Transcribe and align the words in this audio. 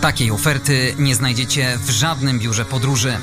Takiej 0.00 0.30
oferty 0.30 0.94
nie 0.98 1.14
znajdziecie 1.14 1.78
w 1.78 1.90
żadnym 1.90 2.38
biurze 2.38 2.64
podróży. 2.64 3.16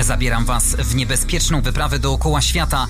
Zabieram 0.00 0.44
Was 0.44 0.76
w 0.76 0.94
niebezpieczną 0.94 1.62
wyprawę 1.62 1.98
dookoła 1.98 2.40
świata. 2.40 2.86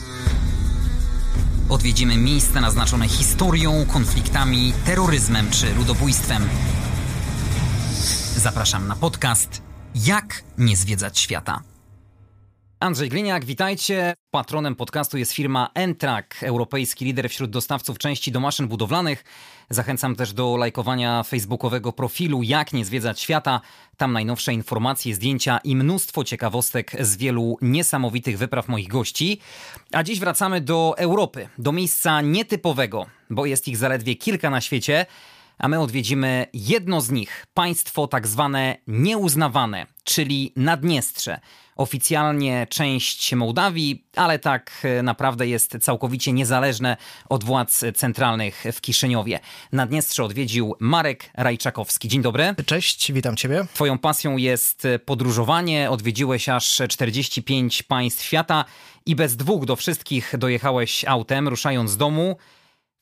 Odwiedzimy 1.68 2.16
miejsca 2.16 2.60
naznaczone 2.60 3.08
historią, 3.08 3.86
konfliktami, 3.86 4.72
terroryzmem 4.84 5.50
czy 5.50 5.74
ludobójstwem. 5.74 6.48
Zapraszam 8.36 8.88
na 8.88 8.96
podcast 8.96 9.62
Jak 9.94 10.42
nie 10.58 10.76
zwiedzać 10.76 11.18
świata. 11.18 11.60
Andrzej 12.80 13.08
Gliniak, 13.08 13.44
witajcie. 13.44 14.14
Patronem 14.30 14.74
podcastu 14.74 15.18
jest 15.18 15.32
firma 15.32 15.70
Entrak, 15.74 16.36
europejski 16.42 17.04
lider 17.04 17.30
wśród 17.30 17.50
dostawców 17.50 17.98
części 17.98 18.32
do 18.32 18.40
maszyn 18.40 18.68
budowlanych. 18.68 19.24
Zachęcam 19.70 20.16
też 20.16 20.32
do 20.32 20.56
lajkowania 20.56 21.22
facebookowego 21.22 21.92
profilu 21.92 22.42
Jak 22.42 22.72
nie 22.72 22.84
zwiedzać 22.84 23.20
świata. 23.20 23.60
Tam 23.96 24.12
najnowsze 24.12 24.52
informacje, 24.52 25.14
zdjęcia 25.14 25.58
i 25.64 25.76
mnóstwo 25.76 26.24
ciekawostek 26.24 26.92
z 27.00 27.16
wielu 27.16 27.58
niesamowitych 27.62 28.38
wypraw 28.38 28.68
moich 28.68 28.88
gości. 28.88 29.40
A 29.92 30.02
dziś 30.02 30.20
wracamy 30.20 30.60
do 30.60 30.94
Europy, 30.98 31.48
do 31.58 31.72
miejsca 31.72 32.20
nietypowego, 32.20 33.06
bo 33.30 33.46
jest 33.46 33.68
ich 33.68 33.76
zaledwie 33.76 34.16
kilka 34.16 34.50
na 34.50 34.60
świecie 34.60 35.06
a 35.58 35.68
my 35.68 35.80
odwiedzimy 35.80 36.46
jedno 36.52 37.00
z 37.00 37.10
nich, 37.10 37.46
państwo 37.54 38.06
tak 38.06 38.26
zwane 38.26 38.76
nieuznawane, 38.86 39.86
czyli 40.04 40.52
Naddniestrze. 40.56 41.40
Oficjalnie 41.78 42.66
część 42.70 43.34
Mołdawii, 43.34 44.04
ale 44.16 44.38
tak 44.38 44.80
e, 44.84 45.02
naprawdę 45.02 45.46
jest 45.46 45.78
całkowicie 45.80 46.32
niezależne 46.32 46.96
od 47.28 47.44
władz 47.44 47.84
centralnych 47.94 48.64
w 48.72 48.80
Kiszyniowie. 48.80 49.40
Naddniestrze 49.72 50.24
odwiedził 50.24 50.74
Marek 50.80 51.30
Rajczakowski. 51.34 52.08
Dzień 52.08 52.22
dobry. 52.22 52.54
Cześć, 52.66 53.12
witam 53.12 53.36
Ciebie. 53.36 53.66
Twoją 53.74 53.98
pasją 53.98 54.36
jest 54.36 54.86
podróżowanie. 55.04 55.90
Odwiedziłeś 55.90 56.48
aż 56.48 56.82
45 56.88 57.82
państw 57.82 58.24
świata 58.24 58.64
i 59.06 59.16
bez 59.16 59.36
dwóch 59.36 59.64
do 59.64 59.76
wszystkich 59.76 60.34
dojechałeś 60.38 61.04
autem, 61.04 61.48
ruszając 61.48 61.90
z 61.90 61.96
domu. 61.96 62.36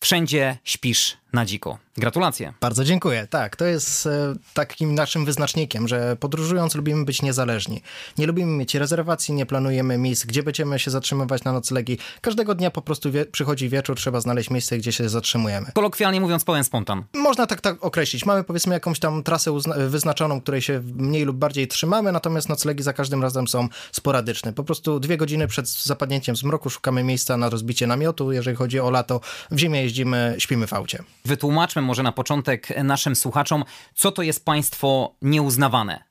Wszędzie 0.00 0.58
śpisz 0.64 1.16
na 1.36 1.46
dziko. 1.46 1.78
Gratulacje. 1.96 2.52
Bardzo 2.60 2.84
dziękuję. 2.84 3.26
Tak, 3.30 3.56
to 3.56 3.64
jest 3.64 4.06
e, 4.06 4.34
takim 4.54 4.94
naszym 4.94 5.24
wyznacznikiem, 5.24 5.88
że 5.88 6.16
podróżując 6.16 6.74
lubimy 6.74 7.04
być 7.04 7.22
niezależni. 7.22 7.82
Nie 8.18 8.26
lubimy 8.26 8.52
mieć 8.52 8.74
rezerwacji, 8.74 9.34
nie 9.34 9.46
planujemy 9.46 9.98
miejsc, 9.98 10.26
gdzie 10.26 10.42
będziemy 10.42 10.78
się 10.78 10.90
zatrzymywać 10.90 11.44
na 11.44 11.52
noclegi. 11.52 11.98
Każdego 12.20 12.54
dnia 12.54 12.70
po 12.70 12.82
prostu 12.82 13.12
wie, 13.12 13.26
przychodzi 13.26 13.68
wieczór, 13.68 13.96
trzeba 13.96 14.20
znaleźć 14.20 14.50
miejsce, 14.50 14.78
gdzie 14.78 14.92
się 14.92 15.08
zatrzymujemy. 15.08 15.66
Kolokwialnie 15.74 16.20
mówiąc, 16.20 16.44
pełen 16.44 16.64
spontan. 16.64 17.04
Można 17.14 17.46
tak, 17.46 17.60
tak 17.60 17.84
określić. 17.84 18.26
Mamy 18.26 18.44
powiedzmy 18.44 18.74
jakąś 18.74 18.98
tam 18.98 19.22
trasę 19.22 19.58
wyznaczoną, 19.88 20.40
której 20.40 20.62
się 20.62 20.82
mniej 20.94 21.24
lub 21.24 21.36
bardziej 21.36 21.68
trzymamy, 21.68 22.12
natomiast 22.12 22.48
noclegi 22.48 22.82
za 22.82 22.92
każdym 22.92 23.22
razem 23.22 23.48
są 23.48 23.68
sporadyczne. 23.92 24.52
Po 24.52 24.64
prostu 24.64 25.00
dwie 25.00 25.16
godziny 25.16 25.48
przed 25.48 25.68
zapadnięciem 25.68 26.36
zmroku 26.36 26.70
szukamy 26.70 27.04
miejsca 27.04 27.36
na 27.36 27.50
rozbicie 27.50 27.86
namiotu. 27.86 28.32
Jeżeli 28.32 28.56
chodzi 28.56 28.80
o 28.80 28.90
lato, 28.90 29.20
w 29.50 29.58
zimie 29.58 29.82
jeździmy, 29.82 30.34
śpimy 30.38 30.66
w 30.66 30.72
aucie. 30.72 31.04
Wytłumaczmy 31.26 31.82
może 31.82 32.02
na 32.02 32.12
początek 32.12 32.68
naszym 32.84 33.16
słuchaczom, 33.16 33.64
co 33.94 34.12
to 34.12 34.22
jest 34.22 34.44
państwo 34.44 35.16
nieuznawane. 35.22 36.04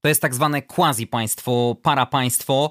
To 0.00 0.08
jest 0.08 0.22
tak 0.22 0.34
zwane 0.34 0.62
quasi-państwo, 0.62 1.76
parapaństwo, 1.82 2.70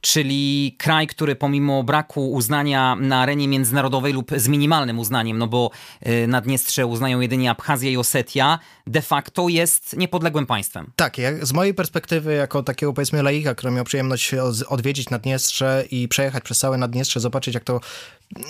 czyli 0.00 0.76
kraj, 0.78 1.06
który 1.06 1.36
pomimo 1.36 1.82
braku 1.82 2.32
uznania 2.32 2.96
na 2.96 3.20
arenie 3.20 3.48
międzynarodowej 3.48 4.12
lub 4.12 4.30
z 4.36 4.48
minimalnym 4.48 4.98
uznaniem, 4.98 5.38
no 5.38 5.46
bo 5.46 5.70
y, 6.06 6.26
Naddniestrze 6.26 6.86
uznają 6.86 7.20
jedynie 7.20 7.50
Abchazja 7.50 7.90
i 7.90 7.96
Osetia, 7.96 8.58
de 8.86 9.02
facto 9.02 9.48
jest 9.48 9.96
niepodległym 9.96 10.46
państwem. 10.46 10.92
Tak, 10.96 11.16
z 11.42 11.52
mojej 11.52 11.74
perspektywy, 11.74 12.34
jako 12.34 12.62
takiego 12.62 12.92
powiedzmy 12.92 13.22
laika, 13.22 13.54
który 13.54 13.72
miał 13.72 13.84
przyjemność 13.84 14.34
odwiedzić 14.68 15.10
Naddniestrze 15.10 15.84
i 15.90 16.08
przejechać 16.08 16.44
przez 16.44 16.58
całe 16.58 16.78
Naddniestrze, 16.78 17.20
zobaczyć 17.20 17.54
jak 17.54 17.64
to 17.64 17.80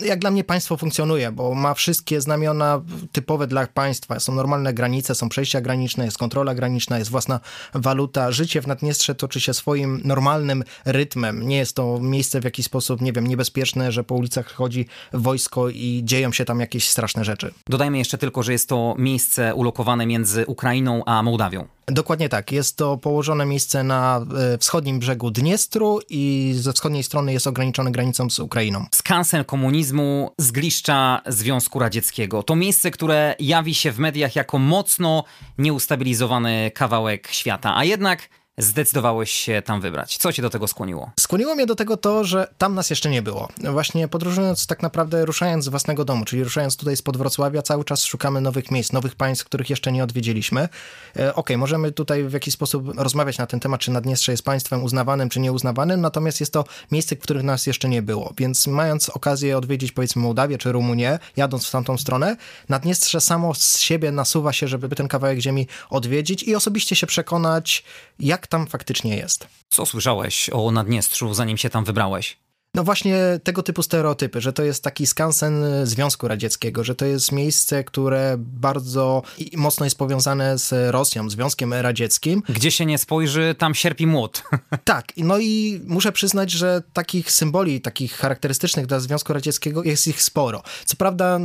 jak 0.03 0.19
dla 0.19 0.31
mnie 0.31 0.45
państwo 0.45 0.77
funkcjonuje, 0.77 1.33
bo 1.33 1.55
ma 1.55 1.75
wszystkie 1.75 2.21
znamiona 2.21 2.83
typowe 3.13 3.47
dla 3.47 3.67
państwa. 3.67 4.21
Są 4.21 4.35
normalne 4.35 4.75
granice, 4.75 5.15
są 5.15 5.29
przejścia 5.29 5.61
graniczne, 5.61 6.05
jest 6.05 6.19
kontrola 6.19 6.55
graniczna, 6.55 6.99
jest 6.99 7.11
własna 7.11 7.41
waluta. 7.75 8.33
Życie 8.33 8.63
w 8.63 8.67
Naddniestrze 8.67 9.15
toczy 9.15 9.41
się 9.41 9.55
swoim 9.55 10.01
normalnym 10.05 10.65
rytmem. 10.85 11.49
Nie 11.49 11.57
jest 11.57 11.77
to 11.77 11.99
miejsce 12.01 12.41
w 12.41 12.45
jakiś 12.45 12.67
sposób, 12.67 13.01
nie 13.01 13.13
wiem, 13.13 13.27
niebezpieczne, 13.27 13.93
że 13.93 14.05
po 14.05 14.15
ulicach 14.15 14.53
chodzi 14.53 14.87
wojsko 15.13 15.69
i 15.69 16.01
dzieją 16.05 16.33
się 16.33 16.45
tam 16.45 16.61
jakieś 16.61 16.89
straszne 16.89 17.25
rzeczy. 17.25 17.55
Dodajmy 17.67 17.99
jeszcze 17.99 18.19
tylko, 18.19 18.43
że 18.43 18.53
jest 18.53 18.69
to 18.69 18.95
miejsce 18.99 19.55
ulokowane 19.55 20.07
między 20.07 20.47
Ukrainą 20.47 21.03
a 21.07 21.23
Mołdawią. 21.23 21.69
Dokładnie 21.87 22.29
tak. 22.29 22.53
Jest 22.53 22.77
to 22.77 22.97
położone 22.97 23.47
miejsce 23.47 23.85
na 23.85 24.27
e, 24.55 24.59
wschodnim 24.59 24.99
brzegu 24.99 25.31
Dniestru 25.31 26.01
i 26.09 26.53
ze 26.57 26.73
wschodniej 26.73 27.03
strony 27.03 27.33
jest 27.33 27.47
ograniczone 27.47 27.93
granicą 27.93 28.31
z 28.31 28.39
Ukrainą. 28.39 28.87
Skansen 28.95 29.45
komunizmu, 29.69 30.31
zgliszcza 30.39 31.21
Związku 31.27 31.79
Radzieckiego. 31.79 32.43
To 32.43 32.57
miejsce, 32.57 32.91
które 32.91 33.35
jawi 33.39 33.75
się 33.75 33.93
w 33.93 33.99
mediach 33.99 34.37
jako 34.37 34.59
mocno 34.59 35.25
nieustabilizowany 35.59 36.71
kawałek 36.75 37.29
świata, 37.31 37.77
a 37.77 37.85
jednak 37.85 38.29
zdecydowałeś 38.59 39.31
się 39.31 39.63
tam 39.63 39.81
wybrać? 39.81 40.17
Co 40.17 40.33
cię 40.33 40.43
do 40.43 40.51
tego 40.51 40.69
skłoniło? 40.69 41.11
Skłoniło 41.21 41.55
mnie 41.55 41.67
do 41.67 41.75
tego 41.75 41.97
to, 41.97 42.25
że 42.25 42.49
tam 42.59 42.75
nas 42.75 42.91
jeszcze 42.91 43.11
nie 43.11 43.23
było. 43.23 43.49
Właśnie 43.73 44.09
podróżując 44.09 44.67
tak 44.67 44.83
naprawdę, 44.83 45.25
ruszając 45.25 45.65
z 45.65 45.69
własnego 45.69 46.05
domu, 46.05 46.25
czyli 46.25 46.45
ruszając 46.45 46.77
tutaj 46.77 46.97
spod 46.97 47.17
Wrocławia, 47.17 47.63
cały 47.63 47.85
czas 47.85 48.05
szukamy 48.05 48.41
nowych 48.41 48.71
miejsc, 48.71 48.93
nowych 48.93 49.15
państw, 49.15 49.45
których 49.45 49.71
jeszcze 49.71 49.93
nie 49.93 50.05
odwiedziliśmy. 50.05 50.61
E, 50.61 50.69
Okej, 51.15 51.33
okay, 51.35 51.59
możemy 51.59 51.93
tutaj 51.93 52.25
w 52.25 52.33
jakiś 52.33 52.55
sposób 52.55 52.99
rozmawiać 52.99 53.39
na 53.39 53.47
ten 53.47 53.61
temat, 53.61 53.81
czy 53.81 53.91
Naddniestrze 53.91 54.33
jest 54.33 54.45
państwem 54.45 54.85
uznawanym, 54.85 55.29
czy 55.29 55.41
nieuznawanym, 55.41 56.01
natomiast 56.01 56.41
jest 56.41 56.53
to 56.53 56.65
miejsce, 56.93 57.17
w 57.17 57.19
których 57.19 57.43
nas 57.43 57.67
jeszcze 57.67 57.89
nie 57.89 58.03
było. 58.03 58.33
Więc 58.39 58.67
mając 58.67 59.09
okazję 59.09 59.59
odwiedzić 59.59 59.93
powiedzmy 59.93 60.23
Mołdawię 60.23 60.59
czy 60.59 60.73
Rumunię, 60.73 61.19
jadąc 61.37 61.67
w 61.67 61.71
tamtą 61.71 61.99
stronę, 61.99 62.37
Naddniestrze 62.69 63.21
samo 63.21 63.55
z 63.55 63.79
siebie 63.79 64.13
nasuwa 64.13 64.53
się, 64.53 64.69
żeby 64.69 64.89
ten 64.89 65.09
kawałek 65.09 65.39
ziemi 65.39 65.67
odwiedzić 65.91 66.43
i 66.43 66.55
osobiście 66.55 66.97
się 66.97 67.07
przekonać, 67.07 67.85
jak 68.19 68.48
tam 68.49 68.67
faktycznie 68.67 69.17
jest. 69.17 69.49
Co 69.69 69.87
słyszałeś 69.87 70.51
o 70.51 70.71
Naddniestrzu, 70.71 71.35
zanim 71.35 71.57
się 71.57 71.71
tam 71.71 71.85
wybrałeś? 71.85 72.37
No 72.75 72.85
właśnie 72.85 73.41
tego 73.45 73.63
typu 73.63 73.83
stereotypy, 73.83 74.41
że 74.41 74.53
to 74.53 74.63
jest 74.63 74.85
taki 74.85 75.07
skansen 75.07 75.65
Związku 75.85 76.29
Radzieckiego, 76.29 76.85
że 76.85 76.95
to 76.95 77.05
jest 77.05 77.33
miejsce, 77.33 77.85
które 77.85 78.35
bardzo 78.39 79.23
mocno 79.57 79.87
jest 79.87 79.99
powiązane 79.99 80.59
z 80.59 80.93
Rosją, 80.93 81.31
Związkiem 81.31 81.75
Radzieckim. 81.75 82.43
Gdzie 82.49 82.71
się 82.71 82.87
nie 82.87 82.99
spojrzy, 82.99 83.55
tam 83.59 83.75
sierpi 83.75 84.07
młot. 84.07 84.43
Tak, 84.85 85.07
no 85.17 85.39
i 85.39 85.81
muszę 85.87 86.13
przyznać, 86.13 86.51
że 86.51 86.83
takich 86.93 87.33
symboli, 87.33 87.81
takich 87.81 88.13
charakterystycznych 88.15 88.87
dla 88.87 89.01
Związku 89.01 89.33
Radzieckiego 89.33 89.83
jest 89.83 90.09
ich 90.09 90.23
sporo. 90.23 90.63
Co 90.85 90.97
prawda 90.97 91.39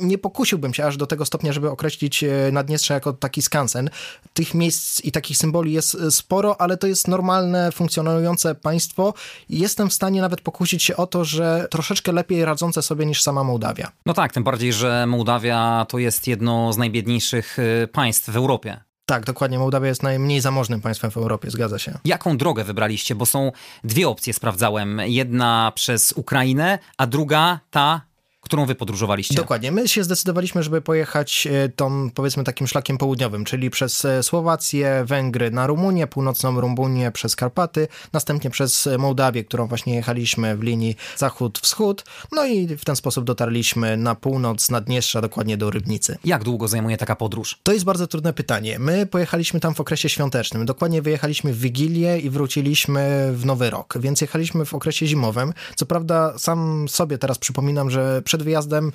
nie 0.00 0.18
pokusiłbym 0.18 0.74
się 0.74 0.84
aż 0.84 0.96
do 0.96 1.06
tego 1.06 1.24
stopnia, 1.26 1.52
żeby 1.52 1.70
określić 1.70 2.24
e, 2.24 2.30
Naddniestrze 2.52 2.94
jako 2.94 3.12
taki 3.12 3.42
skansen. 3.42 3.90
Tych 4.34 4.54
miejsc 4.54 5.04
i 5.04 5.12
takich 5.12 5.36
symboli 5.36 5.72
jest 5.72 5.94
e, 5.94 6.10
sporo, 6.10 6.60
ale 6.60 6.76
to 6.76 6.86
jest 6.86 7.08
normalne, 7.08 7.72
funkcjonujące 7.72 8.54
państwo. 8.54 9.14
Jestem 9.48 9.90
w 9.90 9.94
stanie 9.94 10.20
nawet 10.20 10.40
pokusić 10.48 10.82
się 10.82 10.96
o 10.96 11.06
to, 11.06 11.24
że 11.24 11.68
troszeczkę 11.70 12.12
lepiej 12.12 12.44
radzące 12.44 12.82
sobie 12.82 13.06
niż 13.06 13.22
sama 13.22 13.44
Mołdawia. 13.44 13.92
No 14.06 14.14
tak, 14.14 14.32
tym 14.32 14.44
bardziej, 14.44 14.72
że 14.72 15.06
Mołdawia 15.06 15.86
to 15.88 15.98
jest 15.98 16.26
jedno 16.26 16.72
z 16.72 16.76
najbiedniejszych 16.76 17.58
y, 17.58 17.88
państw 17.92 18.30
w 18.30 18.36
Europie. 18.36 18.80
Tak, 19.06 19.24
dokładnie. 19.24 19.58
Mołdawia 19.58 19.88
jest 19.88 20.02
najmniej 20.02 20.40
zamożnym 20.40 20.80
państwem 20.80 21.10
w 21.10 21.16
Europie, 21.16 21.50
zgadza 21.50 21.78
się. 21.78 21.98
Jaką 22.04 22.36
drogę 22.36 22.64
wybraliście? 22.64 23.14
Bo 23.14 23.26
są 23.26 23.52
dwie 23.84 24.08
opcje, 24.08 24.32
sprawdzałem. 24.32 25.00
Jedna 25.04 25.72
przez 25.74 26.12
Ukrainę, 26.12 26.78
a 26.98 27.06
druga 27.06 27.60
ta 27.70 28.00
którą 28.48 28.66
wy 28.66 28.74
podróżowaliście. 28.74 29.34
Dokładnie. 29.34 29.72
My 29.72 29.88
się 29.88 30.04
zdecydowaliśmy, 30.04 30.62
żeby 30.62 30.80
pojechać 30.80 31.48
e, 31.50 31.68
tą, 31.68 32.10
powiedzmy, 32.10 32.44
takim 32.44 32.66
szlakiem 32.66 32.98
południowym, 32.98 33.44
czyli 33.44 33.70
przez 33.70 34.04
e, 34.04 34.22
Słowację, 34.22 35.04
Węgry 35.06 35.50
na 35.50 35.66
Rumunię, 35.66 36.06
północną 36.06 36.60
Rumunię 36.60 37.12
przez 37.12 37.36
Karpaty, 37.36 37.88
następnie 38.12 38.50
przez 38.50 38.88
Mołdawię, 38.98 39.44
którą 39.44 39.66
właśnie 39.66 39.94
jechaliśmy 39.94 40.56
w 40.56 40.62
linii 40.62 40.96
zachód-wschód, 41.16 42.04
no 42.32 42.46
i 42.46 42.76
w 42.76 42.84
ten 42.84 42.96
sposób 42.96 43.24
dotarliśmy 43.24 43.96
na 43.96 44.14
północ 44.14 44.70
Naddniestrza, 44.70 45.20
dokładnie 45.20 45.56
do 45.56 45.70
Rybnicy. 45.70 46.18
Jak 46.24 46.44
długo 46.44 46.68
zajmuje 46.68 46.96
taka 46.96 47.16
podróż? 47.16 47.58
To 47.62 47.72
jest 47.72 47.84
bardzo 47.84 48.06
trudne 48.06 48.32
pytanie. 48.32 48.78
My 48.78 49.06
pojechaliśmy 49.06 49.60
tam 49.60 49.74
w 49.74 49.80
okresie 49.80 50.08
świątecznym. 50.08 50.66
Dokładnie 50.66 51.02
wyjechaliśmy 51.02 51.52
w 51.52 51.58
Wigilię 51.58 52.18
i 52.18 52.30
wróciliśmy 52.30 53.32
w 53.34 53.44
Nowy 53.44 53.70
Rok, 53.70 53.94
więc 54.00 54.20
jechaliśmy 54.20 54.64
w 54.64 54.74
okresie 54.74 55.06
zimowym. 55.06 55.52
Co 55.76 55.86
prawda 55.86 56.38
sam 56.38 56.88
sobie 56.88 57.18
teraz 57.18 57.38
przypominam, 57.38 57.90
że 57.90 58.22
przed 58.22 58.37
wyjazdem 58.44 58.92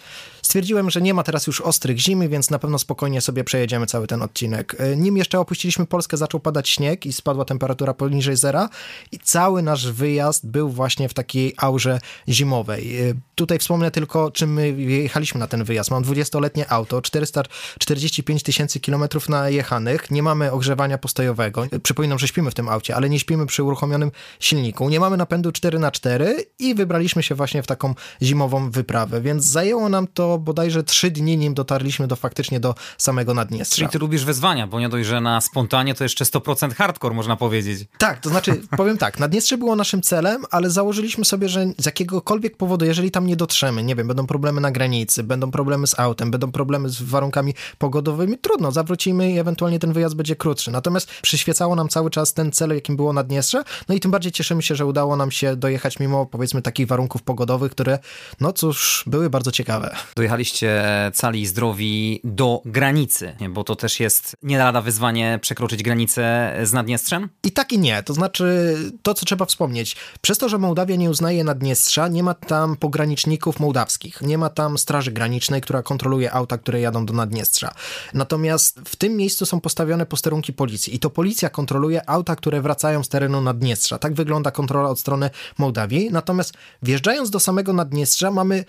stwierdziłem, 0.53 0.89
że 0.89 1.01
nie 1.01 1.13
ma 1.13 1.23
teraz 1.23 1.47
już 1.47 1.61
ostrych 1.61 1.97
zimy, 1.97 2.29
więc 2.29 2.49
na 2.49 2.59
pewno 2.59 2.79
spokojnie 2.79 3.21
sobie 3.21 3.43
przejedziemy 3.43 3.85
cały 3.85 4.07
ten 4.07 4.21
odcinek. 4.21 4.75
E, 4.79 4.95
nim 4.95 5.17
jeszcze 5.17 5.39
opuściliśmy 5.39 5.85
Polskę, 5.85 6.17
zaczął 6.17 6.39
padać 6.39 6.69
śnieg 6.69 7.05
i 7.05 7.13
spadła 7.13 7.45
temperatura 7.45 7.93
poniżej 7.93 8.35
zera 8.35 8.69
i 9.11 9.19
cały 9.19 9.61
nasz 9.61 9.91
wyjazd 9.91 10.47
był 10.47 10.69
właśnie 10.69 11.09
w 11.09 11.13
takiej 11.13 11.53
aurze 11.57 11.99
zimowej. 12.29 13.09
E, 13.09 13.13
tutaj 13.35 13.59
wspomnę 13.59 13.91
tylko, 13.91 14.31
czym 14.31 14.53
my 14.53 14.71
jechaliśmy 14.81 15.39
na 15.39 15.47
ten 15.47 15.63
wyjazd. 15.63 15.91
Mam 15.91 16.03
20-letnie 16.03 16.71
auto, 16.71 17.01
445 17.01 18.43
tysięcy 18.43 18.79
kilometrów 18.79 19.29
najechanych, 19.29 20.11
nie 20.11 20.23
mamy 20.23 20.51
ogrzewania 20.51 20.97
postojowego. 20.97 21.67
Przypominam, 21.83 22.19
że 22.19 22.27
śpimy 22.27 22.51
w 22.51 22.53
tym 22.53 22.69
aucie, 22.69 22.95
ale 22.95 23.09
nie 23.09 23.19
śpimy 23.19 23.45
przy 23.45 23.63
uruchomionym 23.63 24.11
silniku. 24.39 24.89
Nie 24.89 24.99
mamy 24.99 25.17
napędu 25.17 25.49
4x4 25.49 26.33
i 26.59 26.75
wybraliśmy 26.75 27.23
się 27.23 27.35
właśnie 27.35 27.63
w 27.63 27.67
taką 27.67 27.95
zimową 28.21 28.71
wyprawę, 28.71 29.21
więc 29.21 29.32
zajęło 29.41 29.89
nam 29.89 30.07
to 30.13 30.37
bodajże 30.37 30.83
3 30.83 31.11
dni, 31.11 31.37
nim 31.37 31.53
dotarliśmy 31.53 32.07
do 32.07 32.15
faktycznie 32.15 32.59
do 32.59 32.75
samego 32.97 33.33
Naddniestrza. 33.33 33.75
Czyli 33.75 33.89
ty 33.89 33.99
lubisz 33.99 34.25
wyzwania, 34.25 34.67
bo 34.67 34.79
nie 34.79 34.89
dość, 34.89 35.07
że 35.07 35.21
na 35.21 35.41
spontanie 35.41 35.95
to 35.95 36.03
jeszcze 36.03 36.25
100% 36.25 36.73
hardcore, 36.73 37.15
można 37.15 37.35
powiedzieć. 37.35 37.87
Tak, 37.97 38.19
to 38.19 38.29
znaczy, 38.29 38.61
powiem 38.77 38.97
tak, 38.97 39.19
Naddniestrze 39.19 39.57
było 39.57 39.75
naszym 39.75 40.01
celem, 40.01 40.43
ale 40.51 40.69
założyliśmy 40.69 41.25
sobie, 41.25 41.49
że 41.49 41.65
z 41.77 41.85
jakiegokolwiek 41.85 42.57
powodu, 42.57 42.85
jeżeli 42.85 43.11
tam 43.11 43.27
nie 43.27 43.35
dotrzemy, 43.35 43.83
nie 43.83 43.95
wiem, 43.95 44.07
będą 44.07 44.27
problemy 44.27 44.61
na 44.61 44.71
granicy, 44.71 45.23
będą 45.23 45.51
problemy 45.51 45.87
z 45.87 45.99
autem, 45.99 46.31
będą 46.31 46.51
problemy 46.51 46.89
z 46.89 47.01
warunkami 47.01 47.53
pogodowymi, 47.77 48.37
trudno, 48.37 48.71
zawrócimy 48.71 49.31
i 49.31 49.39
ewentualnie 49.39 49.79
ten 49.79 49.93
wyjazd 49.93 50.15
będzie 50.15 50.35
krótszy. 50.35 50.71
Natomiast 50.71 51.09
przyświecało 51.21 51.75
nam 51.75 51.89
cały 51.89 52.09
czas 52.09 52.33
ten 52.33 52.51
cel, 52.51 52.75
jakim 52.75 52.95
było 52.95 53.13
Naddniestrze, 53.13 53.63
no 53.89 53.95
i 53.95 53.99
tym 53.99 54.11
bardziej 54.11 54.31
cieszymy 54.31 54.61
się, 54.61 54.75
że 54.75 54.85
udało 54.85 55.15
nam 55.15 55.31
się 55.31 55.55
dojechać 55.55 55.99
mimo, 55.99 56.25
powiedzmy, 56.25 56.61
takich 56.61 56.87
warunków 56.87 57.23
pogodowych, 57.23 57.71
które, 57.71 57.99
no 58.39 58.53
cóż, 58.53 59.03
były 59.07 59.22
bardzo 59.29 59.51
ciekawe. 59.51 59.95
Dojechaliście 60.15 60.83
cali 61.13 61.41
i 61.41 61.47
zdrowi 61.47 62.21
do 62.23 62.61
granicy, 62.65 63.35
bo 63.49 63.63
to 63.63 63.75
też 63.75 63.99
jest 63.99 64.35
nie 64.43 64.57
lada 64.57 64.81
wyzwanie 64.81 65.39
przekroczyć 65.41 65.83
granicę 65.83 66.53
z 66.63 66.73
Naddniestrzem? 66.73 67.29
I 67.43 67.51
tak 67.51 67.71
i 67.71 67.79
nie, 67.79 68.03
to 68.03 68.13
znaczy 68.13 68.75
to, 69.03 69.13
co 69.13 69.25
trzeba 69.25 69.45
wspomnieć, 69.45 69.95
przez 70.21 70.37
to, 70.37 70.49
że 70.49 70.57
Mołdawia 70.57 70.95
nie 70.95 71.09
uznaje 71.09 71.43
Naddniestrza, 71.43 72.07
nie 72.07 72.23
ma 72.23 72.33
tam 72.33 72.75
pograniczników 72.75 73.59
mołdawskich, 73.59 74.21
nie 74.21 74.37
ma 74.37 74.49
tam 74.49 74.77
straży 74.77 75.11
granicznej, 75.11 75.61
która 75.61 75.83
kontroluje 75.83 76.33
auta, 76.33 76.57
które 76.57 76.81
jadą 76.81 77.05
do 77.05 77.13
Naddniestrza. 77.13 77.73
Natomiast 78.13 78.79
w 78.85 78.95
tym 78.95 79.17
miejscu 79.17 79.45
są 79.45 79.61
postawione 79.61 80.05
posterunki 80.05 80.53
policji 80.53 80.95
i 80.95 80.99
to 80.99 81.09
policja 81.09 81.49
kontroluje 81.49 82.09
auta, 82.09 82.35
które 82.35 82.61
wracają 82.61 83.03
z 83.03 83.09
terenu 83.09 83.41
Naddniestrza. 83.41 83.99
Tak 83.99 84.13
wygląda 84.13 84.51
kontrola 84.51 84.89
od 84.89 84.99
strony 84.99 85.29
Mołdawii. 85.57 86.09
Natomiast 86.11 86.53
wjeżdżając 86.83 87.29
do 87.29 87.39
samego 87.39 87.73
Naddniestrza 87.73 88.31
mamy 88.31 88.65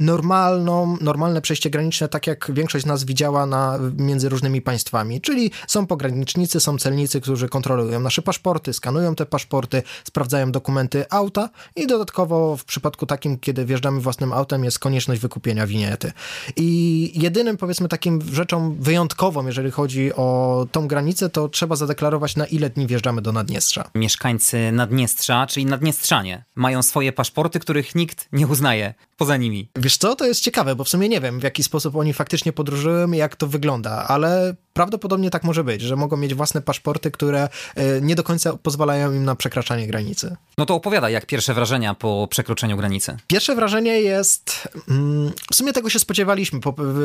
normalną, 0.00 0.96
normalne 1.00 1.40
przejście 1.40 1.70
graniczne, 1.70 2.08
tak 2.08 2.26
jak 2.26 2.50
większość 2.52 2.86
nas 2.86 3.04
widziała 3.04 3.46
na, 3.46 3.78
między 3.96 4.28
różnymi 4.28 4.62
państwami. 4.62 5.20
Czyli 5.20 5.50
są 5.66 5.86
pogranicznicy, 5.86 6.60
są 6.60 6.78
celnicy, 6.78 7.20
którzy 7.20 7.48
kontrolują 7.48 8.00
nasze 8.00 8.22
paszporty, 8.22 8.72
skanują 8.72 9.14
te 9.14 9.26
paszporty, 9.26 9.82
sprawdzają 10.04 10.52
dokumenty 10.52 11.04
auta 11.10 11.50
i 11.76 11.86
dodatkowo 11.86 12.56
w 12.56 12.64
przypadku 12.64 13.06
takim, 13.06 13.38
kiedy 13.38 13.64
wjeżdżamy 13.64 14.00
własnym 14.00 14.32
autem, 14.32 14.64
jest 14.64 14.78
konieczność 14.78 15.20
wykupienia 15.20 15.66
winiety. 15.66 16.12
I 16.56 17.10
jedynym, 17.14 17.56
powiedzmy, 17.56 17.88
takim 17.88 18.22
rzeczą 18.32 18.76
wyjątkową, 18.80 19.46
jeżeli 19.46 19.70
chodzi 19.70 20.14
o 20.14 20.66
tą 20.72 20.88
granicę, 20.88 21.28
to 21.28 21.48
trzeba 21.48 21.76
zadeklarować, 21.76 22.36
na 22.36 22.46
ile 22.46 22.70
dni 22.70 22.86
wjeżdżamy 22.86 23.22
do 23.22 23.32
Naddniestrza. 23.32 23.90
Mieszkańcy 23.94 24.72
Naddniestrza, 24.72 25.46
czyli 25.46 25.66
Naddniestrzanie, 25.66 26.44
mają 26.54 26.82
swoje 26.82 27.12
paszporty, 27.12 27.60
których 27.60 27.94
nikt 27.94 28.28
nie 28.32 28.46
uznaje 28.46 28.94
poza 29.18 29.36
nimi. 29.36 29.68
Wiesz 29.76 29.96
co, 29.96 30.16
to 30.16 30.26
jest 30.26 30.40
ciekawe, 30.40 30.76
bo 30.76 30.84
w 30.84 30.88
sumie 30.88 31.08
nie 31.08 31.20
wiem, 31.20 31.40
w 31.40 31.42
jaki 31.42 31.62
sposób 31.62 31.96
oni 31.96 32.12
faktycznie 32.12 32.52
podróżują 32.52 33.12
i 33.12 33.16
jak 33.16 33.36
to 33.36 33.46
wygląda, 33.46 33.90
ale 34.08 34.54
prawdopodobnie 34.72 35.30
tak 35.30 35.44
może 35.44 35.64
być, 35.64 35.82
że 35.82 35.96
mogą 35.96 36.16
mieć 36.16 36.34
własne 36.34 36.62
paszporty, 36.62 37.10
które 37.10 37.48
e, 37.74 38.00
nie 38.00 38.14
do 38.14 38.22
końca 38.22 38.56
pozwalają 38.56 39.12
im 39.12 39.24
na 39.24 39.34
przekraczanie 39.34 39.86
granicy. 39.86 40.36
No 40.58 40.66
to 40.66 40.74
opowiadaj, 40.74 41.12
jak 41.12 41.26
pierwsze 41.26 41.54
wrażenia 41.54 41.94
po 41.94 42.28
przekroczeniu 42.30 42.76
granicy? 42.76 43.16
Pierwsze 43.26 43.54
wrażenie 43.54 44.00
jest, 44.00 44.68
mm, 44.88 45.32
w 45.52 45.54
sumie 45.54 45.72
tego 45.72 45.90
się 45.90 45.98
spodziewaliśmy, 45.98 46.60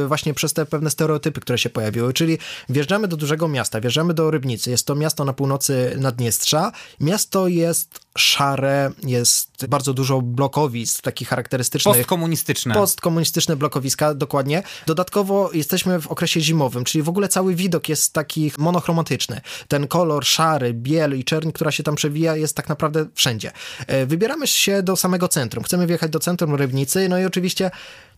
właśnie 0.08 0.34
przez 0.34 0.54
te 0.54 0.66
pewne 0.66 0.90
stereotypy, 0.90 1.42
które 1.42 1.58
się 1.58 1.70
pojawiły, 1.70 2.14
czyli 2.14 2.38
wjeżdżamy 2.70 3.08
do 3.08 3.18
dużego 3.18 3.48
miasta, 3.48 3.82
wjeżdżamy 3.82 4.14
do 4.14 4.32
Rybnicy, 4.32 4.72
jest 4.72 4.88
to 4.88 4.96
miasto 4.96 5.26
na 5.26 5.34
północy 5.34 5.96
Naddniestrza, 6.00 6.72
miasto 7.00 7.48
jest 7.48 8.00
szare, 8.18 8.92
jest 9.04 9.66
bardzo 9.68 9.94
dużo 9.94 10.22
blokowisk 10.22 11.02
takich 11.02 11.28
charakterystycznych. 11.28 11.98
Postkomunistyczne. 11.98 12.74
Postkomunistyczne 12.74 13.56
blokowiska, 13.56 14.14
dokładnie. 14.14 14.64
Dodatkowo 14.86 15.50
jesteśmy 15.54 16.02
w 16.02 16.08
okresie 16.08 16.42
zimowym, 16.42 16.84
czyli 16.84 17.02
w 17.02 17.10
ogóle 17.10 17.28
cały 17.28 17.56
widok 17.56 17.90
jest 17.90 18.14
taki 18.14 18.52
monochromatyczny. 18.58 19.42
Ten 19.68 19.88
kolor 19.88 20.26
szary, 20.26 20.74
biel 20.74 21.20
i 21.20 21.24
czerń, 21.24 21.52
która 21.52 21.72
się 21.72 21.84
tam 21.84 21.96
przewija, 21.96 22.36
jest 22.36 22.56
tak 22.56 22.70
naprawdę 22.70 23.06
wszędzie. 23.16 23.52
E, 23.88 24.06
wybieramy 24.06 24.48
się 24.48 24.84
do 24.84 24.96
samego 24.96 25.28
centrum. 25.28 25.64
Chcemy 25.64 25.88
wjechać 25.88 26.12
do 26.12 26.20
centrum 26.20 26.56
Rybnicy, 26.56 27.10
no 27.10 27.20
i 27.20 27.26
oczywiście 27.26 27.72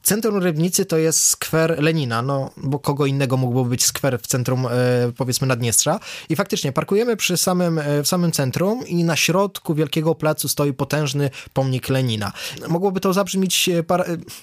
Centrum 0.06 0.38
Rybnicy 0.38 0.86
to 0.86 0.98
jest 0.98 1.24
skwer 1.24 1.84
Lenina, 1.84 2.22
no 2.22 2.52
bo 2.58 2.80
kogo 2.80 3.06
innego 3.06 3.38
mógłby 3.38 3.70
być 3.70 3.86
skwer 3.86 4.20
w 4.20 4.28
centrum, 4.28 4.66
e, 4.66 4.70
powiedzmy, 5.18 5.48
Naddniestrza. 5.48 6.00
I 6.30 6.36
faktycznie 6.36 6.72
parkujemy 6.72 7.18
przy 7.18 7.38
samym, 7.38 7.80
e, 7.80 8.04
w 8.04 8.08
samym 8.08 8.32
centrum 8.32 8.88
i 8.88 9.04
na 9.04 9.16
środku 9.16 9.76
wielkiego 9.76 10.16
placu 10.16 10.48
stoi 10.48 10.74
potężny 10.74 11.30
pomnik 11.54 11.90
Lenina. 11.90 12.32
Mogłoby 12.68 13.00
to 13.00 13.14
zabrzmieć 13.14 13.70
e, 13.70 13.84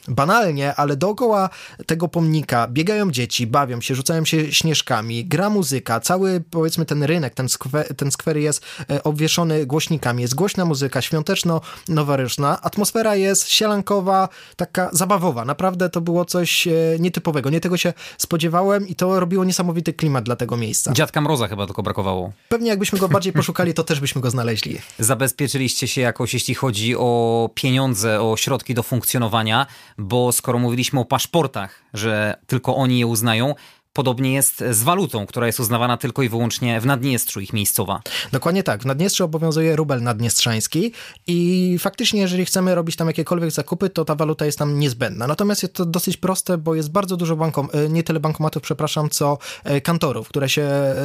banalnie, 0.08 0.74
ale 0.74 0.96
dookoła 0.96 1.48
tego 1.86 2.08
pomnika 2.08 2.68
biegają 2.68 3.10
dzieci, 3.10 3.46
bawią 3.46 3.80
się, 3.80 3.94
rzucają 3.94 4.24
się 4.24 4.52
śnieżkami, 4.52 5.24
gra 5.24 5.50
muzyka, 5.50 6.00
cały, 6.00 6.42
powiedzmy, 6.50 6.86
ten 6.86 7.02
rynek, 7.02 7.34
ten 7.34 7.48
skwer, 7.48 7.96
ten 7.96 8.10
skwer 8.10 8.36
jest 8.36 8.64
obwieszony 9.04 9.66
głośnikami, 9.66 10.22
jest 10.22 10.34
głośna 10.34 10.64
muzyka, 10.64 11.00
świąteczno-noworoczna, 11.00 12.58
atmosfera 12.62 13.16
jest 13.16 13.48
sielankowa, 13.48 14.28
taka 14.56 14.90
zabawowa, 14.92 15.51
naprawdę 15.52 15.90
to 15.90 16.00
było 16.00 16.24
coś 16.24 16.66
e, 16.66 16.72
nietypowego. 16.98 17.50
Nie 17.50 17.60
tego 17.60 17.76
się 17.76 17.92
spodziewałem 18.18 18.88
i 18.88 18.94
to 18.94 19.20
robiło 19.20 19.44
niesamowity 19.44 19.92
klimat 19.92 20.24
dla 20.24 20.36
tego 20.36 20.56
miejsca. 20.56 20.92
Dziadka 20.92 21.20
Mroza 21.20 21.48
chyba 21.48 21.66
tylko 21.66 21.82
brakowało. 21.82 22.32
Pewnie 22.48 22.70
jakbyśmy 22.70 22.98
go 22.98 23.08
bardziej 23.08 23.32
poszukali, 23.32 23.74
to 23.74 23.84
też 23.84 24.00
byśmy 24.00 24.20
go 24.20 24.30
znaleźli. 24.30 24.78
Zabezpieczyliście 24.98 25.88
się 25.88 26.00
jakoś, 26.00 26.34
jeśli 26.34 26.54
chodzi 26.54 26.96
o 26.96 27.50
pieniądze, 27.54 28.22
o 28.22 28.36
środki 28.36 28.74
do 28.74 28.82
funkcjonowania, 28.82 29.66
bo 29.98 30.32
skoro 30.32 30.58
mówiliśmy 30.58 31.00
o 31.00 31.04
paszportach, 31.04 31.82
że 31.94 32.36
tylko 32.46 32.76
oni 32.76 32.98
je 32.98 33.06
uznają, 33.06 33.54
Podobnie 33.92 34.34
jest 34.34 34.64
z 34.70 34.82
walutą, 34.82 35.26
która 35.26 35.46
jest 35.46 35.60
uznawana 35.60 35.96
tylko 35.96 36.22
i 36.22 36.28
wyłącznie 36.28 36.80
w 36.80 36.86
Naddniestrzu, 36.86 37.40
ich 37.40 37.52
miejscowa. 37.52 38.02
Dokładnie 38.32 38.62
tak. 38.62 38.82
W 38.82 38.86
Naddniestrzu 38.86 39.24
obowiązuje 39.24 39.76
rubel 39.76 40.02
naddniestrzański 40.02 40.92
i 41.26 41.76
faktycznie, 41.80 42.20
jeżeli 42.20 42.44
chcemy 42.44 42.74
robić 42.74 42.96
tam 42.96 43.06
jakiekolwiek 43.06 43.50
zakupy, 43.50 43.90
to 43.90 44.04
ta 44.04 44.14
waluta 44.14 44.46
jest 44.46 44.58
tam 44.58 44.78
niezbędna. 44.78 45.26
Natomiast 45.26 45.62
jest 45.62 45.74
to 45.74 45.84
dosyć 45.84 46.16
proste, 46.16 46.58
bo 46.58 46.74
jest 46.74 46.90
bardzo 46.90 47.16
dużo 47.16 47.36
bankom, 47.36 47.68
e, 47.72 47.88
nie 47.88 48.02
tyle 48.02 48.20
bankomatów, 48.20 48.62
przepraszam, 48.62 49.10
co 49.10 49.38
e, 49.64 49.80
kantorów, 49.80 50.28
które 50.28 50.48
się 50.48 50.62
e, 50.62 50.96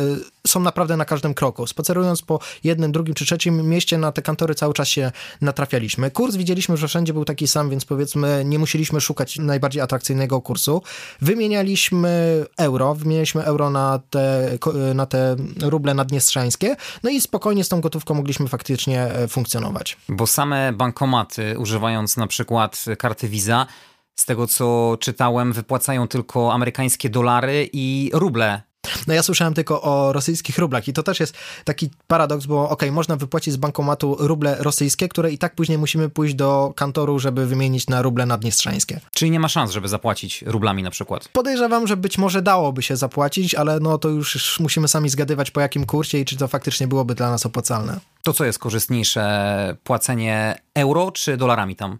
są 0.47 0.59
naprawdę 0.59 0.97
na 0.97 1.05
każdym 1.05 1.33
kroku. 1.33 1.67
Spacerując 1.67 2.21
po 2.21 2.39
jednym, 2.63 2.91
drugim 2.91 3.13
czy 3.13 3.25
trzecim 3.25 3.69
mieście 3.69 3.97
na 3.97 4.11
te 4.11 4.21
kantory 4.21 4.55
cały 4.55 4.73
czas 4.73 4.87
się 4.87 5.11
natrafialiśmy. 5.41 6.11
Kurs 6.11 6.35
widzieliśmy, 6.35 6.77
że 6.77 6.87
wszędzie 6.87 7.13
był 7.13 7.25
taki 7.25 7.47
sam, 7.47 7.69
więc 7.69 7.85
powiedzmy 7.85 8.43
nie 8.45 8.59
musieliśmy 8.59 9.01
szukać 9.01 9.39
najbardziej 9.39 9.81
atrakcyjnego 9.81 10.41
kursu. 10.41 10.81
Wymienialiśmy 11.21 12.45
euro 12.57 12.76
euro, 12.77 12.95
wymieniliśmy 12.95 13.43
euro 13.43 13.69
na 13.69 13.99
te, 14.09 14.57
na 14.95 15.05
te 15.05 15.35
ruble 15.61 15.93
naddniestrzańskie, 15.93 16.75
no 17.03 17.09
i 17.09 17.21
spokojnie 17.21 17.63
z 17.63 17.69
tą 17.69 17.81
gotówką 17.81 18.13
mogliśmy 18.13 18.47
faktycznie 18.47 19.03
e, 19.03 19.27
funkcjonować. 19.27 19.97
Bo 20.09 20.27
same 20.27 20.73
bankomaty, 20.73 21.59
używając 21.59 22.17
na 22.17 22.27
przykład 22.27 22.85
karty 22.97 23.29
Visa, 23.29 23.67
z 24.15 24.25
tego 24.25 24.47
co 24.47 24.97
czytałem, 24.99 25.53
wypłacają 25.53 26.07
tylko 26.07 26.53
amerykańskie 26.53 27.09
dolary 27.09 27.69
i 27.73 28.11
ruble 28.13 28.61
no 29.07 29.13
ja 29.13 29.23
słyszałem 29.23 29.53
tylko 29.53 29.81
o 29.81 30.13
rosyjskich 30.13 30.57
rublach 30.57 30.87
i 30.87 30.93
to 30.93 31.03
też 31.03 31.19
jest 31.19 31.33
taki 31.63 31.89
paradoks, 32.07 32.45
bo 32.45 32.69
ok, 32.69 32.83
można 32.91 33.15
wypłacić 33.15 33.53
z 33.53 33.57
bankomatu 33.57 34.15
ruble 34.19 34.55
rosyjskie, 34.59 35.07
które 35.07 35.31
i 35.31 35.37
tak 35.37 35.55
później 35.55 35.77
musimy 35.77 36.09
pójść 36.09 36.35
do 36.35 36.73
kantoru, 36.75 37.19
żeby 37.19 37.45
wymienić 37.45 37.87
na 37.87 38.01
ruble 38.01 38.25
naddniestrzańskie. 38.25 38.99
Czyli 39.15 39.31
nie 39.31 39.39
ma 39.39 39.47
szans, 39.47 39.71
żeby 39.71 39.87
zapłacić 39.87 40.41
rublami 40.41 40.83
na 40.83 40.91
przykład? 40.91 41.29
Podejrzewam, 41.29 41.87
że 41.87 41.97
być 41.97 42.17
może 42.17 42.41
dałoby 42.41 42.81
się 42.81 42.95
zapłacić, 42.95 43.55
ale 43.55 43.79
no 43.79 43.97
to 43.97 44.09
już 44.09 44.59
musimy 44.59 44.87
sami 44.87 45.09
zgadywać 45.09 45.51
po 45.51 45.61
jakim 45.61 45.85
kursie 45.85 46.17
i 46.17 46.25
czy 46.25 46.37
to 46.37 46.47
faktycznie 46.47 46.87
byłoby 46.87 47.15
dla 47.15 47.29
nas 47.29 47.45
opłacalne. 47.45 47.99
To 48.23 48.33
co 48.33 48.45
jest 48.45 48.59
korzystniejsze, 48.59 49.77
płacenie 49.83 50.61
euro 50.75 51.11
czy 51.11 51.37
dolarami 51.37 51.75
tam? 51.75 51.97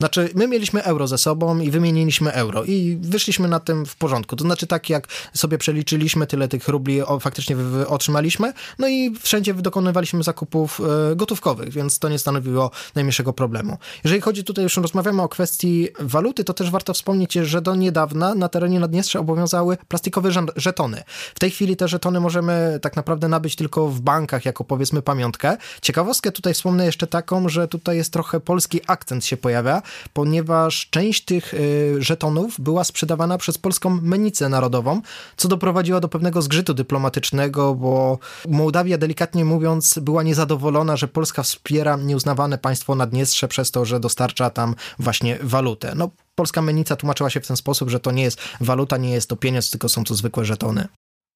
Znaczy, 0.00 0.30
my 0.34 0.48
mieliśmy 0.48 0.82
euro 0.82 1.06
ze 1.06 1.18
sobą 1.18 1.58
i 1.58 1.70
wymieniliśmy 1.70 2.32
euro 2.32 2.64
i 2.64 2.98
wyszliśmy 3.00 3.48
na 3.48 3.60
tym 3.60 3.86
w 3.86 3.96
porządku. 3.96 4.36
To 4.36 4.44
znaczy, 4.44 4.66
tak 4.66 4.90
jak 4.90 5.06
sobie 5.34 5.58
przeliczyliśmy, 5.58 6.26
tyle 6.26 6.48
tych 6.48 6.68
rubli 6.68 7.00
faktycznie 7.20 7.56
otrzymaliśmy, 7.88 8.52
no 8.78 8.88
i 8.88 9.14
wszędzie 9.20 9.54
dokonywaliśmy 9.54 10.22
zakupów 10.22 10.80
e, 11.12 11.16
gotówkowych, 11.16 11.72
więc 11.72 11.98
to 11.98 12.08
nie 12.08 12.18
stanowiło 12.18 12.70
najmniejszego 12.94 13.32
problemu. 13.32 13.78
Jeżeli 14.04 14.20
chodzi 14.20 14.44
tutaj, 14.44 14.64
już 14.64 14.76
rozmawiamy 14.76 15.22
o 15.22 15.28
kwestii 15.28 15.88
waluty, 16.00 16.44
to 16.44 16.54
też 16.54 16.70
warto 16.70 16.94
wspomnieć, 16.94 17.32
że 17.32 17.62
do 17.62 17.74
niedawna 17.74 18.34
na 18.34 18.48
terenie 18.48 18.80
Naddniestrza 18.80 19.18
obowiązały 19.18 19.76
plastikowe 19.88 20.30
żetony. 20.56 21.02
W 21.34 21.38
tej 21.38 21.50
chwili 21.50 21.76
te 21.76 21.88
żetony 21.88 22.20
możemy 22.20 22.78
tak 22.82 22.96
naprawdę 22.96 23.28
nabyć 23.28 23.56
tylko 23.56 23.88
w 23.88 24.00
bankach, 24.00 24.44
jako 24.44 24.64
powiedzmy 24.64 25.02
pamiątkę. 25.02 25.56
Ciekawostkę 25.82 26.32
tutaj 26.32 26.54
wspomnę 26.54 26.86
jeszcze 26.86 27.06
taką, 27.06 27.48
że 27.48 27.68
tutaj 27.68 27.96
jest 27.96 28.12
trochę 28.12 28.40
polski 28.40 28.80
akcent 28.86 29.24
się 29.24 29.36
pojawia, 29.36 29.82
ponieważ 30.12 30.88
część 30.90 31.24
tych 31.24 31.54
y, 31.54 31.96
żetonów 31.98 32.60
była 32.60 32.84
sprzedawana 32.84 33.38
przez 33.38 33.58
polską 33.58 33.90
menicę 34.02 34.48
narodową, 34.48 35.02
co 35.36 35.48
doprowadziło 35.48 36.00
do 36.00 36.08
pewnego 36.08 36.42
zgrzytu 36.42 36.74
dyplomatycznego, 36.74 37.74
bo 37.74 38.18
Mołdawia, 38.48 38.98
delikatnie 38.98 39.44
mówiąc, 39.44 39.98
była 39.98 40.22
niezadowolona, 40.22 40.96
że 40.96 41.08
Polska 41.08 41.42
wspiera 41.42 41.96
nieuznawane 41.96 42.58
państwo 42.58 42.94
Naddniestrze 42.94 43.48
przez 43.48 43.70
to, 43.70 43.84
że 43.84 44.00
dostarcza 44.00 44.50
tam 44.50 44.74
właśnie 44.98 45.38
walutę. 45.42 45.92
No, 45.96 46.10
polska 46.34 46.62
menica 46.62 46.96
tłumaczyła 46.96 47.30
się 47.30 47.40
w 47.40 47.46
ten 47.46 47.56
sposób, 47.56 47.90
że 47.90 48.00
to 48.00 48.10
nie 48.12 48.22
jest 48.22 48.38
waluta, 48.60 48.96
nie 48.96 49.10
jest 49.10 49.28
to 49.28 49.36
pieniądz, 49.36 49.70
tylko 49.70 49.88
są 49.88 50.04
to 50.04 50.14
zwykłe 50.14 50.44
żetony. 50.44 50.88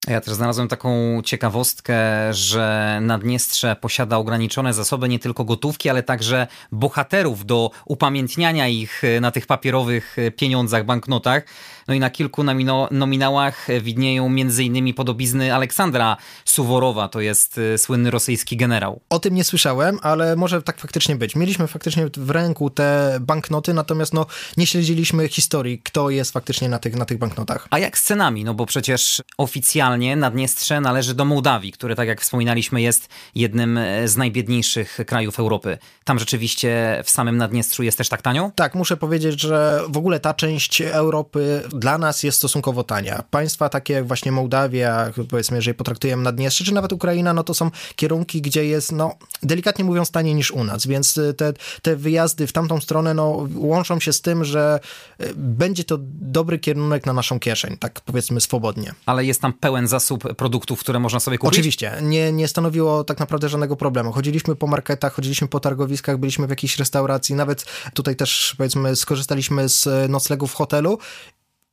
Ja 0.08 0.20
też 0.20 0.34
znalazłem 0.34 0.68
taką 0.68 1.22
ciekawostkę, 1.24 1.98
że 2.34 2.98
Naddniestrze 3.02 3.76
posiada 3.80 4.16
ograniczone 4.16 4.74
zasoby 4.74 5.08
nie 5.08 5.18
tylko 5.18 5.44
gotówki, 5.44 5.88
ale 5.88 6.02
także 6.02 6.46
bohaterów 6.72 7.46
do 7.46 7.70
upamiętniania 7.84 8.68
ich 8.68 9.02
na 9.20 9.30
tych 9.30 9.46
papierowych 9.46 10.16
pieniądzach, 10.36 10.84
banknotach. 10.84 11.44
No 11.90 11.94
i 11.94 12.00
na 12.00 12.10
kilku 12.10 12.44
nominałach 12.90 13.66
widnieją 13.80 14.26
m.in. 14.26 14.94
podobizny 14.94 15.54
Aleksandra 15.54 16.16
Suworowa, 16.44 17.08
to 17.08 17.20
jest 17.20 17.58
y, 17.58 17.78
słynny 17.78 18.10
rosyjski 18.10 18.56
generał. 18.56 19.00
O 19.08 19.18
tym 19.18 19.34
nie 19.34 19.44
słyszałem, 19.44 19.98
ale 20.02 20.36
może 20.36 20.62
tak 20.62 20.78
faktycznie 20.78 21.16
być. 21.16 21.36
Mieliśmy 21.36 21.66
faktycznie 21.66 22.06
w 22.16 22.30
ręku 22.30 22.70
te 22.70 23.18
banknoty, 23.20 23.74
natomiast 23.74 24.12
no, 24.12 24.26
nie 24.56 24.66
śledziliśmy 24.66 25.28
historii, 25.28 25.78
kto 25.78 26.10
jest 26.10 26.32
faktycznie 26.32 26.68
na 26.68 26.78
tych, 26.78 26.96
na 26.96 27.04
tych 27.04 27.18
banknotach. 27.18 27.68
A 27.70 27.78
jak 27.78 27.98
z 27.98 28.02
cenami? 28.02 28.44
No 28.44 28.54
bo 28.54 28.66
przecież 28.66 29.22
oficjalnie 29.38 30.16
Naddniestrze 30.16 30.80
należy 30.80 31.14
do 31.14 31.24
Mołdawii, 31.24 31.72
które 31.72 31.94
tak 31.96 32.08
jak 32.08 32.20
wspominaliśmy 32.20 32.82
jest 32.82 33.08
jednym 33.34 33.78
e, 33.78 34.08
z 34.08 34.16
najbiedniejszych 34.16 34.98
krajów 35.06 35.38
Europy. 35.38 35.78
Tam 36.04 36.18
rzeczywiście 36.18 37.02
w 37.04 37.10
samym 37.10 37.36
Naddniestrzu 37.36 37.82
jest 37.82 37.98
też 37.98 38.08
tak 38.08 38.22
tanio? 38.22 38.50
Tak, 38.54 38.74
muszę 38.74 38.96
powiedzieć, 38.96 39.40
że 39.40 39.80
w 39.88 39.96
ogóle 39.96 40.20
ta 40.20 40.34
część 40.34 40.80
Europy 40.80 41.62
dla 41.80 41.98
nas 41.98 42.22
jest 42.22 42.38
stosunkowo 42.38 42.84
tania. 42.84 43.24
Państwa 43.30 43.68
takie 43.68 43.94
jak 43.94 44.06
właśnie 44.06 44.32
Mołdawia, 44.32 45.12
powiedzmy, 45.30 45.56
jeżeli 45.56 45.74
potraktujemy 45.74 46.22
Naddniestrze, 46.22 46.64
czy 46.64 46.74
nawet 46.74 46.92
Ukraina, 46.92 47.34
no 47.34 47.44
to 47.44 47.54
są 47.54 47.70
kierunki, 47.96 48.42
gdzie 48.42 48.64
jest, 48.64 48.92
no, 48.92 49.14
delikatnie 49.42 49.84
mówiąc, 49.84 50.10
taniej 50.10 50.34
niż 50.34 50.50
u 50.50 50.64
nas, 50.64 50.86
więc 50.86 51.16
y, 51.16 51.34
te, 51.34 51.52
te 51.82 51.96
wyjazdy 51.96 52.46
w 52.46 52.52
tamtą 52.52 52.80
stronę, 52.80 53.14
no, 53.14 53.48
łączą 53.54 54.00
się 54.00 54.12
z 54.12 54.20
tym, 54.20 54.44
że 54.44 54.80
y, 55.20 55.32
będzie 55.36 55.84
to 55.84 55.98
dobry 56.20 56.58
kierunek 56.58 57.06
na 57.06 57.12
naszą 57.12 57.40
kieszeń, 57.40 57.76
tak 57.76 58.00
powiedzmy 58.00 58.40
swobodnie. 58.40 58.92
Ale 59.06 59.24
jest 59.24 59.40
tam 59.40 59.52
pełen 59.52 59.88
zasób 59.88 60.34
produktów, 60.34 60.80
które 60.80 60.98
można 60.98 61.20
sobie 61.20 61.38
kupić? 61.38 61.58
Oczywiście, 61.58 61.92
nie, 62.02 62.32
nie 62.32 62.48
stanowiło 62.48 63.04
tak 63.04 63.18
naprawdę 63.18 63.48
żadnego 63.48 63.76
problemu. 63.76 64.12
Chodziliśmy 64.12 64.56
po 64.56 64.66
marketach, 64.66 65.14
chodziliśmy 65.14 65.48
po 65.48 65.60
targowiskach, 65.60 66.18
byliśmy 66.18 66.46
w 66.46 66.50
jakiejś 66.50 66.78
restauracji, 66.78 67.34
nawet 67.34 67.64
tutaj 67.94 68.16
też, 68.16 68.54
powiedzmy, 68.58 68.96
skorzystaliśmy 68.96 69.68
z 69.68 70.10
noclegu 70.10 70.46
w 70.46 70.54
hotelu 70.54 70.98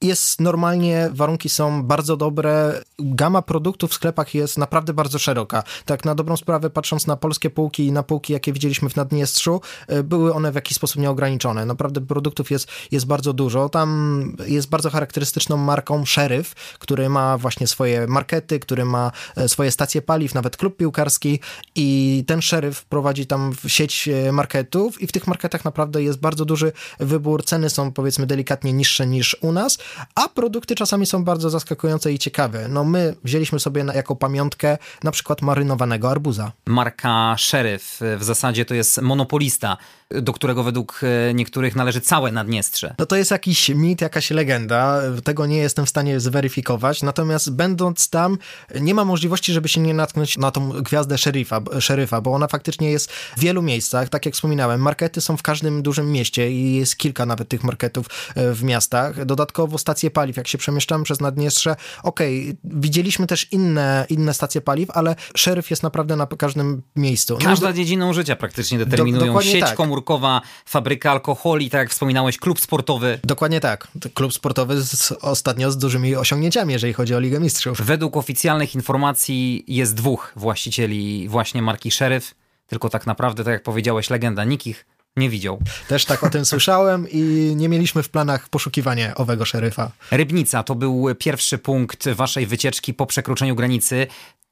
jest 0.02 0.42
normalnie, 0.42 1.10
warunki 1.14 1.50
są 1.50 1.84
bardzo 1.84 2.18
dobre, 2.18 2.82
gama 3.00 3.42
produktów 3.42 3.92
w 3.92 3.94
sklepach 3.94 4.36
jest 4.36 4.58
naprawdę 4.58 4.94
bardzo 4.94 5.20
szeroka. 5.20 5.64
Tak 5.86 6.06
na 6.06 6.16
dobrą 6.16 6.38
sprawę, 6.38 6.70
patrząc 6.70 7.08
na 7.08 7.16
polskie 7.16 7.50
półki 7.50 7.86
i 7.86 7.92
na 7.92 8.04
półki, 8.04 8.34
jakie 8.34 8.54
widzieliśmy 8.54 8.90
w 8.90 8.96
Naddniestrzu, 8.96 9.62
e, 9.88 10.04
były 10.04 10.34
one 10.34 10.52
w 10.52 10.56
jakiś 10.56 10.78
sposób 10.78 11.02
nieograniczone. 11.02 11.66
Naprawdę 11.66 12.02
produktów 12.02 12.52
jest, 12.52 12.68
jest 12.92 13.06
bardzo 13.06 13.34
dużo. 13.34 13.70
Tam 13.70 14.38
jest 14.48 14.70
bardzo 14.70 14.90
charakterystyczną 14.90 15.58
marką 15.58 16.06
Sheriff, 16.06 16.54
który 16.80 17.10
ma 17.10 17.38
właśnie 17.38 17.68
swoje 17.68 18.08
markety, 18.08 18.60
który 18.60 18.86
ma 18.86 19.12
e, 19.36 19.50
swoje 19.50 19.72
stacje 19.72 20.02
paliw, 20.02 20.34
nawet 20.34 20.58
klub 20.58 20.78
piłkarski 20.78 21.40
i 21.76 22.24
ten 22.28 22.42
Sheriff 22.42 22.86
prowadzi 22.86 23.28
tam 23.28 23.54
sieć 23.68 24.08
e, 24.08 24.32
marketów 24.32 25.02
i 25.02 25.08
w 25.08 25.12
tych 25.12 25.28
marketach 25.28 25.66
naprawdę 25.66 26.04
jest 26.04 26.20
bardzo 26.20 26.46
duży 26.46 26.72
wybór. 27.00 27.46
Ceny 27.46 27.70
są 27.70 27.92
powiedzmy 27.92 28.26
delikatnie 28.28 28.74
niższe 28.74 29.08
niż 29.08 29.38
u 29.42 29.52
nas, 29.52 29.78
a 30.16 30.30
produkty 30.30 30.76
czasami 30.76 31.06
są 31.06 31.24
bardzo 31.24 31.50
zaskakujące 31.50 32.14
i 32.14 32.20
ciekawe. 32.20 32.68
No 32.70 32.84
my 32.84 33.16
wzięliśmy 33.24 33.60
sobie 33.60 33.84
na, 33.84 33.94
jako 33.94 34.16
pamiątkę 34.16 34.78
na 35.04 35.12
przykład 35.12 35.42
marynowanego 35.42 36.12
arbuza. 36.12 36.52
Marka 36.66 37.36
Sheriff 37.38 38.00
w 38.18 38.24
zasadzie 38.24 38.66
to 38.66 38.74
jest 38.74 39.02
monopolista 39.02 39.78
do 40.12 40.34
którego 40.34 40.64
według 40.64 41.02
e, 41.04 41.34
niektórych 41.34 41.76
należy 41.76 42.02
całe 42.02 42.32
Naddniestrze. 42.32 42.96
No 43.00 43.06
to 43.06 43.16
jest 43.16 43.32
jakiś 43.32 43.70
mit, 43.70 44.02
jakaś 44.02 44.32
legenda, 44.32 45.02
tego 45.24 45.46
nie 45.46 45.58
jestem 45.58 45.86
w 45.86 45.90
stanie 45.90 46.20
zweryfikować, 46.20 47.04
natomiast 47.04 47.52
będąc 47.52 48.10
tam 48.10 48.38
nie 48.80 48.94
ma 48.94 49.06
możliwości, 49.06 49.54
żeby 49.54 49.70
się 49.70 49.82
nie 49.82 49.94
natknąć 49.94 50.38
na 50.38 50.52
tą 50.52 50.70
gwiazdę 50.70 51.18
szeryfa, 51.18 51.62
szeryfa, 51.80 52.22
bo 52.22 52.34
ona 52.34 52.48
faktycznie 52.48 52.92
jest 52.92 53.12
w 53.12 53.40
wielu 53.40 53.62
miejscach, 53.62 54.10
tak 54.10 54.26
jak 54.26 54.36
wspominałem, 54.36 54.82
markety 54.82 55.22
są 55.22 55.38
w 55.38 55.42
każdym 55.42 55.82
dużym 55.84 56.12
mieście 56.12 56.52
i 56.52 56.76
jest 56.76 56.98
kilka 56.98 57.26
nawet 57.26 57.50
tych 57.50 57.64
marketów 57.64 58.06
e, 58.36 58.54
w 58.54 58.64
miastach. 58.64 59.26
Dodatkowo 59.26 59.77
stacje 59.78 60.12
paliw, 60.12 60.38
jak 60.38 60.48
się 60.48 60.58
przemieszczamy 60.58 61.04
przez 61.04 61.22
Naddniestrze, 61.22 61.76
okej, 62.04 62.44
okay, 62.44 62.58
widzieliśmy 62.64 63.28
też 63.28 63.52
inne, 63.52 64.06
inne 64.10 64.34
stacje 64.34 64.62
paliw, 64.62 64.92
ale 64.92 65.16
szeryf 65.36 65.70
jest 65.70 65.84
naprawdę 65.84 66.16
na 66.16 66.28
każdym 66.28 66.82
miejscu. 66.96 67.34
No 67.34 67.46
Każda 67.46 67.68
no, 67.68 67.74
dziedziną 67.74 68.14
życia 68.14 68.36
praktycznie 68.36 68.78
determinują 68.78 69.34
do, 69.34 69.42
sieć 69.42 69.62
tak. 69.62 69.76
komórkowa, 69.76 70.42
fabryka 70.66 71.12
alkoholi, 71.12 71.70
tak 71.70 71.80
jak 71.80 71.90
wspominałeś, 71.90 72.38
klub 72.38 72.60
sportowy. 72.60 73.20
Dokładnie 73.24 73.60
tak. 73.60 73.88
Klub 74.14 74.34
sportowy 74.34 74.82
z, 74.82 75.12
ostatnio 75.12 75.72
z 75.72 75.78
dużymi 75.78 76.16
osiągnięciami, 76.16 76.74
jeżeli 76.74 76.94
chodzi 76.94 77.16
o 77.16 77.20
Ligę 77.20 77.40
Mistrzów. 77.40 77.82
Według 77.82 78.18
oficjalnych 78.18 78.76
informacji 78.76 79.64
jest 79.68 79.94
dwóch 79.94 80.34
właścicieli 80.36 81.28
właśnie 81.30 81.62
marki 81.62 81.92
Sheriff, 81.92 82.36
tylko 82.68 82.90
tak 82.90 83.08
naprawdę, 83.08 83.44
tak 83.44 83.52
jak 83.52 83.64
powiedziałeś, 83.64 84.10
legenda 84.10 84.44
nikich 84.44 84.86
nie 85.18 85.30
widział. 85.30 85.60
Też 85.88 86.06
tak 86.06 86.24
o 86.24 86.30
tym 86.30 86.46
słyszałem 86.56 87.08
i 87.10 87.54
nie 87.56 87.70
mieliśmy 87.70 88.04
w 88.04 88.10
planach 88.10 88.50
poszukiwania 88.50 89.16
owego 89.16 89.46
szeryfa. 89.46 89.92
Rybnica 90.12 90.64
to 90.64 90.76
był 90.76 91.08
pierwszy 91.20 91.58
punkt 91.58 92.10
waszej 92.10 92.46
wycieczki 92.46 92.94
po 92.94 93.06
przekroczeniu 93.06 93.56
granicy. 93.56 94.08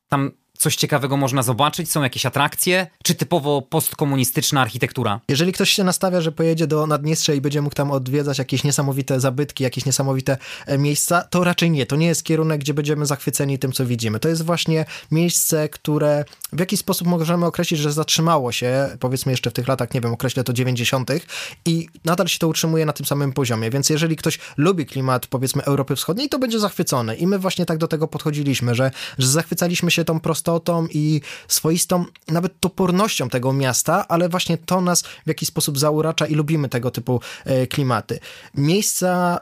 Tam 0.09 0.31
coś 0.57 0.75
ciekawego 0.75 1.17
można 1.17 1.43
zobaczyć? 1.43 1.91
Są 1.91 2.03
jakieś 2.03 2.25
atrakcje? 2.25 2.87
Czy 3.03 3.15
typowo 3.15 3.61
postkomunistyczna 3.61 4.61
architektura? 4.61 5.19
Jeżeli 5.29 5.53
ktoś 5.53 5.71
się 5.71 5.83
nastawia, 5.83 6.21
że 6.21 6.31
pojedzie 6.31 6.67
do 6.67 6.87
Naddniestrza 6.87 7.33
i 7.33 7.41
będzie 7.41 7.61
mógł 7.61 7.75
tam 7.75 7.91
odwiedzać 7.91 8.37
jakieś 8.37 8.63
niesamowite 8.63 9.19
zabytki, 9.19 9.63
jakieś 9.63 9.85
niesamowite 9.85 10.37
e, 10.65 10.77
miejsca, 10.77 11.21
to 11.21 11.43
raczej 11.43 11.71
nie. 11.71 11.85
To 11.85 11.95
nie 11.95 12.07
jest 12.07 12.23
kierunek, 12.23 12.59
gdzie 12.59 12.73
będziemy 12.73 13.05
zachwyceni 13.05 13.59
tym, 13.59 13.71
co 13.71 13.85
widzimy. 13.85 14.19
To 14.19 14.29
jest 14.29 14.41
właśnie 14.41 14.85
miejsce, 15.11 15.69
które 15.69 16.25
w 16.53 16.59
jakiś 16.59 16.79
sposób 16.79 17.07
możemy 17.07 17.45
określić, 17.45 17.79
że 17.79 17.91
zatrzymało 17.91 18.51
się, 18.51 18.97
powiedzmy 18.99 19.31
jeszcze 19.31 19.49
w 19.49 19.53
tych 19.53 19.67
latach, 19.67 19.93
nie 19.93 20.01
wiem, 20.01 20.13
określę 20.13 20.43
to 20.43 20.53
90. 20.53 21.09
i 21.65 21.87
nadal 22.05 22.27
się 22.27 22.39
to 22.39 22.47
utrzymuje 22.47 22.85
na 22.85 22.93
tym 22.93 23.05
samym 23.05 23.33
poziomie. 23.33 23.69
Więc 23.69 23.89
jeżeli 23.89 24.15
ktoś 24.15 24.39
lubi 24.57 24.85
klimat, 24.85 25.27
powiedzmy, 25.27 25.63
Europy 25.63 25.95
Wschodniej, 25.95 26.29
to 26.29 26.39
będzie 26.39 26.59
zachwycony. 26.59 27.15
I 27.15 27.27
my 27.27 27.39
właśnie 27.39 27.65
tak 27.65 27.77
do 27.77 27.87
tego 27.87 28.07
podchodziliśmy, 28.07 28.75
że, 28.75 28.91
że 29.17 29.27
zachwycaliśmy 29.27 29.91
się 29.91 30.05
tą 30.05 30.19
prostą 30.19 30.44
prostotą 30.45 30.87
i 30.93 31.21
swoistą 31.47 32.05
nawet 32.27 32.59
topornością 32.59 33.29
tego 33.29 33.53
miasta, 33.53 34.07
ale 34.07 34.29
właśnie 34.29 34.57
to 34.57 34.81
nas 34.81 35.01
w 35.01 35.27
jakiś 35.27 35.49
sposób 35.49 35.79
zauracza 35.79 36.25
i 36.25 36.35
lubimy 36.35 36.69
tego 36.69 36.91
typu 36.91 37.21
e, 37.45 37.67
klimaty. 37.67 38.19
Miejsca 38.55 39.39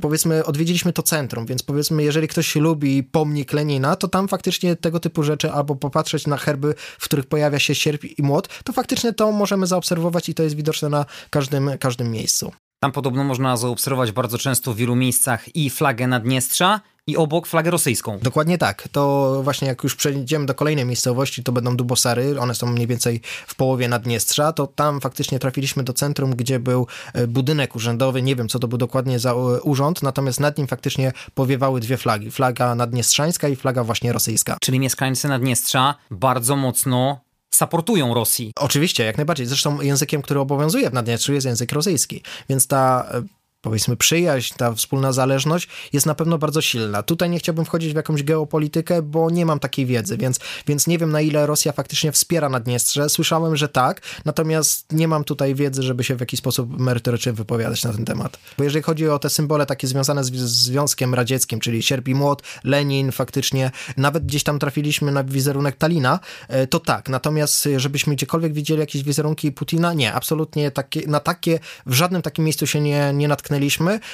powiedzmy, 0.00 0.44
odwiedziliśmy 0.44 0.92
to 0.92 1.02
centrum, 1.02 1.46
więc 1.46 1.62
powiedzmy, 1.62 2.02
jeżeli 2.02 2.28
ktoś 2.28 2.56
lubi 2.56 3.02
pomnik 3.02 3.52
Lenina, 3.52 3.96
to 3.96 4.08
tam 4.08 4.28
faktycznie 4.28 4.76
tego 4.76 5.00
typu 5.00 5.22
rzeczy, 5.22 5.52
albo 5.52 5.76
popatrzeć 5.76 6.26
na 6.26 6.36
herby, 6.36 6.74
w 6.98 7.04
których 7.04 7.26
pojawia 7.26 7.58
się 7.58 7.74
sierp 7.74 8.04
i 8.04 8.22
młot, 8.22 8.48
to 8.64 8.72
faktycznie 8.72 9.12
to 9.12 9.32
możemy 9.32 9.66
zaobserwować 9.66 10.28
i 10.28 10.34
to 10.34 10.42
jest 10.42 10.56
widoczne 10.56 10.88
na 10.88 11.04
każdym, 11.30 11.70
każdym 11.78 12.10
miejscu. 12.10 12.52
Tam 12.80 12.92
podobno 12.92 13.24
można 13.24 13.56
zaobserwować 13.56 14.12
bardzo 14.12 14.38
często 14.38 14.72
w 14.72 14.76
wielu 14.76 14.96
miejscach 14.96 15.56
i 15.56 15.70
flagę 15.70 16.06
Naddniestrza, 16.06 16.80
i 17.06 17.16
obok 17.16 17.46
flagę 17.46 17.70
rosyjską. 17.70 18.18
Dokładnie 18.18 18.58
tak. 18.58 18.88
To 18.92 19.40
właśnie 19.42 19.68
jak 19.68 19.82
już 19.82 19.94
przejdziemy 19.94 20.46
do 20.46 20.54
kolejnej 20.54 20.84
miejscowości, 20.84 21.42
to 21.42 21.52
będą 21.52 21.76
Dubosary, 21.76 22.40
one 22.40 22.54
są 22.54 22.66
mniej 22.66 22.86
więcej 22.86 23.20
w 23.46 23.54
połowie 23.54 23.88
Naddniestrza, 23.88 24.52
to 24.52 24.66
tam 24.66 25.00
faktycznie 25.00 25.38
trafiliśmy 25.38 25.82
do 25.82 25.92
centrum, 25.92 26.36
gdzie 26.36 26.58
był 26.58 26.86
e, 27.14 27.26
budynek 27.26 27.76
urzędowy, 27.76 28.22
nie 28.22 28.36
wiem 28.36 28.48
co 28.48 28.58
to 28.58 28.68
był 28.68 28.78
dokładnie 28.78 29.18
za 29.18 29.30
e, 29.30 29.34
urząd, 29.62 30.02
natomiast 30.02 30.40
nad 30.40 30.58
nim 30.58 30.66
faktycznie 30.66 31.12
powiewały 31.34 31.80
dwie 31.80 31.96
flagi. 31.96 32.30
Flaga 32.30 32.74
naddniestrzańska 32.74 33.48
i 33.48 33.56
flaga 33.56 33.84
właśnie 33.84 34.12
rosyjska. 34.12 34.56
Czyli 34.60 34.80
mieszkańcy 34.80 35.28
Naddniestrza 35.28 35.94
bardzo 36.10 36.56
mocno 36.56 37.20
supportują 37.54 38.14
Rosji. 38.14 38.52
Oczywiście, 38.56 39.04
jak 39.04 39.16
najbardziej. 39.16 39.46
Zresztą 39.46 39.80
językiem, 39.80 40.22
który 40.22 40.40
obowiązuje 40.40 40.90
w 40.90 40.92
Naddniestrzu 40.92 41.32
jest 41.32 41.46
język 41.46 41.72
rosyjski, 41.72 42.22
więc 42.48 42.66
ta 42.66 43.06
e, 43.10 43.22
powiedzmy 43.64 43.96
przyjaźń, 43.96 44.54
ta 44.56 44.72
wspólna 44.72 45.12
zależność 45.12 45.68
jest 45.92 46.06
na 46.06 46.14
pewno 46.14 46.38
bardzo 46.38 46.60
silna. 46.60 47.02
Tutaj 47.02 47.30
nie 47.30 47.38
chciałbym 47.38 47.64
wchodzić 47.64 47.92
w 47.92 47.96
jakąś 47.96 48.22
geopolitykę, 48.22 49.02
bo 49.02 49.30
nie 49.30 49.46
mam 49.46 49.58
takiej 49.58 49.86
wiedzy, 49.86 50.16
więc, 50.16 50.40
więc 50.66 50.86
nie 50.86 50.98
wiem 50.98 51.12
na 51.12 51.20
ile 51.20 51.46
Rosja 51.46 51.72
faktycznie 51.72 52.12
wspiera 52.12 52.48
Naddniestrze. 52.48 53.08
Słyszałem, 53.08 53.56
że 53.56 53.68
tak, 53.68 54.00
natomiast 54.24 54.92
nie 54.92 55.08
mam 55.08 55.24
tutaj 55.24 55.54
wiedzy, 55.54 55.82
żeby 55.82 56.04
się 56.04 56.16
w 56.16 56.20
jakiś 56.20 56.40
sposób 56.40 56.78
merytorycznie 56.78 57.32
wypowiadać 57.32 57.84
na 57.84 57.92
ten 57.92 58.04
temat. 58.04 58.38
Bo 58.58 58.64
jeżeli 58.64 58.82
chodzi 58.82 59.08
o 59.08 59.18
te 59.18 59.30
symbole 59.30 59.66
takie 59.66 59.86
związane 59.86 60.24
z 60.24 60.30
Związkiem 60.34 61.14
Radzieckim, 61.14 61.60
czyli 61.60 61.82
sierp 61.82 62.08
i 62.08 62.14
młot, 62.14 62.42
Lenin 62.64 63.12
faktycznie, 63.12 63.70
nawet 63.96 64.26
gdzieś 64.26 64.44
tam 64.44 64.58
trafiliśmy 64.58 65.12
na 65.12 65.24
wizerunek 65.24 65.76
Talina, 65.76 66.20
e, 66.48 66.66
to 66.66 66.80
tak. 66.80 67.08
Natomiast 67.08 67.68
żebyśmy 67.76 68.14
gdziekolwiek 68.14 68.52
widzieli 68.52 68.80
jakieś 68.80 69.02
wizerunki 69.02 69.52
Putina, 69.52 69.92
nie, 69.92 70.14
absolutnie 70.14 70.70
takie, 70.70 71.06
na 71.06 71.20
takie 71.20 71.58
w 71.86 71.92
żadnym 71.92 72.22
takim 72.22 72.44
miejscu 72.44 72.66
się 72.66 72.80
nie, 72.80 73.12
nie 73.14 73.28
natknęliśmy 73.28 73.53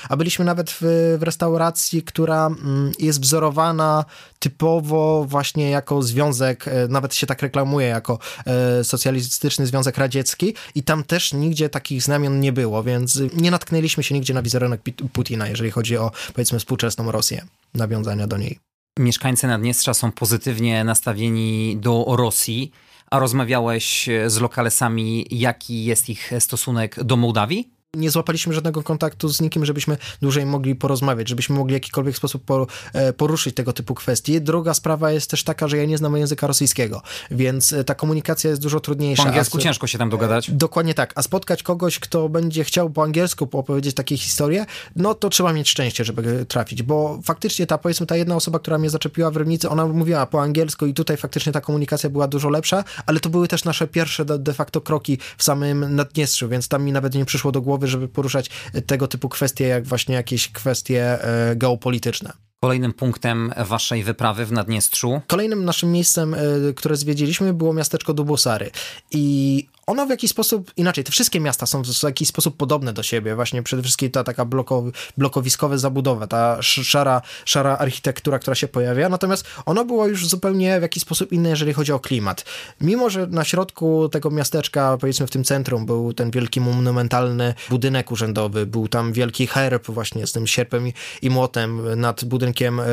a 0.09 0.17
byliśmy 0.17 0.45
nawet 0.45 0.71
w, 0.71 0.81
w 1.19 1.23
restauracji, 1.23 2.03
która 2.03 2.47
mm, 2.47 2.93
jest 2.99 3.21
wzorowana 3.21 4.05
typowo 4.39 5.25
właśnie 5.29 5.71
jako 5.71 6.03
związek, 6.03 6.69
e, 6.69 6.89
nawet 6.89 7.15
się 7.15 7.27
tak 7.27 7.43
reklamuje, 7.43 7.87
jako 7.87 8.19
e, 8.47 8.85
socjalistyczny 8.85 9.67
Związek 9.67 9.99
Radziecki 9.99 10.55
i 10.75 10.83
tam 10.83 11.05
też 11.05 11.33
nigdzie 11.33 11.69
takich 11.69 12.03
znamion 12.03 12.41
nie 12.41 12.53
było, 12.53 12.83
więc 12.83 13.21
nie 13.35 13.51
natknęliśmy 13.51 14.03
się 14.03 14.15
nigdzie 14.15 14.35
na 14.35 14.43
wizerunek 14.43 14.81
Putina, 15.13 15.49
jeżeli 15.49 15.71
chodzi 15.71 15.97
o 15.97 16.11
powiedzmy 16.35 16.59
współczesną 16.59 17.13
Rosję, 17.13 17.45
nawiązania 17.75 18.27
do 18.27 18.37
niej. 18.37 18.59
Mieszkańcy 18.99 19.47
Naddniestrza 19.47 19.95
są 19.95 20.13
pozytywnie 20.13 20.85
nastawieni 20.85 21.77
do 21.81 22.05
Rosji, 22.09 22.73
a 23.11 23.19
rozmawiałeś 23.19 24.09
z 24.27 24.41
lokalesami, 24.41 25.27
jaki 25.31 25.85
jest 25.85 26.09
ich 26.09 26.33
stosunek 26.39 27.05
do 27.05 27.17
Mołdawii? 27.17 27.80
Nie 27.97 28.11
złapaliśmy 28.11 28.55
żadnego 28.55 28.83
kontaktu 28.83 29.29
z 29.29 29.41
nikim, 29.41 29.65
żebyśmy 29.65 29.97
dłużej 30.23 30.47
mogli 30.47 30.75
porozmawiać, 30.75 31.29
żebyśmy 31.29 31.57
mogli 31.57 31.73
w 31.73 31.75
jakikolwiek 31.75 32.17
sposób 32.17 32.45
e, 32.93 33.13
poruszyć 33.13 33.55
tego 33.55 33.73
typu 33.73 33.95
kwestie. 33.95 34.41
Druga 34.41 34.75
sprawa 34.75 35.11
jest 35.11 35.31
też 35.31 35.45
taka, 35.45 35.69
że 35.69 35.77
ja 35.77 35.85
nie 35.85 35.99
znam 35.99 36.17
języka 36.17 36.47
rosyjskiego, 36.47 37.03
więc 37.31 37.73
e, 37.73 37.85
ta 37.85 37.95
komunikacja 37.95 38.51
jest 38.51 38.63
dużo 38.63 38.81
trudniejsza. 38.81 39.23
Po 39.23 39.29
angielsku 39.29 39.59
a, 39.59 39.61
ciężko 39.61 39.87
się 39.87 39.99
tam 39.99 40.11
dogadać. 40.11 40.51
Dokładnie 40.51 40.95
tak. 40.95 41.13
A 41.17 41.23
spotkać 41.23 41.63
kogoś, 41.63 41.99
kto 41.99 42.29
będzie 42.29 42.65
chciał 42.65 42.91
po 42.91 43.03
angielsku 43.03 43.49
opowiedzieć 43.53 43.95
takie 43.95 44.17
historie, 44.17 44.67
no 44.97 45.15
to 45.15 45.31
trzeba 45.31 45.53
mieć 45.53 45.69
szczęście, 45.69 46.05
żeby 46.05 46.47
trafić, 46.49 46.83
bo 46.83 47.21
faktycznie 47.25 47.67
ta, 47.67 47.79
powiedzmy, 47.79 48.07
ta 48.07 48.17
jedna 48.17 48.37
osoba, 48.37 48.59
która 48.59 48.79
mnie 48.79 48.91
zaczepiła 48.91 49.31
w 49.31 49.37
Rybnicy, 49.37 49.69
ona 49.69 49.87
mówiła 49.87 50.27
po 50.27 50.43
angielsku 50.43 50.87
i 50.87 50.95
tutaj 50.95 51.17
faktycznie 51.17 51.53
ta 51.53 51.61
komunikacja 51.61 52.11
była 52.11 52.29
dużo 52.29 52.49
lepsza, 52.49 52.85
ale 53.07 53.21
to 53.21 53.29
były 53.29 53.49
też 53.49 53.65
nasze 53.65 53.87
pierwsze 53.87 54.25
de 54.25 54.53
facto 54.53 54.81
kroki 54.81 55.19
w 55.39 55.43
samym 55.43 55.95
Naddniestrzu, 55.95 56.49
więc 56.49 56.69
tam 56.69 56.85
mi 56.85 56.93
nawet 56.93 57.15
nie 57.15 57.25
przyszło 57.25 57.53
do 57.53 57.61
głowy, 57.61 57.80
głowy, 57.81 57.89
żeby 57.89 58.09
poruszać 58.09 58.51
tego 58.87 59.09
typu 59.09 59.29
kwestie, 59.29 59.65
jak 59.65 59.87
właśnie 59.87 60.15
jakieś 60.15 60.49
kwestie 60.49 61.25
e, 61.25 61.57
geopolityczne. 61.57 62.33
Kolejnym 62.61 62.93
punktem 62.93 63.53
waszej 63.57 64.03
wyprawy 64.05 64.47
w 64.47 64.53
Naddniestrzu? 64.53 65.21
Kolejnym 65.27 65.65
naszym 65.65 65.93
miejscem, 65.93 66.35
e, 66.35 66.39
które 66.77 66.97
zwiedziliśmy, 66.97 67.55
było 67.55 67.75
miasteczko 67.75 68.15
Dubosary. 68.15 68.71
I 69.11 69.67
ono 69.91 70.07
w 70.07 70.11
jakiś 70.11 70.31
sposób, 70.31 70.73
inaczej, 70.77 71.05
te 71.05 71.13
wszystkie 71.13 71.41
miasta 71.41 71.67
są 71.67 71.83
w 71.85 72.03
jakiś 72.03 72.29
sposób 72.29 72.57
podobne 72.57 72.93
do 72.93 73.03
siebie, 73.03 73.35
właśnie 73.35 73.63
przede 73.63 73.83
wszystkim 73.83 74.11
ta 74.11 74.25
taka 74.25 74.45
blokowi, 74.45 74.93
blokowiskowa 75.17 75.79
zabudowa, 75.79 76.27
ta 76.27 76.63
szara, 76.63 77.23
szara 77.45 77.79
architektura, 77.79 78.39
która 78.39 78.55
się 78.55 78.69
pojawia, 78.69 79.09
natomiast 79.09 79.45
ono 79.67 79.85
było 79.85 80.07
już 80.07 80.29
zupełnie 80.29 80.79
w 80.79 80.83
jakiś 80.83 81.03
sposób 81.03 81.33
inne, 81.33 81.49
jeżeli 81.51 81.73
chodzi 81.73 81.93
o 81.93 82.01
klimat. 82.01 82.45
Mimo, 82.81 83.11
że 83.11 83.27
na 83.27 83.45
środku 83.45 84.09
tego 84.09 84.31
miasteczka, 84.31 84.97
powiedzmy 85.01 85.27
w 85.27 85.31
tym 85.31 85.45
centrum, 85.45 85.87
był 85.87 86.13
ten 86.13 86.31
wielki 86.31 86.61
monumentalny 86.61 87.55
budynek 87.71 88.11
urzędowy, 88.11 88.67
był 88.67 88.89
tam 88.89 89.13
wielki 89.13 89.47
herb 89.47 89.87
właśnie 89.87 90.27
z 90.27 90.33
tym 90.33 90.47
sierpem 90.47 90.89
i, 90.89 90.95
i 91.23 91.31
młotem, 91.31 92.01
nad 92.01 92.25
budynkiem 92.25 92.81
e, 92.81 92.85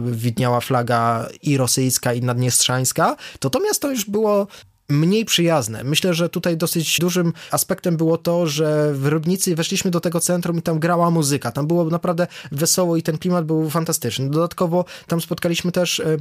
widniała 0.00 0.60
flaga 0.60 1.28
i 1.42 1.56
rosyjska, 1.56 2.12
i 2.12 2.20
naddniestrzańska, 2.20 3.16
to 3.40 3.50
to 3.50 3.60
miasto 3.60 3.90
już 3.90 4.04
było 4.04 4.46
mniej 4.88 5.24
przyjazne. 5.24 5.84
Myślę, 5.84 6.14
że 6.14 6.28
tutaj 6.28 6.56
dosyć 6.56 6.98
dużym 7.00 7.32
aspektem 7.50 7.96
było 7.96 8.18
to, 8.18 8.46
że 8.46 8.92
w 8.94 9.06
Rybnicy 9.06 9.56
weszliśmy 9.56 9.90
do 9.90 10.00
tego 10.00 10.20
centrum 10.20 10.58
i 10.58 10.62
tam 10.62 10.78
grała 10.78 11.10
muzyka. 11.10 11.52
Tam 11.52 11.66
było 11.66 11.84
naprawdę 11.84 12.26
wesoło 12.52 12.96
i 12.96 13.02
ten 13.02 13.18
klimat 13.18 13.44
był 13.44 13.70
fantastyczny. 13.70 14.30
Dodatkowo 14.30 14.84
tam 15.06 15.20
spotkaliśmy 15.20 15.72
też 15.72 16.00
e, 16.00 16.16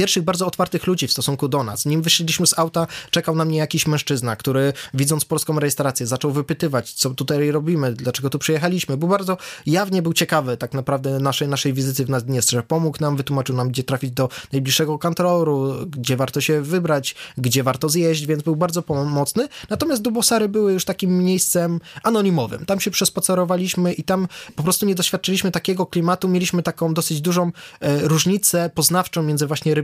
pierwszych 0.00 0.22
bardzo 0.22 0.46
otwartych 0.46 0.86
ludzi 0.86 1.06
w 1.08 1.12
stosunku 1.12 1.48
do 1.48 1.64
nas. 1.64 1.86
Nim 1.86 2.02
wyszliśmy 2.02 2.46
z 2.46 2.58
auta, 2.58 2.86
czekał 3.10 3.36
na 3.36 3.44
mnie 3.44 3.58
jakiś 3.58 3.86
mężczyzna, 3.86 4.36
który 4.36 4.72
widząc 4.94 5.24
polską 5.24 5.60
rejestrację 5.60 6.06
zaczął 6.06 6.32
wypytywać, 6.32 6.92
co 6.92 7.10
tutaj 7.10 7.50
robimy, 7.50 7.92
dlaczego 7.92 8.30
tu 8.30 8.38
przyjechaliśmy. 8.38 8.96
Był 8.96 9.08
bardzo 9.08 9.36
jawnie 9.66 10.02
był 10.02 10.12
ciekawy 10.12 10.56
tak 10.56 10.74
naprawdę 10.74 11.18
naszej, 11.18 11.48
naszej 11.48 11.72
wizyty 11.72 12.04
w 12.04 12.10
Naddniestrze. 12.10 12.62
Pomógł 12.62 12.98
nam, 13.00 13.16
wytłumaczył 13.16 13.56
nam, 13.56 13.68
gdzie 13.68 13.84
trafić 13.84 14.10
do 14.10 14.28
najbliższego 14.52 14.98
kantoru, 14.98 15.74
gdzie 15.86 16.16
warto 16.16 16.40
się 16.40 16.62
wybrać, 16.62 17.14
gdzie 17.38 17.62
warto 17.62 17.88
zjeść, 17.88 18.26
więc 18.26 18.42
był 18.42 18.56
bardzo 18.56 18.82
pomocny. 18.82 19.48
Natomiast 19.70 20.02
Dubosary 20.02 20.48
były 20.48 20.72
już 20.72 20.84
takim 20.84 21.18
miejscem 21.18 21.80
anonimowym. 22.02 22.66
Tam 22.66 22.80
się 22.80 22.90
przespacerowaliśmy 22.90 23.92
i 23.92 24.04
tam 24.04 24.28
po 24.56 24.62
prostu 24.62 24.86
nie 24.86 24.94
doświadczyliśmy 24.94 25.50
takiego 25.50 25.86
klimatu. 25.86 26.28
Mieliśmy 26.28 26.62
taką 26.62 26.94
dosyć 26.94 27.20
dużą 27.20 27.52
e, 27.80 28.08
różnicę 28.08 28.70
poznawczą 28.74 29.22
między 29.22 29.46
właśnie 29.46 29.74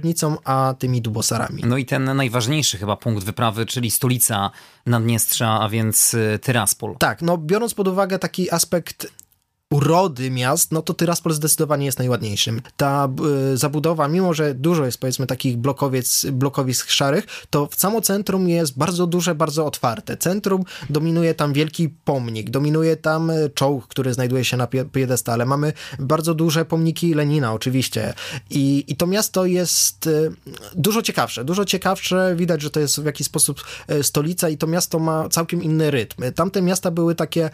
a 0.45 0.75
tymi 0.79 1.03
dubosarami. 1.03 1.63
No 1.67 1.77
i 1.77 1.85
ten 1.85 2.17
najważniejszy 2.17 2.79
chyba 2.79 2.97
punkt 2.97 3.25
wyprawy, 3.25 3.67
czyli 3.67 3.91
stolica 3.91 4.51
Naddniestrza, 4.87 5.61
a 5.61 5.69
więc 5.69 6.15
y, 6.15 6.39
Tyraspol. 6.43 6.97
Tak, 6.99 7.23
no 7.23 7.39
biorąc 7.39 7.75
pod 7.75 7.89
uwagę 7.89 8.19
taki 8.19 8.51
aspekt 8.51 9.07
urody 9.71 10.31
miast, 10.31 10.73
no 10.73 10.83
to 10.83 10.95
Tyraspol 10.95 11.33
zdecydowanie 11.33 11.87
jest 11.87 11.99
najładniejszym. 11.99 12.63
Ta 12.77 13.09
y, 13.53 13.57
zabudowa, 13.57 14.09
mimo 14.09 14.35
że 14.35 14.55
dużo 14.55 14.85
jest 14.85 14.99
powiedzmy 14.99 15.27
takich 15.27 15.57
blokowiec, 15.57 16.27
blokowisk 16.33 16.91
szarych, 16.91 17.27
to 17.51 17.67
w 17.67 17.75
samo 17.75 18.01
centrum 18.01 18.49
jest 18.49 18.79
bardzo 18.79 19.07
duże, 19.07 19.35
bardzo 19.35 19.67
otwarte. 19.67 20.17
Centrum 20.17 20.65
dominuje 20.91 21.35
tam 21.35 21.53
wielki 21.53 21.89
pomnik, 21.89 22.51
dominuje 22.51 22.97
tam 22.97 23.31
e, 23.31 23.51
czołg, 23.51 23.87
który 23.87 24.15
znajduje 24.15 24.45
się 24.45 24.57
na 24.57 24.67
piedestale. 24.67 25.47
Mamy 25.47 25.73
bardzo 25.99 26.35
duże 26.35 26.65
pomniki 26.65 27.15
Lenina 27.15 27.53
oczywiście 27.53 28.15
i, 28.51 28.85
i 28.89 28.97
to 28.97 29.07
miasto 29.07 29.47
jest 29.47 30.07
y, 30.07 30.33
dużo 30.75 31.03
ciekawsze, 31.03 31.45
dużo 31.45 31.65
ciekawsze. 31.65 32.35
Widać, 32.37 32.63
że 32.63 32.71
to 32.71 32.81
jest 32.81 33.01
w 33.01 33.05
jakiś 33.05 33.27
sposób 33.27 33.65
y, 33.91 34.03
stolica 34.03 34.49
i 34.49 34.57
to 34.57 34.67
miasto 34.67 34.99
ma 34.99 35.29
całkiem 35.29 35.63
inny 35.63 35.91
rytm. 35.91 36.23
Tamte 36.35 36.63
miasta 36.63 36.91
były 36.91 37.15
takie, 37.15 37.51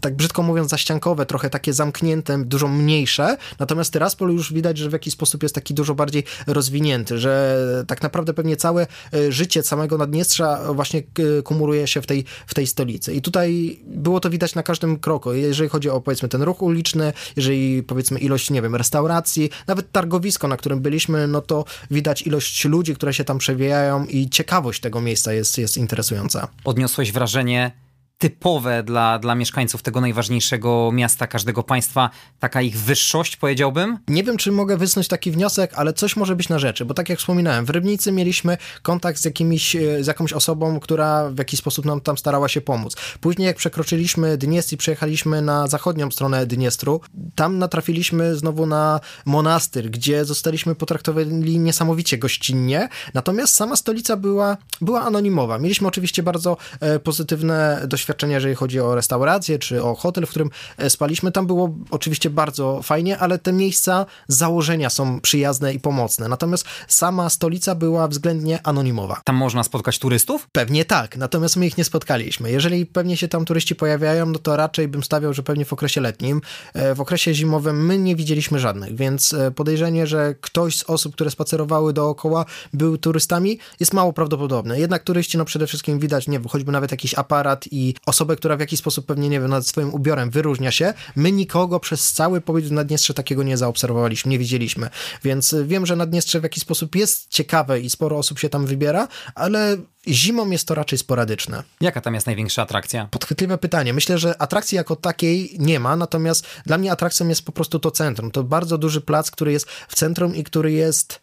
tak 0.00 0.16
brzydko 0.16 0.42
mówiąc, 0.42 0.70
zaściankowe 0.70 1.09
trochę 1.26 1.50
takie 1.50 1.72
zamknięte, 1.72 2.44
dużo 2.44 2.68
mniejsze, 2.68 3.36
natomiast 3.58 3.92
Tyraspol 3.92 4.32
już 4.32 4.52
widać, 4.52 4.78
że 4.78 4.88
w 4.88 4.92
jakiś 4.92 5.14
sposób 5.14 5.42
jest 5.42 5.54
taki 5.54 5.74
dużo 5.74 5.94
bardziej 5.94 6.24
rozwinięty, 6.46 7.18
że 7.18 7.84
tak 7.86 8.02
naprawdę 8.02 8.34
pewnie 8.34 8.56
całe 8.56 8.86
e, 9.14 9.32
życie 9.32 9.62
samego 9.62 9.98
Naddniestrza 9.98 10.72
właśnie 10.72 11.00
e, 11.00 11.42
kumuluje 11.42 11.86
się 11.86 12.02
w 12.02 12.06
tej, 12.06 12.24
w 12.46 12.54
tej 12.54 12.66
stolicy. 12.66 13.14
I 13.14 13.22
tutaj 13.22 13.80
było 13.86 14.20
to 14.20 14.30
widać 14.30 14.54
na 14.54 14.62
każdym 14.62 14.98
kroku, 14.98 15.32
jeżeli 15.32 15.70
chodzi 15.70 15.90
o 15.90 16.00
powiedzmy 16.00 16.28
ten 16.28 16.42
ruch 16.42 16.62
uliczny, 16.62 17.12
jeżeli 17.36 17.82
powiedzmy 17.82 18.18
ilość, 18.18 18.50
nie 18.50 18.62
wiem, 18.62 18.76
restauracji, 18.76 19.50
nawet 19.66 19.92
targowisko, 19.92 20.48
na 20.48 20.56
którym 20.56 20.80
byliśmy, 20.80 21.26
no 21.26 21.40
to 21.40 21.64
widać 21.90 22.22
ilość 22.22 22.64
ludzi, 22.64 22.94
które 22.94 23.14
się 23.14 23.24
tam 23.24 23.38
przewijają 23.38 24.06
i 24.06 24.30
ciekawość 24.30 24.80
tego 24.80 25.00
miejsca 25.00 25.32
jest, 25.32 25.58
jest 25.58 25.76
interesująca. 25.76 26.48
Odniosłeś 26.64 27.12
wrażenie, 27.12 27.72
typowe 28.20 28.82
dla, 28.82 29.18
dla 29.18 29.34
mieszkańców 29.34 29.82
tego 29.82 30.00
najważniejszego 30.00 30.90
miasta 30.92 31.26
każdego 31.26 31.62
państwa, 31.62 32.10
taka 32.40 32.62
ich 32.62 32.78
wyższość, 32.78 33.36
powiedziałbym? 33.36 33.98
Nie 34.08 34.24
wiem, 34.24 34.36
czy 34.36 34.52
mogę 34.52 34.76
wysnuć 34.76 35.08
taki 35.08 35.30
wniosek, 35.30 35.72
ale 35.74 35.92
coś 35.92 36.16
może 36.16 36.36
być 36.36 36.48
na 36.48 36.58
rzeczy, 36.58 36.84
bo 36.84 36.94
tak 36.94 37.08
jak 37.08 37.18
wspominałem, 37.18 37.64
w 37.64 37.70
Rybnicy 37.70 38.12
mieliśmy 38.12 38.56
kontakt 38.82 39.20
z, 39.20 39.24
jakimiś, 39.24 39.76
e, 39.76 40.04
z 40.04 40.06
jakąś 40.06 40.32
osobą, 40.32 40.80
która 40.80 41.30
w 41.30 41.38
jakiś 41.38 41.60
sposób 41.60 41.84
nam 41.84 42.00
tam 42.00 42.18
starała 42.18 42.48
się 42.48 42.60
pomóc. 42.60 42.96
Później 43.20 43.46
jak 43.46 43.56
przekroczyliśmy 43.56 44.38
Dniestr 44.38 44.72
i 44.72 44.76
przejechaliśmy 44.76 45.42
na 45.42 45.66
zachodnią 45.66 46.10
stronę 46.10 46.46
Dniestru, 46.46 47.00
tam 47.34 47.58
natrafiliśmy 47.58 48.36
znowu 48.36 48.66
na 48.66 49.00
monastyr, 49.24 49.90
gdzie 49.90 50.24
zostaliśmy 50.24 50.74
potraktowani 50.74 51.58
niesamowicie 51.58 52.18
gościnnie, 52.18 52.88
natomiast 53.14 53.54
sama 53.54 53.76
stolica 53.76 54.16
była, 54.16 54.56
była 54.80 55.02
anonimowa. 55.02 55.58
Mieliśmy 55.58 55.88
oczywiście 55.88 56.22
bardzo 56.22 56.56
e, 56.80 56.98
pozytywne 56.98 57.82
doświadczenia 57.86 58.09
doświadczenia, 58.10 58.34
jeżeli 58.34 58.54
chodzi 58.54 58.80
o 58.80 58.94
restaurację, 58.94 59.58
czy 59.58 59.82
o 59.82 59.94
hotel, 59.94 60.26
w 60.26 60.30
którym 60.30 60.50
e, 60.78 60.90
spaliśmy. 60.90 61.32
Tam 61.32 61.46
było 61.46 61.74
oczywiście 61.90 62.30
bardzo 62.30 62.82
fajnie, 62.82 63.18
ale 63.18 63.38
te 63.38 63.52
miejsca 63.52 64.06
założenia 64.28 64.90
są 64.90 65.20
przyjazne 65.20 65.74
i 65.74 65.80
pomocne. 65.80 66.28
Natomiast 66.28 66.64
sama 66.88 67.30
stolica 67.30 67.74
była 67.74 68.08
względnie 68.08 68.58
anonimowa. 68.64 69.20
Tam 69.24 69.36
można 69.36 69.64
spotkać 69.64 69.98
turystów? 69.98 70.48
Pewnie 70.52 70.84
tak, 70.84 71.16
natomiast 71.16 71.56
my 71.56 71.66
ich 71.66 71.78
nie 71.78 71.84
spotkaliśmy. 71.84 72.50
Jeżeli 72.50 72.86
pewnie 72.86 73.16
się 73.16 73.28
tam 73.28 73.44
turyści 73.44 73.74
pojawiają, 73.74 74.26
no 74.26 74.38
to 74.38 74.56
raczej 74.56 74.88
bym 74.88 75.02
stawiał, 75.02 75.34
że 75.34 75.42
pewnie 75.42 75.64
w 75.64 75.72
okresie 75.72 76.00
letnim. 76.00 76.40
E, 76.74 76.94
w 76.94 77.00
okresie 77.00 77.34
zimowym 77.34 77.86
my 77.86 77.98
nie 77.98 78.16
widzieliśmy 78.16 78.58
żadnych, 78.58 78.96
więc 78.96 79.32
e, 79.32 79.50
podejrzenie, 79.50 80.06
że 80.06 80.34
ktoś 80.40 80.76
z 80.76 80.84
osób, 80.90 81.14
które 81.14 81.30
spacerowały 81.30 81.92
dookoła, 81.92 82.44
był 82.72 82.98
turystami, 82.98 83.58
jest 83.80 83.94
mało 83.94 84.12
prawdopodobne. 84.12 84.80
Jednak 84.80 85.02
turyści, 85.02 85.38
no 85.38 85.44
przede 85.44 85.66
wszystkim 85.66 85.98
widać, 85.98 86.28
nie 86.28 86.38
wiem, 86.38 86.48
choćby 86.48 86.72
nawet 86.72 86.90
jakiś 86.90 87.14
aparat 87.14 87.64
i 87.70 87.94
osobę, 88.06 88.36
która 88.36 88.56
w 88.56 88.60
jakiś 88.60 88.80
sposób 88.80 89.06
pewnie, 89.06 89.28
nie 89.28 89.40
wiem, 89.40 89.50
nad 89.50 89.66
swoim 89.66 89.94
ubiorem 89.94 90.30
wyróżnia 90.30 90.70
się. 90.70 90.94
My 91.16 91.32
nikogo 91.32 91.80
przez 91.80 92.12
cały 92.12 92.40
pobyt 92.40 92.64
w 92.64 92.72
Naddniestrze 92.72 93.14
takiego 93.14 93.42
nie 93.42 93.56
zaobserwowaliśmy, 93.56 94.30
nie 94.30 94.38
widzieliśmy. 94.38 94.90
Więc 95.24 95.52
e, 95.52 95.64
wiem, 95.64 95.86
że 95.86 95.96
Naddniestrze 95.96 96.40
w 96.40 96.42
jakiś 96.42 96.62
sposób 96.62 96.96
jest 96.96 97.28
ciekawe 97.28 97.80
i 97.80 97.90
sporo 97.90 98.18
osób 98.18 98.38
się 98.38 98.48
tam 98.48 98.66
wybiera, 98.66 99.08
ale 99.34 99.76
zimą 100.08 100.50
jest 100.50 100.68
to 100.68 100.74
raczej 100.74 100.98
sporadyczne. 100.98 101.62
Jaka 101.80 102.00
tam 102.00 102.14
jest 102.14 102.26
największa 102.26 102.62
atrakcja? 102.62 103.08
Podchwytliwe 103.10 103.58
pytanie. 103.58 103.94
Myślę, 103.94 104.18
że 104.18 104.42
atrakcji 104.42 104.76
jako 104.76 104.96
takiej 104.96 105.56
nie 105.58 105.80
ma, 105.80 105.96
natomiast 105.96 106.46
dla 106.66 106.78
mnie 106.78 106.92
atrakcją 106.92 107.28
jest 107.28 107.42
po 107.42 107.52
prostu 107.52 107.78
to 107.78 107.90
centrum. 107.90 108.30
To 108.30 108.44
bardzo 108.44 108.78
duży 108.78 109.00
plac, 109.00 109.30
który 109.30 109.52
jest 109.52 109.70
w 109.88 109.94
centrum 109.94 110.36
i 110.36 110.44
który 110.44 110.72
jest 110.72 111.20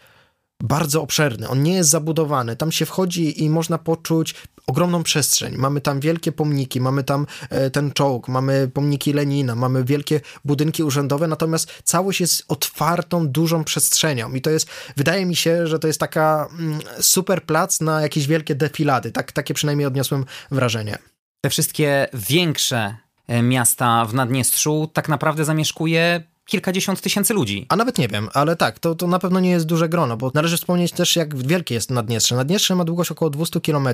bardzo 0.63 1.02
obszerny. 1.02 1.50
On 1.50 1.63
nie 1.63 1.74
jest 1.74 1.89
zabudowany. 1.89 2.56
Tam 2.56 2.72
się 2.72 2.86
wchodzi 2.86 3.43
i 3.43 3.50
można 3.50 3.78
poczuć 3.78 4.36
ogromną 4.67 5.04
przestrzeń. 5.04 5.58
Mamy 5.58 5.82
tam 5.82 6.00
wielkie 6.00 6.32
pomniki, 6.32 6.82
mamy 6.82 7.04
tam 7.04 7.28
e, 7.50 7.70
ten 7.70 7.91
czołg, 7.91 8.28
mamy 8.28 8.70
pomniki 8.74 9.13
Lenina, 9.13 9.56
mamy 9.56 9.84
wielkie 9.84 10.22
budynki 10.46 10.84
urzędowe, 10.84 11.28
natomiast 11.28 11.82
całość 11.84 12.22
jest 12.22 12.43
otwartą, 12.48 13.28
dużą 13.28 13.63
przestrzenią 13.63 14.34
i 14.34 14.41
to 14.41 14.50
jest, 14.50 14.70
wydaje 14.98 15.26
mi 15.26 15.36
się, 15.36 15.67
że 15.67 15.80
to 15.80 15.88
jest 15.88 16.00
taka 16.00 16.48
mm, 16.60 16.80
super 17.00 17.43
plac 17.43 17.82
na 17.82 18.02
jakieś 18.02 18.28
wielkie 18.28 18.56
defilady. 18.56 19.12
Tak, 19.12 19.32
takie 19.32 19.54
przynajmniej 19.54 19.88
odniosłem 19.88 20.26
wrażenie. 20.52 20.98
Te 21.41 21.50
wszystkie 21.50 22.08
większe 22.13 22.96
e, 23.28 23.41
miasta 23.41 24.06
w 24.06 24.13
Naddniestrzu 24.13 24.89
tak 24.93 25.10
naprawdę 25.10 25.46
zamieszkuje 25.46 26.24
kilkadziesiąt 26.47 27.01
tysięcy 27.01 27.33
ludzi. 27.33 27.65
A 27.69 27.75
nawet 27.75 27.97
nie 27.97 28.07
wiem, 28.07 28.29
ale 28.33 28.55
tak, 28.55 28.79
to, 28.79 28.95
to 28.95 29.07
na 29.07 29.19
pewno 29.19 29.39
nie 29.39 29.49
jest 29.49 29.65
duże 29.65 29.89
grono, 29.89 30.17
bo 30.17 30.31
należy 30.33 30.57
wspomnieć 30.57 30.91
też, 30.91 31.15
jak 31.15 31.38
wielkie 31.38 31.75
jest 31.75 31.91
Naddniestrze. 31.91 32.36
Naddniestrze 32.36 32.75
ma 32.75 32.86
długość 32.86 33.12
około 33.12 33.29
200 33.29 33.62
km, 33.62 33.88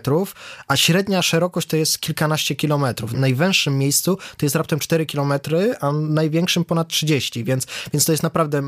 a 0.67 0.77
średnia 0.77 1.21
szerokość 1.21 1.67
to 1.67 1.77
jest 1.77 1.99
kilkanaście 1.99 2.55
kilometrów. 2.55 3.11
W 3.11 3.19
najwęższym 3.19 3.77
miejscu 3.77 4.17
to 4.37 4.45
jest 4.45 4.55
raptem 4.55 4.79
4 4.79 5.05
km, 5.05 5.33
a 5.81 5.91
największym 5.91 6.65
ponad 6.65 6.87
30, 6.87 7.43
więc, 7.43 7.67
więc 7.93 8.05
to 8.05 8.11
jest 8.11 8.23
naprawdę 8.23 8.61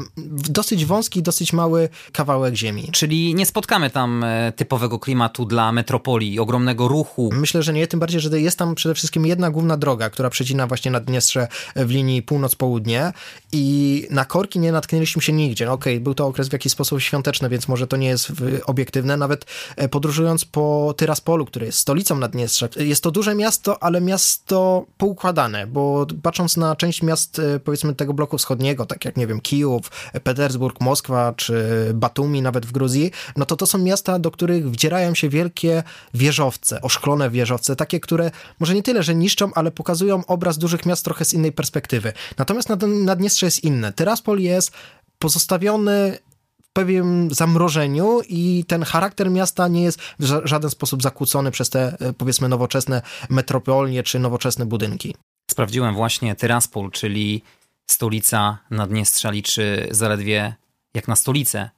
dosyć 0.49 0.85
wąski, 0.85 1.23
dosyć 1.23 1.53
mały 1.53 1.89
kawałek 2.11 2.55
ziemi. 2.55 2.89
Czyli 2.91 3.35
nie 3.35 3.45
spotkamy 3.45 3.89
tam 3.89 4.23
e, 4.23 4.51
typowego 4.55 4.99
klimatu 4.99 5.45
dla 5.45 5.71
metropolii, 5.71 6.39
ogromnego 6.39 6.87
ruchu. 6.87 7.29
Myślę, 7.33 7.63
że 7.63 7.73
nie, 7.73 7.87
tym 7.87 7.99
bardziej, 7.99 8.21
że 8.21 8.41
jest 8.41 8.57
tam 8.57 8.75
przede 8.75 8.95
wszystkim 8.95 9.25
jedna 9.25 9.51
główna 9.51 9.77
droga, 9.77 10.09
która 10.09 10.29
przecina 10.29 10.67
właśnie 10.67 10.91
Naddniestrze 10.91 11.47
w 11.75 11.89
linii 11.89 12.23
północ-południe 12.23 13.13
i 13.51 13.74
i 13.75 14.07
na 14.09 14.25
korki 14.25 14.59
nie 14.59 14.71
natknęliśmy 14.71 15.21
się 15.21 15.33
nigdzie. 15.33 15.65
No 15.65 15.73
okej, 15.73 15.93
okay, 15.93 16.03
był 16.03 16.13
to 16.13 16.27
okres 16.27 16.49
w 16.49 16.53
jakiś 16.53 16.71
sposób 16.71 17.01
świąteczny, 17.01 17.49
więc 17.49 17.67
może 17.67 17.87
to 17.87 17.97
nie 17.97 18.07
jest 18.07 18.31
obiektywne. 18.65 19.17
Nawet 19.17 19.45
e, 19.75 19.89
podróżując 19.89 20.45
po 20.45 20.93
Tyraspolu, 20.97 21.45
który 21.45 21.65
jest 21.65 21.77
stolicą 21.77 22.15
Naddniestrza, 22.15 22.67
jest 22.77 23.03
to 23.03 23.11
duże 23.11 23.35
miasto, 23.35 23.83
ale 23.83 24.01
miasto 24.01 24.85
poukładane, 24.97 25.67
bo 25.67 26.05
patrząc 26.23 26.57
na 26.57 26.75
część 26.75 27.03
miast, 27.03 27.39
e, 27.39 27.59
powiedzmy, 27.59 27.95
tego 27.95 28.13
bloku 28.13 28.37
wschodniego, 28.37 28.85
tak 28.85 29.05
jak, 29.05 29.17
nie 29.17 29.27
wiem, 29.27 29.41
Kijów, 29.41 29.91
Petersburg, 30.23 30.81
Moskwa, 30.81 31.33
czy 31.37 31.55
Batumi 31.93 32.41
nawet 32.41 32.65
w 32.65 32.71
Gruzji, 32.71 33.11
no 33.37 33.45
to 33.45 33.55
to 33.55 33.65
są 33.65 33.77
miasta, 33.77 34.19
do 34.19 34.31
których 34.31 34.71
wdzierają 34.71 35.15
się 35.15 35.29
wielkie 35.29 35.83
wieżowce, 36.13 36.81
oszklone 36.81 37.29
wieżowce, 37.29 37.75
takie, 37.75 37.99
które 37.99 38.31
może 38.59 38.75
nie 38.75 38.83
tyle, 38.83 39.03
że 39.03 39.15
niszczą, 39.15 39.53
ale 39.53 39.71
pokazują 39.71 40.25
obraz 40.25 40.57
dużych 40.57 40.85
miast 40.85 41.05
trochę 41.05 41.25
z 41.25 41.33
innej 41.33 41.51
perspektywy. 41.51 42.13
Natomiast 42.37 42.69
Naddniestrze 43.03 43.45
jest 43.45 43.63
inne. 43.65 43.93
Tyraspol 43.93 44.39
jest 44.39 44.71
pozostawiony 45.19 46.17
w 46.63 46.69
pewnym 46.73 47.33
zamrożeniu 47.33 48.21
i 48.29 48.65
ten 48.67 48.83
charakter 48.83 49.31
miasta 49.31 49.67
nie 49.67 49.83
jest 49.83 49.99
w 50.19 50.41
żaden 50.43 50.69
sposób 50.69 51.03
zakłócony 51.03 51.51
przez 51.51 51.69
te, 51.69 51.97
e, 51.99 52.13
powiedzmy, 52.13 52.49
nowoczesne 52.49 53.01
metropolie 53.29 54.03
czy 54.03 54.19
nowoczesne 54.19 54.65
budynki. 54.65 55.15
Sprawdziłem 55.51 55.95
właśnie 55.95 56.35
Tyraspol, 56.35 56.91
czyli 56.91 57.41
stolica 57.89 58.57
Naddniestrza 58.69 59.31
liczy 59.31 59.87
zaledwie, 59.91 60.55
jak 60.93 61.07
na 61.07 61.15
stolicę, 61.15 61.69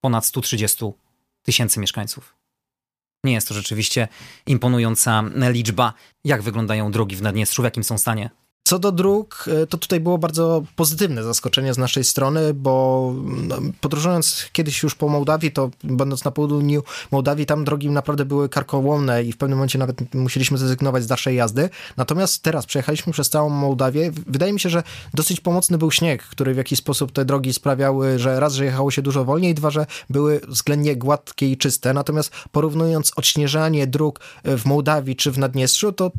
ponad 0.00 0.26
130 0.26 0.84
tysięcy 1.42 1.80
mieszkańców. 1.80 2.36
Nie 3.24 3.32
jest 3.32 3.48
to 3.48 3.54
rzeczywiście 3.54 4.08
imponująca 4.46 5.24
liczba. 5.34 5.92
Jak 6.24 6.42
wyglądają 6.42 6.90
drogi 6.90 7.16
w 7.16 7.22
Naddniestrzu, 7.22 7.62
w 7.62 7.64
jakim 7.64 7.84
są 7.84 7.98
stanie? 7.98 8.30
Co 8.64 8.78
do 8.78 8.92
dróg, 8.92 9.44
e, 9.62 9.66
to 9.66 9.78
tutaj 9.78 10.00
było 10.00 10.18
bardzo 10.18 10.62
pozytywne 10.76 11.22
zaskoczenie 11.22 11.74
z 11.74 11.78
naszej 11.78 12.04
strony, 12.04 12.54
bo 12.54 13.14
no, 13.24 13.56
podróżując 13.80 14.46
kiedyś 14.52 14.82
już 14.82 14.94
po 14.94 15.08
Mołdawii, 15.08 15.52
to 15.52 15.70
będąc 15.84 16.24
na 16.24 16.30
południu 16.30 16.82
Mołdawii, 17.10 17.46
tam 17.46 17.64
drogi 17.64 17.90
naprawdę 17.90 18.24
były 18.24 18.48
karkołomne 18.48 19.24
i 19.24 19.32
w 19.32 19.36
pewnym 19.36 19.58
momencie 19.58 19.78
nawet 19.78 20.14
musieliśmy 20.14 20.58
zrezygnować 20.58 21.02
z 21.02 21.06
dalszej 21.06 21.36
jazdy. 21.36 21.70
Natomiast 21.96 22.42
teraz 22.42 22.66
przejechaliśmy 22.66 23.12
przez 23.12 23.30
całą 23.30 23.48
Mołdawię. 23.48 24.10
Wydaje 24.26 24.52
mi 24.52 24.60
się, 24.60 24.68
że 24.68 24.82
dosyć 25.14 25.40
pomocny 25.40 25.78
był 25.78 25.90
śnieg, 25.90 26.22
który 26.22 26.54
w 26.54 26.56
jakiś 26.56 26.78
sposób 26.78 27.12
te 27.12 27.24
drogi 27.24 27.52
sprawiały, 27.52 28.18
że 28.18 28.40
raz, 28.40 28.54
że 28.54 28.64
jechało 28.64 28.90
się 28.90 29.02
dużo 29.02 29.24
wolniej, 29.24 29.54
dwa, 29.54 29.70
że 29.70 29.86
były 30.10 30.40
względnie 30.48 30.96
gładkie 30.96 31.52
i 31.52 31.56
czyste. 31.56 31.94
Natomiast 31.94 32.32
porównując 32.52 33.12
odśnieżanie 33.16 33.86
dróg 33.86 34.20
w 34.44 34.64
Mołdawii 34.64 35.16
czy 35.16 35.30
w 35.30 35.38
Naddniestrzu, 35.38 35.92
to 35.92 36.10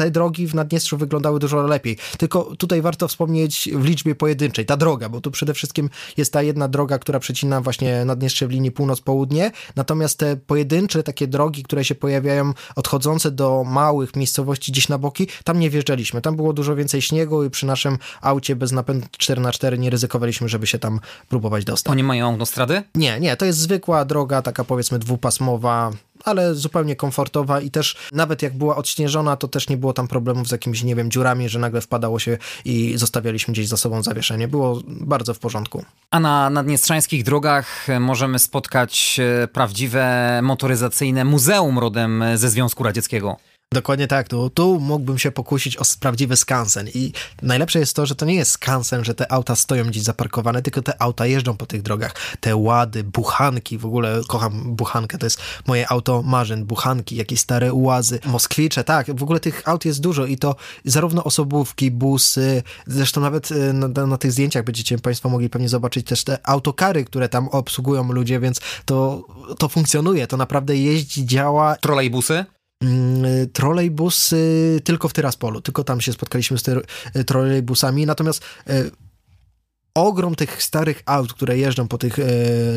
te 0.00 0.10
drogi 0.10 0.46
w 0.46 0.54
Naddniestrzu 0.54 0.96
wyglądały 0.96 1.38
dużo 1.38 1.62
lepiej. 1.62 1.96
Tylko 2.18 2.56
tutaj 2.56 2.82
warto 2.82 3.08
wspomnieć 3.08 3.68
w 3.74 3.84
liczbie 3.84 4.14
pojedynczej, 4.14 4.66
ta 4.66 4.76
droga, 4.76 5.08
bo 5.08 5.20
tu 5.20 5.30
przede 5.30 5.54
wszystkim 5.54 5.90
jest 6.16 6.32
ta 6.32 6.42
jedna 6.42 6.68
droga, 6.68 6.98
która 6.98 7.18
przecina 7.18 7.60
właśnie 7.60 8.04
Naddniestrze 8.04 8.46
w 8.46 8.50
linii 8.50 8.70
północ-południe, 8.70 9.50
natomiast 9.76 10.18
te 10.18 10.36
pojedyncze 10.36 11.02
takie 11.02 11.26
drogi, 11.26 11.62
które 11.62 11.84
się 11.84 11.94
pojawiają 11.94 12.52
odchodzące 12.76 13.30
do 13.30 13.64
małych 13.66 14.16
miejscowości 14.16 14.72
gdzieś 14.72 14.88
na 14.88 14.98
boki, 14.98 15.26
tam 15.44 15.60
nie 15.60 15.70
wjeżdżaliśmy. 15.70 16.20
Tam 16.20 16.36
było 16.36 16.52
dużo 16.52 16.76
więcej 16.76 17.02
śniegu 17.02 17.44
i 17.44 17.50
przy 17.50 17.66
naszym 17.66 17.98
aucie 18.20 18.56
bez 18.56 18.72
napędu 18.72 19.06
4x4 19.18 19.78
nie 19.78 19.90
ryzykowaliśmy, 19.90 20.48
żeby 20.48 20.66
się 20.66 20.78
tam 20.78 21.00
próbować 21.28 21.64
dostać. 21.64 21.92
Oni 21.92 22.02
mają 22.02 22.26
autostrady? 22.26 22.82
Nie, 22.94 23.20
nie, 23.20 23.36
to 23.36 23.44
jest 23.44 23.58
zwykła 23.58 24.04
droga, 24.04 24.42
taka 24.42 24.64
powiedzmy 24.64 24.98
dwupasmowa, 24.98 25.92
ale 26.24 26.54
zupełnie 26.54 26.96
komfortowa 26.96 27.60
i 27.60 27.70
też 27.70 27.96
nawet 28.12 28.42
jak 28.42 28.58
była 28.58 28.76
odśnieżona, 28.76 29.36
to 29.36 29.48
też 29.48 29.68
nie 29.68 29.76
było 29.76 29.92
tam 29.92 30.08
problemów 30.08 30.48
z 30.48 30.50
jakimiś, 30.50 30.82
nie 30.82 30.96
wiem, 30.96 31.10
dziurami, 31.10 31.48
że 31.48 31.58
nagle 31.58 31.80
wpadało 31.80 32.18
się 32.18 32.38
i 32.64 32.92
zostawialiśmy 32.96 33.52
gdzieś 33.52 33.68
za 33.68 33.76
sobą 33.76 34.02
zawieszenie. 34.02 34.48
Było 34.48 34.80
bardzo 34.86 35.34
w 35.34 35.38
porządku. 35.38 35.84
A 36.10 36.20
na 36.20 36.50
naddniestrzańskich 36.50 37.24
drogach 37.24 37.86
możemy 38.00 38.38
spotkać 38.38 39.20
e, 39.42 39.48
prawdziwe 39.48 40.40
motoryzacyjne 40.42 41.24
muzeum 41.24 41.78
rodem 41.78 42.24
ze 42.34 42.50
Związku 42.50 42.84
Radzieckiego. 42.84 43.36
Dokładnie 43.74 44.06
tak, 44.06 44.28
tu, 44.28 44.50
tu 44.50 44.80
mógłbym 44.80 45.18
się 45.18 45.30
pokusić 45.30 45.76
o 45.76 45.82
prawdziwy 46.00 46.36
skansen 46.36 46.88
i 46.94 47.12
najlepsze 47.42 47.78
jest 47.78 47.96
to, 47.96 48.06
że 48.06 48.14
to 48.14 48.26
nie 48.26 48.34
jest 48.34 48.50
skansen, 48.50 49.04
że 49.04 49.14
te 49.14 49.32
auta 49.32 49.56
stoją 49.56 49.84
gdzieś 49.84 50.02
zaparkowane, 50.02 50.62
tylko 50.62 50.82
te 50.82 51.02
auta 51.02 51.26
jeżdżą 51.26 51.56
po 51.56 51.66
tych 51.66 51.82
drogach. 51.82 52.14
Te 52.40 52.56
łady, 52.56 53.04
buchanki, 53.04 53.78
w 53.78 53.86
ogóle 53.86 54.20
kocham 54.28 54.76
buchankę, 54.76 55.18
to 55.18 55.26
jest 55.26 55.40
moje 55.66 55.90
auto 55.90 56.22
marzeń, 56.22 56.64
buchanki, 56.64 57.16
jakieś 57.16 57.40
stare 57.40 57.74
łazy, 57.74 58.18
moskwicze, 58.26 58.84
tak, 58.84 59.18
w 59.18 59.22
ogóle 59.22 59.40
tych 59.40 59.68
aut 59.68 59.84
jest 59.84 60.00
dużo 60.00 60.26
i 60.26 60.36
to 60.36 60.56
zarówno 60.84 61.24
osobówki, 61.24 61.90
busy, 61.90 62.62
zresztą 62.86 63.20
nawet 63.20 63.50
y, 63.50 63.72
na, 63.72 64.06
na 64.06 64.18
tych 64.18 64.32
zdjęciach 64.32 64.64
będziecie 64.64 64.98
Państwo 64.98 65.28
mogli 65.28 65.50
pewnie 65.50 65.68
zobaczyć 65.68 66.06
też 66.06 66.24
te 66.24 66.38
autokary, 66.42 67.04
które 67.04 67.28
tam 67.28 67.48
obsługują 67.48 68.12
ludzie, 68.12 68.40
więc 68.40 68.60
to, 68.84 69.26
to 69.58 69.68
funkcjonuje, 69.68 70.26
to 70.26 70.36
naprawdę 70.36 70.76
jeździ, 70.76 71.26
działa. 71.26 71.76
Trolejbusy? 71.76 72.44
Mm, 72.82 73.50
trolejbusy 73.52 74.80
tylko 74.84 75.08
w 75.08 75.12
Tyraspolu, 75.12 75.60
tylko 75.60 75.84
tam 75.84 76.00
się 76.00 76.12
spotkaliśmy 76.12 76.58
z 76.58 76.68
e, 76.68 77.24
trolejbusami, 77.24 78.06
natomiast 78.06 78.42
e, 78.66 78.84
ogrom 79.94 80.34
tych 80.34 80.62
starych 80.62 81.02
aut, 81.06 81.32
które 81.32 81.58
jeżdżą 81.58 81.88
po 81.88 81.98
tych 81.98 82.18
e, 82.18 82.24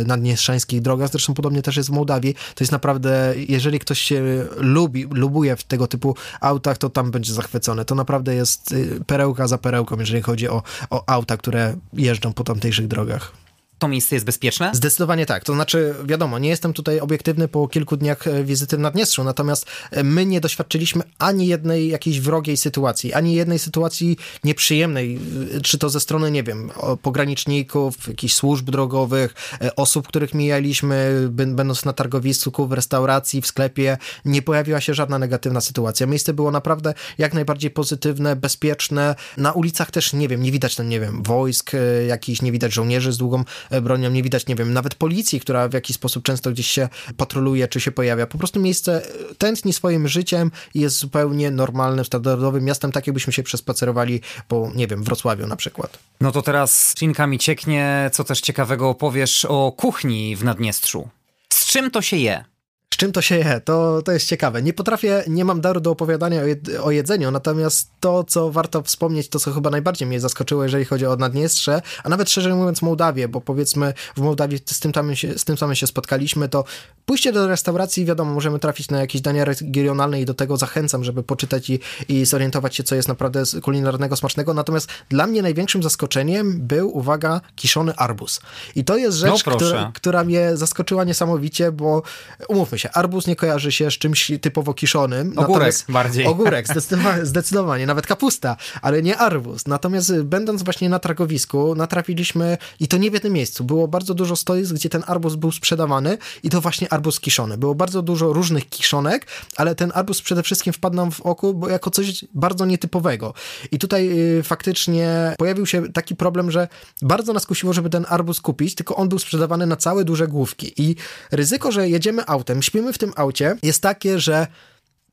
naddniestrzańskich 0.05 0.81
drogach, 0.81 1.09
zresztą 1.09 1.33
podobnie 1.33 1.61
też 1.61 1.77
jest 1.77 1.89
w 1.89 1.93
Mołdawii, 1.93 2.33
to 2.33 2.63
jest 2.63 2.71
naprawdę, 2.71 3.33
jeżeli 3.47 3.79
ktoś 3.79 3.99
się 3.99 4.45
lubi, 4.55 5.07
lubuje 5.11 5.55
w 5.55 5.63
tego 5.63 5.87
typu 5.87 6.15
autach, 6.41 6.77
to 6.77 6.89
tam 6.89 7.11
będzie 7.11 7.33
zachwycony. 7.33 7.85
To 7.85 7.95
naprawdę 7.95 8.35
jest 8.35 8.75
perełka 9.07 9.47
za 9.47 9.57
perełką, 9.57 9.99
jeżeli 9.99 10.21
chodzi 10.21 10.49
o, 10.49 10.63
o 10.89 11.03
auta, 11.09 11.37
które 11.37 11.75
jeżdżą 11.93 12.33
po 12.33 12.43
tamtejszych 12.43 12.87
drogach. 12.87 13.42
To 13.83 13.87
miejsce 13.87 14.15
jest 14.15 14.25
bezpieczne? 14.25 14.71
Zdecydowanie 14.73 15.25
tak. 15.25 15.43
To 15.43 15.53
znaczy, 15.53 15.95
wiadomo, 16.05 16.39
nie 16.39 16.49
jestem 16.49 16.73
tutaj 16.73 16.99
obiektywny 16.99 17.47
po 17.47 17.67
kilku 17.67 17.97
dniach 17.97 18.27
e, 18.27 18.43
wizyty 18.43 18.77
w 18.77 18.79
Naddniestrzu, 18.79 19.23
natomiast 19.23 19.65
e, 19.91 20.03
my 20.03 20.25
nie 20.25 20.41
doświadczyliśmy 20.41 21.03
ani 21.19 21.47
jednej 21.47 21.87
jakiejś 21.87 22.19
wrogiej 22.19 22.57
sytuacji, 22.57 23.13
ani 23.13 23.35
jednej 23.35 23.59
sytuacji 23.59 24.17
nieprzyjemnej, 24.43 25.19
e, 25.57 25.61
czy 25.61 25.77
to 25.77 25.89
ze 25.89 25.99
strony, 25.99 26.31
nie 26.31 26.43
wiem, 26.43 26.71
pograniczników, 27.01 28.07
jakichś 28.07 28.33
służb 28.33 28.69
drogowych, 28.69 29.33
osób, 29.75 30.07
których 30.07 30.33
mijaliśmy, 30.33 31.27
będąc 31.29 31.85
na 31.85 31.93
targowisku, 31.93 32.67
w 32.67 32.71
restauracji, 32.71 33.41
w 33.41 33.47
sklepie. 33.47 33.97
Nie 34.25 34.41
pojawiła 34.41 34.81
się 34.81 34.93
żadna 34.93 35.19
negatywna 35.19 35.61
sytuacja. 35.61 36.07
Miejsce 36.07 36.33
było 36.33 36.51
naprawdę 36.51 36.93
jak 37.17 37.33
najbardziej 37.33 37.71
pozytywne, 37.71 38.35
bezpieczne. 38.35 39.15
Na 39.37 39.51
ulicach 39.51 39.91
też, 39.91 40.13
nie 40.13 40.27
wiem, 40.27 40.43
nie 40.43 40.51
widać 40.51 40.75
tam, 40.75 40.89
nie 40.89 40.99
wiem, 40.99 41.23
wojsk 41.23 41.71
jakichś, 42.07 42.41
nie 42.41 42.51
widać 42.51 42.73
żołnierzy 42.73 43.11
z 43.11 43.17
długą 43.17 43.43
bronią, 43.81 44.09
nie 44.09 44.23
widać, 44.23 44.47
nie 44.47 44.55
wiem, 44.55 44.73
nawet 44.73 44.95
policji, 44.95 45.39
która 45.39 45.67
w 45.67 45.73
jakiś 45.73 45.95
sposób 45.95 46.23
często 46.23 46.51
gdzieś 46.51 46.67
się 46.67 46.89
patroluje, 47.17 47.67
czy 47.67 47.79
się 47.79 47.91
pojawia. 47.91 48.27
Po 48.27 48.37
prostu 48.37 48.59
miejsce 48.59 49.01
tętni 49.37 49.73
swoim 49.73 50.07
życiem 50.07 50.51
i 50.73 50.79
jest 50.79 50.97
zupełnie 50.97 51.51
normalnym, 51.51 52.05
standardowym 52.05 52.63
miastem, 52.63 52.91
tak 52.91 53.07
jakbyśmy 53.07 53.33
się 53.33 53.43
przespacerowali 53.43 54.21
po, 54.47 54.71
nie 54.75 54.87
wiem, 54.87 55.03
Wrocławiu 55.03 55.47
na 55.47 55.55
przykład. 55.55 55.99
No 56.21 56.31
to 56.31 56.41
teraz 56.41 56.93
ślinka 56.97 57.27
mi 57.27 57.39
cieknie, 57.39 58.09
co 58.13 58.23
też 58.23 58.41
ciekawego 58.41 58.89
opowiesz 58.89 59.45
o 59.45 59.71
kuchni 59.71 60.35
w 60.35 60.43
Naddniestrzu. 60.43 61.09
Z 61.53 61.65
czym 61.65 61.91
to 61.91 62.01
się 62.01 62.17
je? 62.17 62.52
Z 62.93 62.97
czym 62.97 63.11
to 63.11 63.21
się 63.21 63.35
je? 63.35 63.61
To, 63.65 64.01
to 64.01 64.11
jest 64.11 64.27
ciekawe. 64.27 64.61
Nie 64.61 64.73
potrafię, 64.73 65.23
nie 65.27 65.45
mam 65.45 65.61
daru 65.61 65.79
do 65.79 65.91
opowiadania 65.91 66.41
o, 66.41 66.45
jed, 66.45 66.59
o, 66.81 66.91
jedzeniu, 66.91 67.31
natomiast 67.31 67.89
to, 67.99 68.23
co 68.23 68.51
warto 68.51 68.81
wspomnieć, 68.81 69.29
to 69.29 69.39
co 69.39 69.51
chyba 69.51 69.69
najbardziej 69.69 70.07
mnie 70.07 70.19
zaskoczyło, 70.19 70.63
jeżeli 70.63 70.85
chodzi 70.85 71.05
o 71.05 71.15
Naddniestrze, 71.15 71.81
a 72.03 72.09
nawet 72.09 72.29
szerzej 72.29 72.53
mówiąc 72.53 72.81
Mołdawię, 72.81 73.27
bo 73.27 73.41
powiedzmy 73.41 73.93
w 74.17 74.21
Mołdawii 74.21 74.59
z 74.65 74.79
tym, 74.79 74.91
tam 74.91 75.15
się, 75.15 75.39
z 75.39 75.45
tym 75.45 75.57
samym 75.57 75.75
się 75.75 75.87
spotkaliśmy, 75.87 76.49
to 76.49 76.63
pójście 77.05 77.31
do 77.31 77.47
restauracji, 77.47 78.05
wiadomo, 78.05 78.33
możemy 78.33 78.59
trafić 78.59 78.89
na 78.89 78.99
jakieś 78.99 79.21
dania 79.21 79.45
regionalne 79.45 80.21
i 80.21 80.25
do 80.25 80.33
tego 80.33 80.57
zachęcam, 80.57 81.03
żeby 81.03 81.23
poczytać 81.23 81.69
i, 81.69 81.79
i 82.09 82.25
zorientować 82.25 82.75
się, 82.75 82.83
co 82.83 82.95
jest 82.95 83.07
naprawdę 83.07 83.43
kulinarnego, 83.61 84.15
smacznego, 84.15 84.53
natomiast 84.53 84.87
dla 85.09 85.27
mnie 85.27 85.41
największym 85.41 85.83
zaskoczeniem 85.83 86.67
był, 86.67 86.97
uwaga, 86.97 87.41
kiszony 87.55 87.95
arbuz. 87.95 88.39
I 88.75 88.83
to 88.83 88.97
jest 88.97 89.17
rzecz, 89.17 89.45
no, 89.45 89.55
która, 89.55 89.91
która 89.93 90.23
mnie 90.23 90.57
zaskoczyła 90.57 91.03
niesamowicie, 91.03 91.71
bo 91.71 92.01
umówmy 92.47 92.79
się, 92.79 92.82
się. 92.83 92.89
Arbuz 92.91 93.27
nie 93.27 93.35
kojarzy 93.35 93.71
się 93.71 93.91
z 93.91 93.93
czymś 93.93 94.31
typowo 94.41 94.73
kiszonym. 94.73 95.33
Ogórek 95.35 95.75
bardziej. 95.89 96.25
Ogórek, 96.25 96.67
zdecydowanie, 96.73 97.25
zdecydowanie, 97.25 97.85
nawet 97.85 98.07
kapusta, 98.07 98.57
ale 98.81 99.01
nie 99.01 99.17
arbuz. 99.17 99.67
Natomiast 99.67 100.21
będąc 100.21 100.63
właśnie 100.63 100.89
na 100.89 100.99
targowisku, 100.99 101.75
natrafiliśmy, 101.75 102.57
i 102.79 102.87
to 102.87 102.97
nie 102.97 103.11
w 103.11 103.13
jednym 103.13 103.33
miejscu, 103.33 103.63
było 103.63 103.87
bardzo 103.87 104.13
dużo 104.13 104.35
stoisk, 104.35 104.73
gdzie 104.73 104.89
ten 104.89 105.03
arbuz 105.07 105.35
był 105.35 105.51
sprzedawany 105.51 106.17
i 106.43 106.49
to 106.49 106.61
właśnie 106.61 106.93
arbuz 106.93 107.19
kiszony. 107.19 107.57
Było 107.57 107.75
bardzo 107.75 108.01
dużo 108.01 108.33
różnych 108.33 108.69
kiszonek, 108.69 109.27
ale 109.57 109.75
ten 109.75 109.91
arbuz 109.95 110.21
przede 110.21 110.43
wszystkim 110.43 110.73
wpadł 110.73 110.95
nam 110.95 111.11
w 111.11 111.21
oko 111.21 111.53
bo 111.53 111.69
jako 111.69 111.91
coś 111.91 112.25
bardzo 112.33 112.65
nietypowego. 112.65 113.33
I 113.71 113.79
tutaj 113.79 114.09
y, 114.39 114.43
faktycznie 114.43 115.35
pojawił 115.37 115.65
się 115.65 115.91
taki 115.91 116.15
problem, 116.15 116.51
że 116.51 116.67
bardzo 117.01 117.33
nas 117.33 117.45
kusiło, 117.45 117.73
żeby 117.73 117.89
ten 117.89 118.05
arbuz 118.09 118.41
kupić, 118.41 118.75
tylko 118.75 118.95
on 118.95 119.09
był 119.09 119.19
sprzedawany 119.19 119.65
na 119.67 119.75
całe 119.75 120.03
duże 120.03 120.27
główki. 120.27 120.73
I 120.77 120.95
ryzyko, 121.31 121.71
że 121.71 121.89
jedziemy 121.89 122.25
autem, 122.27 122.63
śpimy 122.73 122.93
w 122.93 122.97
tym 122.97 123.13
aucie, 123.15 123.57
jest 123.63 123.81
takie, 123.81 124.19
że 124.19 124.47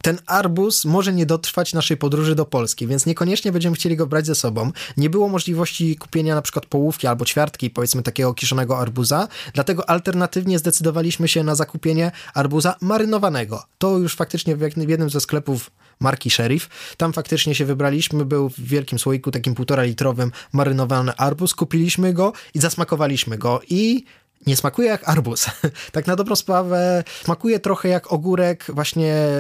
ten 0.03 0.19
arbuz 0.27 0.85
może 0.85 1.13
nie 1.13 1.27
dotrwać 1.27 1.75
naszej 1.75 1.97
podróży 1.97 2.35
do 2.35 2.45
Polski, 2.45 2.87
więc 2.87 3.07
niekoniecznie 3.07 3.53
będziemy 3.53 3.77
chcieli 3.77 3.97
go 3.97 4.07
brać 4.07 4.27
ze 4.27 4.35
sobą. 4.35 4.73
Nie 4.97 5.11
było 5.11 5.29
możliwości 5.29 5.97
kupienia 5.97 6.35
na 6.35 6.43
przykład 6.43 6.67
połówki 6.67 7.07
albo 7.07 7.25
ćwiartki, 7.25 7.71
powiedzmy 7.71 8.03
takiego 8.03 8.35
kiszonego 8.35 8.79
arbuza, 8.79 9.29
dlatego 9.55 9.91
alternatywnie 9.91 10.59
zdecydowaliśmy 10.59 11.29
się 11.29 11.45
na 11.45 11.55
zakupienie 11.55 12.13
arbuza 12.35 12.77
marynowanego. 12.81 13.65
To 13.79 13.99
już 13.99 14.17
faktycznie 14.17 14.57
w 14.57 14.61
jednym 14.89 15.11
ze 15.11 15.21
sklepów 15.21 15.71
marki 16.01 16.31
Sheriff. 16.31 16.69
Tam 16.97 17.13
faktycznie 17.13 17.55
się 17.55 17.65
wybraliśmy, 17.65 18.25
był 18.25 18.49
w 18.49 18.61
wielkim 18.61 18.99
słoiku, 18.99 19.31
takim 19.31 19.55
półtora 19.55 19.83
litrowym 19.83 20.33
marynowany 20.53 21.17
arbuz, 21.17 21.55
kupiliśmy 21.55 22.13
go 22.13 22.33
i 22.55 22.61
zasmakowaliśmy 22.61 23.39
go 23.39 23.61
i 23.69 24.05
nie 24.47 24.57
smakuje 24.57 24.89
jak 24.89 25.09
arbuz. 25.09 25.47
tak 25.93 26.07
na 26.07 26.17
dobrą 26.17 26.37
sprawę 26.37 27.05
smakuje 27.25 27.61
trochę 27.61 27.89
jak 27.89 28.13
ogórek 28.13 28.65
właśnie 28.69 29.15
e, 29.15 29.39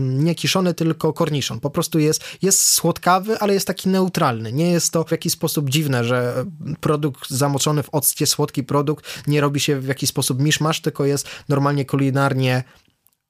nie 0.00 0.34
kiszony, 0.34 0.74
tylko 0.74 1.12
korniszon. 1.12 1.60
Po 1.60 1.70
prostu 1.70 1.98
jest, 1.98 2.24
jest 2.42 2.66
słodkawy, 2.66 3.38
ale 3.38 3.54
jest 3.54 3.66
taki 3.66 3.88
neutralny. 3.88 4.52
Nie 4.52 4.70
jest 4.70 4.92
to 4.92 5.04
w 5.04 5.10
jakiś 5.10 5.32
sposób 5.32 5.70
dziwne, 5.70 6.04
że 6.04 6.44
produkt 6.80 7.30
zamoczony 7.30 7.82
w 7.82 7.88
occie, 7.88 8.26
słodki 8.26 8.64
produkt 8.64 9.06
nie 9.26 9.40
robi 9.40 9.60
się 9.60 9.80
w 9.80 9.86
jakiś 9.86 10.10
sposób 10.10 10.40
miszmasz, 10.40 10.80
tylko 10.80 11.04
jest 11.04 11.28
normalnie 11.48 11.84
kulinarnie 11.84 12.64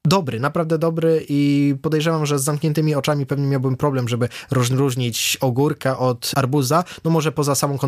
dobry, 0.05 0.41
naprawdę 0.41 0.79
dobry 0.79 1.27
i 1.29 1.75
podejrzewam, 1.83 2.27
że 2.27 2.39
z 2.39 2.45
zamkniętymi 2.45 2.95
oczami 2.95 3.27
pewnie 3.27 3.47
miałbym 3.47 3.77
problem, 3.77 4.09
żeby 4.09 4.29
rozróżnić 4.51 5.39
ogórka 5.41 5.99
od 5.99 6.33
arbuza, 6.37 6.85
no 7.05 7.11
może 7.11 7.33
poza 7.33 7.55
samą 7.55 7.79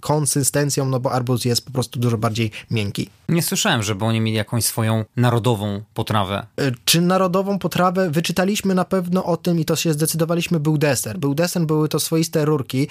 konsystencją, 0.00 0.88
no 0.88 1.00
bo 1.00 1.12
arbuz 1.12 1.44
jest 1.44 1.66
po 1.66 1.72
prostu 1.72 2.00
dużo 2.00 2.18
bardziej 2.18 2.50
miękki. 2.70 3.08
Nie 3.28 3.42
słyszałem, 3.42 3.82
żeby 3.82 4.04
oni 4.04 4.20
mieli 4.20 4.36
jakąś 4.36 4.64
swoją 4.64 5.04
narodową 5.16 5.82
potrawę. 5.94 6.46
E, 6.56 6.72
czy 6.84 7.00
narodową 7.00 7.58
potrawę? 7.58 8.10
Wyczytaliśmy 8.10 8.74
na 8.74 8.84
pewno 8.84 9.24
o 9.24 9.36
tym 9.36 9.60
i 9.60 9.64
to 9.64 9.76
się 9.76 9.92
zdecydowaliśmy, 9.92 10.60
był 10.60 10.78
deser. 10.78 11.18
Był 11.18 11.34
deser, 11.34 11.62
były 11.62 11.88
to 11.88 12.00
swoiste 12.00 12.44
rurki. 12.44 12.88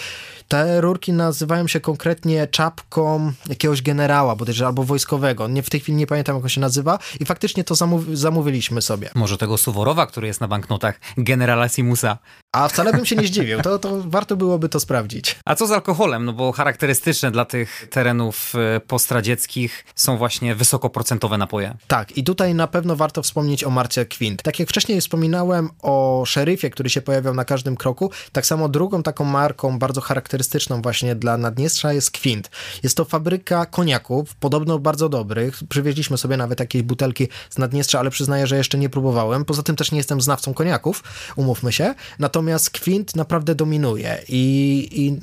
Te 0.48 0.82
rurki 0.82 1.14
nazywają 1.14 1.68
się 1.68 1.80
konkretnie 1.80 2.48
czapką 2.48 3.32
jakiegoś 3.50 3.82
generała, 3.82 4.36
bodajże 4.36 4.66
albo 4.66 4.84
wojskowego. 4.84 5.48
Nie, 5.48 5.64
w 5.64 5.70
tej 5.70 5.80
chwili 5.80 5.98
nie 5.98 6.08
pamiętam, 6.08 6.36
jak 6.36 6.44
on 6.44 6.50
się 6.50 6.62
nazywa 6.62 7.00
i 7.20 7.26
faktycznie 7.26 7.64
to 7.64 7.76
zamów 8.14 8.40
zamówiliśmy 8.41 8.82
sobie. 8.82 9.10
Może 9.15 9.38
tego 9.38 9.58
Suworowa, 9.58 10.06
który 10.06 10.27
jest 10.27 10.41
na 10.41 10.47
banknotach 10.47 10.99
generala 11.17 11.69
Simusa. 11.69 12.17
A 12.54 12.68
wcale 12.68 12.92
bym 12.94 13.06
się 13.06 13.16
nie 13.16 13.28
zdziwił, 13.28 13.62
to, 13.62 13.80
to 13.80 14.02
warto 14.06 14.36
byłoby 14.36 14.70
to 14.70 14.80
sprawdzić. 14.80 15.36
A 15.46 15.56
co 15.56 15.68
z 15.68 15.72
alkoholem? 15.72 16.26
No 16.26 16.34
bo 16.34 16.52
charakterystyczne 16.52 17.32
dla 17.32 17.46
tych 17.46 17.88
terenów 17.90 18.54
e, 18.56 18.80
postradzieckich 18.80 19.86
są 19.96 20.18
właśnie 20.18 20.56
wysokoprocentowe 20.56 21.38
napoje. 21.38 21.78
Tak, 21.88 22.18
i 22.18 22.24
tutaj 22.24 22.56
na 22.56 22.68
pewno 22.68 22.96
warto 22.96 23.22
wspomnieć 23.22 23.64
o 23.64 23.70
Marcie 23.70 24.06
Quint. 24.06 24.44
Tak 24.44 24.60
jak 24.60 24.70
wcześniej 24.70 25.02
wspominałem 25.02 25.70
o 25.82 26.24
szeryfie, 26.26 26.70
który 26.70 26.90
się 26.90 27.02
pojawiał 27.02 27.34
na 27.34 27.46
każdym 27.46 27.78
kroku, 27.78 28.12
tak 28.32 28.46
samo 28.46 28.70
drugą 28.70 29.04
taką 29.04 29.26
marką 29.26 29.80
bardzo 29.80 30.02
charakterystyczną 30.02 30.82
właśnie 30.82 31.16
dla 31.16 31.38
Naddniestrza 31.38 31.94
jest 31.94 32.12
Quint. 32.22 32.52
Jest 32.84 32.98
to 32.98 33.06
fabryka 33.06 33.66
koniaków, 33.66 34.36
podobno 34.36 34.80
bardzo 34.80 35.10
dobrych. 35.10 35.60
Przywieźliśmy 35.70 36.18
sobie 36.18 36.38
nawet 36.38 36.60
jakieś 36.60 36.82
butelki 36.82 37.28
z 37.50 37.58
Naddniestrza, 37.58 38.00
ale 38.00 38.10
przyznaję, 38.10 38.48
że 38.48 38.58
jeszcze 38.58 38.78
nie 38.78 38.90
próbowałem. 38.90 39.46
Poza 39.46 39.64
tym 39.64 39.76
też 39.76 39.92
nie 39.92 39.98
jestem 39.98 40.22
znawcą 40.22 40.54
koniaków, 40.54 41.04
umówmy 41.36 41.72
się. 41.72 41.96
Natomiast 42.20 42.40
Kwint 42.69 43.15
naprawdę 43.15 43.56
dominuje 43.56 44.23
i, 44.30 44.88
i 44.91 45.17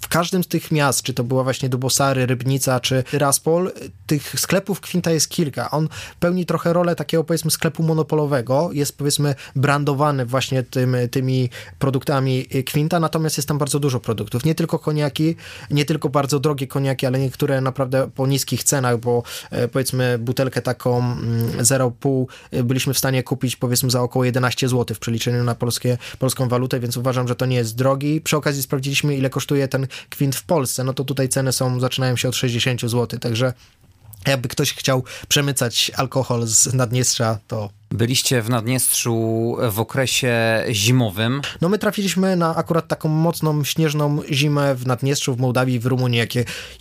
w 0.00 0.08
każdym 0.08 0.44
z 0.44 0.48
tych 0.48 0.70
miast, 0.70 1.02
czy 1.02 1.14
to 1.14 1.24
była 1.24 1.44
właśnie 1.44 1.68
Dubosary, 1.68 2.26
Rybnica, 2.26 2.80
czy 2.80 3.04
Raspol, 3.12 3.72
tych 4.06 4.40
sklepów 4.40 4.80
Kwinta 4.80 5.10
jest 5.10 5.28
kilka. 5.28 5.70
On 5.70 5.88
pełni 6.20 6.46
trochę 6.46 6.72
rolę 6.72 6.96
takiego 6.96 7.24
powiedzmy 7.24 7.50
sklepu 7.50 7.82
monopolowego, 7.82 8.70
jest 8.72 8.98
powiedzmy 8.98 9.34
brandowany 9.56 10.26
właśnie 10.26 10.62
tym, 10.62 10.96
tymi 11.10 11.50
produktami 11.78 12.46
Kwinta, 12.66 13.00
natomiast 13.00 13.36
jest 13.36 13.48
tam 13.48 13.58
bardzo 13.58 13.80
dużo 13.80 14.00
produktów. 14.00 14.44
Nie 14.44 14.54
tylko 14.54 14.78
koniaki, 14.78 15.36
nie 15.70 15.84
tylko 15.84 16.08
bardzo 16.08 16.40
drogie 16.40 16.66
koniaki, 16.66 17.06
ale 17.06 17.18
niektóre 17.18 17.60
naprawdę 17.60 18.10
po 18.14 18.26
niskich 18.26 18.64
cenach, 18.64 18.98
bo 18.98 19.22
e, 19.50 19.68
powiedzmy 19.68 20.18
butelkę 20.18 20.62
taką 20.62 21.16
0,5 21.58 22.26
mm, 22.52 22.66
byliśmy 22.66 22.94
w 22.94 22.98
stanie 22.98 23.22
kupić 23.22 23.56
powiedzmy 23.56 23.90
za 23.90 24.02
około 24.02 24.24
11 24.24 24.68
zł 24.68 24.96
w 24.96 24.98
przeliczeniu 24.98 25.44
na 25.44 25.54
polskie, 25.54 25.98
polską 26.18 26.48
walutę, 26.48 26.80
więc 26.80 26.96
uważam, 26.96 27.28
że 27.28 27.36
to 27.36 27.46
nie 27.46 27.56
jest 27.56 27.76
drogi. 27.76 28.20
Przy 28.20 28.36
okazji 28.36 28.62
sprawdziliśmy 28.62 29.16
ile 29.16 29.30
kosztuje 29.30 29.68
ten 29.68 29.86
kwint 30.10 30.36
w 30.36 30.42
Polsce, 30.42 30.84
no 30.84 30.92
to 30.92 31.04
tutaj 31.04 31.28
ceny 31.28 31.52
są, 31.52 31.80
zaczynają 31.80 32.16
się 32.16 32.28
od 32.28 32.36
60 32.36 32.80
zł, 32.80 33.20
także 33.20 33.52
jakby 34.26 34.48
ktoś 34.48 34.74
chciał 34.74 35.04
przemycać 35.28 35.90
alkohol 35.96 36.46
z 36.46 36.74
Naddniestrza, 36.74 37.38
to 37.48 37.70
Byliście 37.92 38.42
w 38.42 38.50
Naddniestrzu 38.50 39.56
w 39.70 39.80
okresie 39.80 40.64
zimowym. 40.70 41.42
No 41.60 41.68
my 41.68 41.78
trafiliśmy 41.78 42.36
na 42.36 42.56
akurat 42.56 42.88
taką 42.88 43.08
mocną, 43.08 43.64
śnieżną 43.64 44.18
zimę 44.32 44.74
w 44.74 44.86
Naddniestrzu, 44.86 45.34
w 45.34 45.40
Mołdawii, 45.40 45.80
w 45.80 45.86
Rumunii, 45.86 46.18
jak, 46.18 46.30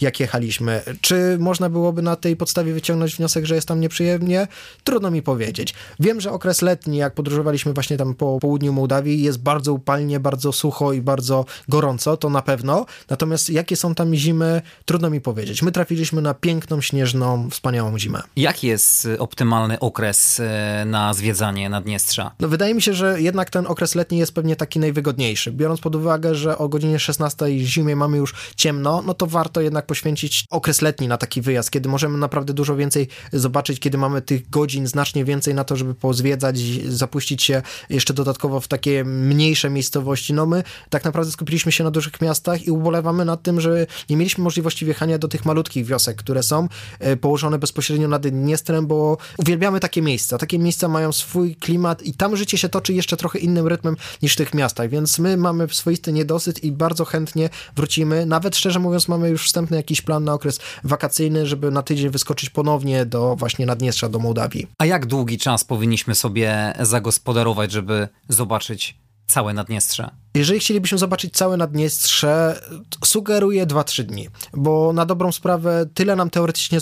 jak 0.02 0.20
jechaliśmy. 0.20 0.82
Czy 1.02 1.38
można 1.40 1.70
byłoby 1.70 2.02
na 2.02 2.16
tej 2.16 2.36
podstawie 2.36 2.74
wyciągnąć 2.74 3.16
wniosek, 3.16 3.46
że 3.46 3.56
jest 3.56 3.68
tam 3.68 3.80
nieprzyjemnie? 3.80 4.48
Trudno 4.84 5.12
mi 5.12 5.22
powiedzieć. 5.22 5.74
Wiem, 6.00 6.22
że 6.22 6.32
okres 6.32 6.62
letni, 6.62 6.98
jak 6.98 7.14
podróżowaliśmy 7.14 7.74
właśnie 7.74 7.98
tam 7.98 8.16
po 8.16 8.40
południu 8.42 8.74
Mołdawii, 8.74 9.24
jest 9.24 9.40
bardzo 9.40 9.74
upalnie, 9.74 10.20
bardzo 10.20 10.52
sucho 10.52 10.94
i 10.94 11.02
bardzo 11.02 11.46
gorąco, 11.70 12.18
to 12.18 12.30
na 12.30 12.42
pewno. 12.42 12.86
Natomiast 13.10 13.50
jakie 13.50 13.76
są 13.76 13.96
tam 13.96 14.16
zimy, 14.16 14.62
trudno 14.86 15.10
mi 15.10 15.22
powiedzieć. 15.22 15.64
My 15.64 15.72
trafiliśmy 15.72 16.22
na 16.22 16.34
piękną, 16.34 16.82
śnieżną, 16.82 17.50
wspaniałą 17.50 18.00
zimę. 18.00 18.22
Jaki 18.36 18.68
jest 18.68 19.08
optymalny 19.20 19.80
okres 19.80 20.40
e, 20.40 20.84
na 20.86 20.99
na 21.00 21.14
zwiedzanie 21.14 21.70
Naddniestrza? 21.70 22.32
No 22.40 22.48
wydaje 22.48 22.74
mi 22.74 22.82
się, 22.82 22.94
że 22.94 23.22
jednak 23.22 23.50
ten 23.50 23.68
okres 23.68 23.96
letni 23.96 24.18
jest 24.18 24.34
pewnie 24.34 24.56
taki 24.56 24.80
najwygodniejszy. 24.80 25.52
Biorąc 25.52 25.80
pod 25.80 25.96
uwagę, 25.96 26.36
że 26.36 26.58
o 26.58 26.70
godzinie 26.70 27.00
16 27.00 27.46
zimie 27.60 27.96
mamy 27.96 28.18
już 28.18 28.34
ciemno, 28.56 29.02
no 29.06 29.14
to 29.14 29.28
warto 29.28 29.62
jednak 29.62 29.86
poświęcić 29.86 30.46
okres 30.50 30.82
letni 30.82 31.08
na 31.08 31.18
taki 31.18 31.42
wyjazd, 31.42 31.72
kiedy 31.72 31.90
możemy 31.90 32.18
naprawdę 32.18 32.54
dużo 32.54 32.76
więcej 32.76 33.08
zobaczyć, 33.34 33.80
kiedy 33.80 33.98
mamy 33.98 34.22
tych 34.22 34.50
godzin 34.50 34.88
znacznie 34.88 35.26
więcej 35.26 35.54
na 35.54 35.64
to, 35.64 35.76
żeby 35.76 35.96
pozwiedzać, 35.96 36.60
zapuścić 36.88 37.44
się 37.44 37.62
jeszcze 37.90 38.14
dodatkowo 38.14 38.60
w 38.60 38.68
takie 38.68 39.04
mniejsze 39.04 39.70
miejscowości. 39.70 40.34
No 40.34 40.46
my 40.46 40.64
tak 40.90 41.06
naprawdę 41.06 41.32
skupiliśmy 41.32 41.72
się 41.72 41.84
na 41.84 41.92
dużych 41.92 42.22
miastach 42.22 42.68
i 42.68 42.72
ubolewamy 42.72 43.26
nad 43.26 43.44
tym, 43.44 43.62
że 43.62 43.88
nie 44.10 44.18
mieliśmy 44.18 44.44
możliwości 44.44 44.86
wjechania 44.86 45.18
do 45.18 45.28
tych 45.28 45.46
malutkich 45.46 45.86
wiosek, 45.86 46.18
które 46.18 46.44
są 46.44 46.68
e, 47.00 47.18
położone 47.18 47.60
bezpośrednio 47.60 48.08
nad 48.08 48.28
Dniestrem, 48.28 48.88
bo 48.88 49.18
uwielbiamy 49.38 49.80
takie 49.80 50.02
miejsca. 50.02 50.38
Takie 50.38 50.60
miejsca 50.60 50.89
mają 50.90 51.12
swój 51.12 51.56
klimat 51.56 52.04
i 52.04 52.14
tam 52.14 52.38
życie 52.38 52.58
się 52.58 52.70
toczy 52.70 52.94
jeszcze 52.94 53.18
trochę 53.18 53.40
innym 53.40 53.68
rytmem 53.68 53.96
niż 54.22 54.34
w 54.34 54.38
tych 54.38 54.54
miastach, 54.54 54.90
więc 54.90 55.20
my 55.20 55.38
mamy 55.38 55.68
swoisty 55.72 56.14
niedosyt 56.14 56.64
i 56.64 56.72
bardzo 56.72 57.06
chętnie 57.06 57.50
wrócimy. 57.76 58.26
Nawet 58.26 58.56
szczerze 58.56 58.80
mówiąc, 58.80 59.08
mamy 59.08 59.30
już 59.30 59.46
wstępny 59.46 59.78
jakiś 59.78 60.02
plan 60.02 60.24
na 60.24 60.34
okres 60.34 60.60
wakacyjny, 60.84 61.46
żeby 61.46 61.72
na 61.72 61.82
tydzień 61.82 62.10
wyskoczyć 62.10 62.50
ponownie 62.50 63.06
do 63.06 63.36
właśnie 63.36 63.66
Naddniestrza, 63.66 64.10
do 64.10 64.20
Mołdawii. 64.20 64.68
A 64.78 64.86
jak 64.86 65.06
długi 65.06 65.38
czas 65.38 65.64
powinniśmy 65.64 66.16
sobie 66.16 66.74
zagospodarować, 66.80 67.72
żeby 67.72 68.08
zobaczyć 68.30 68.98
całe 69.28 69.54
Naddniestrze? 69.54 70.10
Jeżeli 70.40 70.60
chcielibyśmy 70.60 70.98
zobaczyć 70.98 71.34
całe 71.34 71.58
Naddniestrze, 71.58 72.62
sugeruję 73.06 73.68
2-3 73.68 74.04
dni, 74.04 74.30
bo 74.54 74.94
na 74.94 75.06
dobrą 75.06 75.32
sprawę 75.32 75.86
tyle 75.94 76.16
nam 76.16 76.30
teoretycznie 76.30 76.80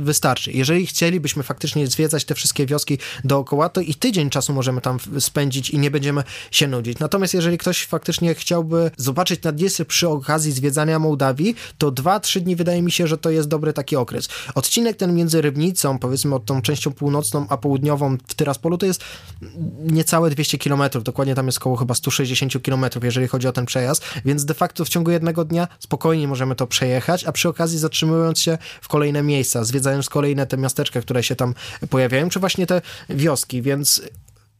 wystarczy. 0.00 0.52
Jeżeli 0.52 0.86
chcielibyśmy 0.86 1.42
faktycznie 1.42 1.86
zwiedzać 1.86 2.24
te 2.24 2.34
wszystkie 2.34 2.66
wioski 2.66 2.98
dookoła, 3.24 3.68
to 3.68 3.80
i 3.80 3.94
tydzień 3.94 4.30
czasu 4.30 4.52
możemy 4.52 4.80
tam 4.80 4.98
spędzić 5.18 5.70
i 5.70 5.78
nie 5.78 5.90
będziemy 5.90 6.22
się 6.50 6.66
nudzić. 6.66 6.98
Natomiast 6.98 7.34
jeżeli 7.34 7.58
ktoś 7.58 7.86
faktycznie 7.86 8.34
chciałby 8.34 8.90
zobaczyć 8.96 9.42
Naddniestrze 9.42 9.84
przy 9.84 10.08
okazji 10.08 10.52
zwiedzania 10.52 10.98
Mołdawii, 10.98 11.54
to 11.78 11.92
2-3 11.92 12.40
dni 12.40 12.56
wydaje 12.56 12.82
mi 12.82 12.92
się, 12.92 13.06
że 13.06 13.18
to 13.18 13.30
jest 13.30 13.48
dobry 13.48 13.72
taki 13.72 13.96
okres. 13.96 14.28
Odcinek 14.54 14.96
ten 14.96 15.14
między 15.14 15.42
Rybnicą, 15.42 15.98
powiedzmy 15.98 16.34
od 16.34 16.44
tą 16.44 16.62
częścią 16.62 16.92
północną, 16.92 17.46
a 17.48 17.56
południową 17.56 18.16
w 18.28 18.34
Tyraspolu 18.34 18.78
to 18.78 18.86
jest 18.86 19.04
niecałe 19.82 20.30
200 20.30 20.58
km, 20.58 20.82
dokładnie 21.02 21.34
tam 21.34 21.46
jest 21.46 21.58
około 21.58 21.76
chyba 21.76 21.94
160 21.94 22.52
km 22.62 22.84
jeżeli 23.04 23.28
chodzi 23.28 23.48
o 23.48 23.52
ten 23.52 23.66
przejazd, 23.66 24.04
więc 24.24 24.44
de 24.44 24.54
facto 24.54 24.84
w 24.84 24.88
ciągu 24.88 25.10
jednego 25.10 25.44
dnia 25.44 25.68
spokojnie 25.78 26.28
możemy 26.28 26.54
to 26.54 26.66
przejechać, 26.66 27.24
a 27.24 27.32
przy 27.32 27.48
okazji 27.48 27.78
zatrzymując 27.78 28.40
się 28.40 28.58
w 28.82 28.88
kolejne 28.88 29.22
miejsca, 29.22 29.64
zwiedzając 29.64 30.08
kolejne 30.08 30.46
te 30.46 30.56
miasteczka, 30.56 31.00
które 31.00 31.22
się 31.22 31.36
tam 31.36 31.54
pojawiają, 31.90 32.28
czy 32.28 32.40
właśnie 32.40 32.66
te 32.66 32.82
wioski, 33.08 33.62
więc 33.62 34.02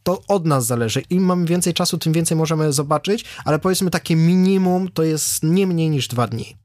to 0.03 0.23
od 0.29 0.47
nas 0.47 0.67
zależy. 0.67 1.01
Im 1.01 1.25
mamy 1.25 1.47
więcej 1.47 1.75
czasu, 1.75 1.99
tym 1.99 2.13
więcej 2.13 2.37
możemy 2.37 2.73
zobaczyć, 2.73 3.25
ale 3.45 3.59
powiedzmy 3.59 3.91
takie 3.91 4.17
minimum 4.17 4.89
to 4.89 5.03
jest 5.03 5.43
nie 5.43 5.67
mniej 5.67 5.91
niż 5.91 6.09
dwa 6.09 6.27
dni. 6.27 6.57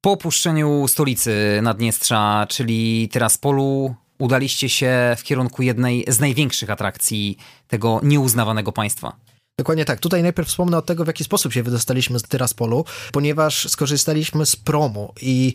Po 0.00 0.12
opuszczeniu 0.12 0.88
stolicy 0.88 1.60
Naddniestrza, 1.62 2.46
czyli 2.48 3.08
Tiraspolu, 3.12 3.94
udaliście 4.18 4.68
się 4.68 5.16
w 5.18 5.22
kierunku 5.22 5.62
jednej 5.62 6.04
z 6.08 6.20
największych 6.20 6.70
atrakcji 6.70 7.36
tego 7.68 8.00
nieuznawanego 8.02 8.72
państwa. 8.72 9.23
Dokładnie 9.58 9.84
tak. 9.84 10.00
Tutaj 10.00 10.22
najpierw 10.22 10.48
wspomnę 10.48 10.78
o 10.78 10.82
tego, 10.82 11.04
w 11.04 11.06
jaki 11.06 11.24
sposób 11.24 11.52
się 11.52 11.62
wydostaliśmy 11.62 12.18
z 12.18 12.22
Tyraspolu, 12.22 12.84
ponieważ 13.12 13.68
skorzystaliśmy 13.70 14.46
z 14.46 14.56
promu 14.56 15.12
i 15.20 15.54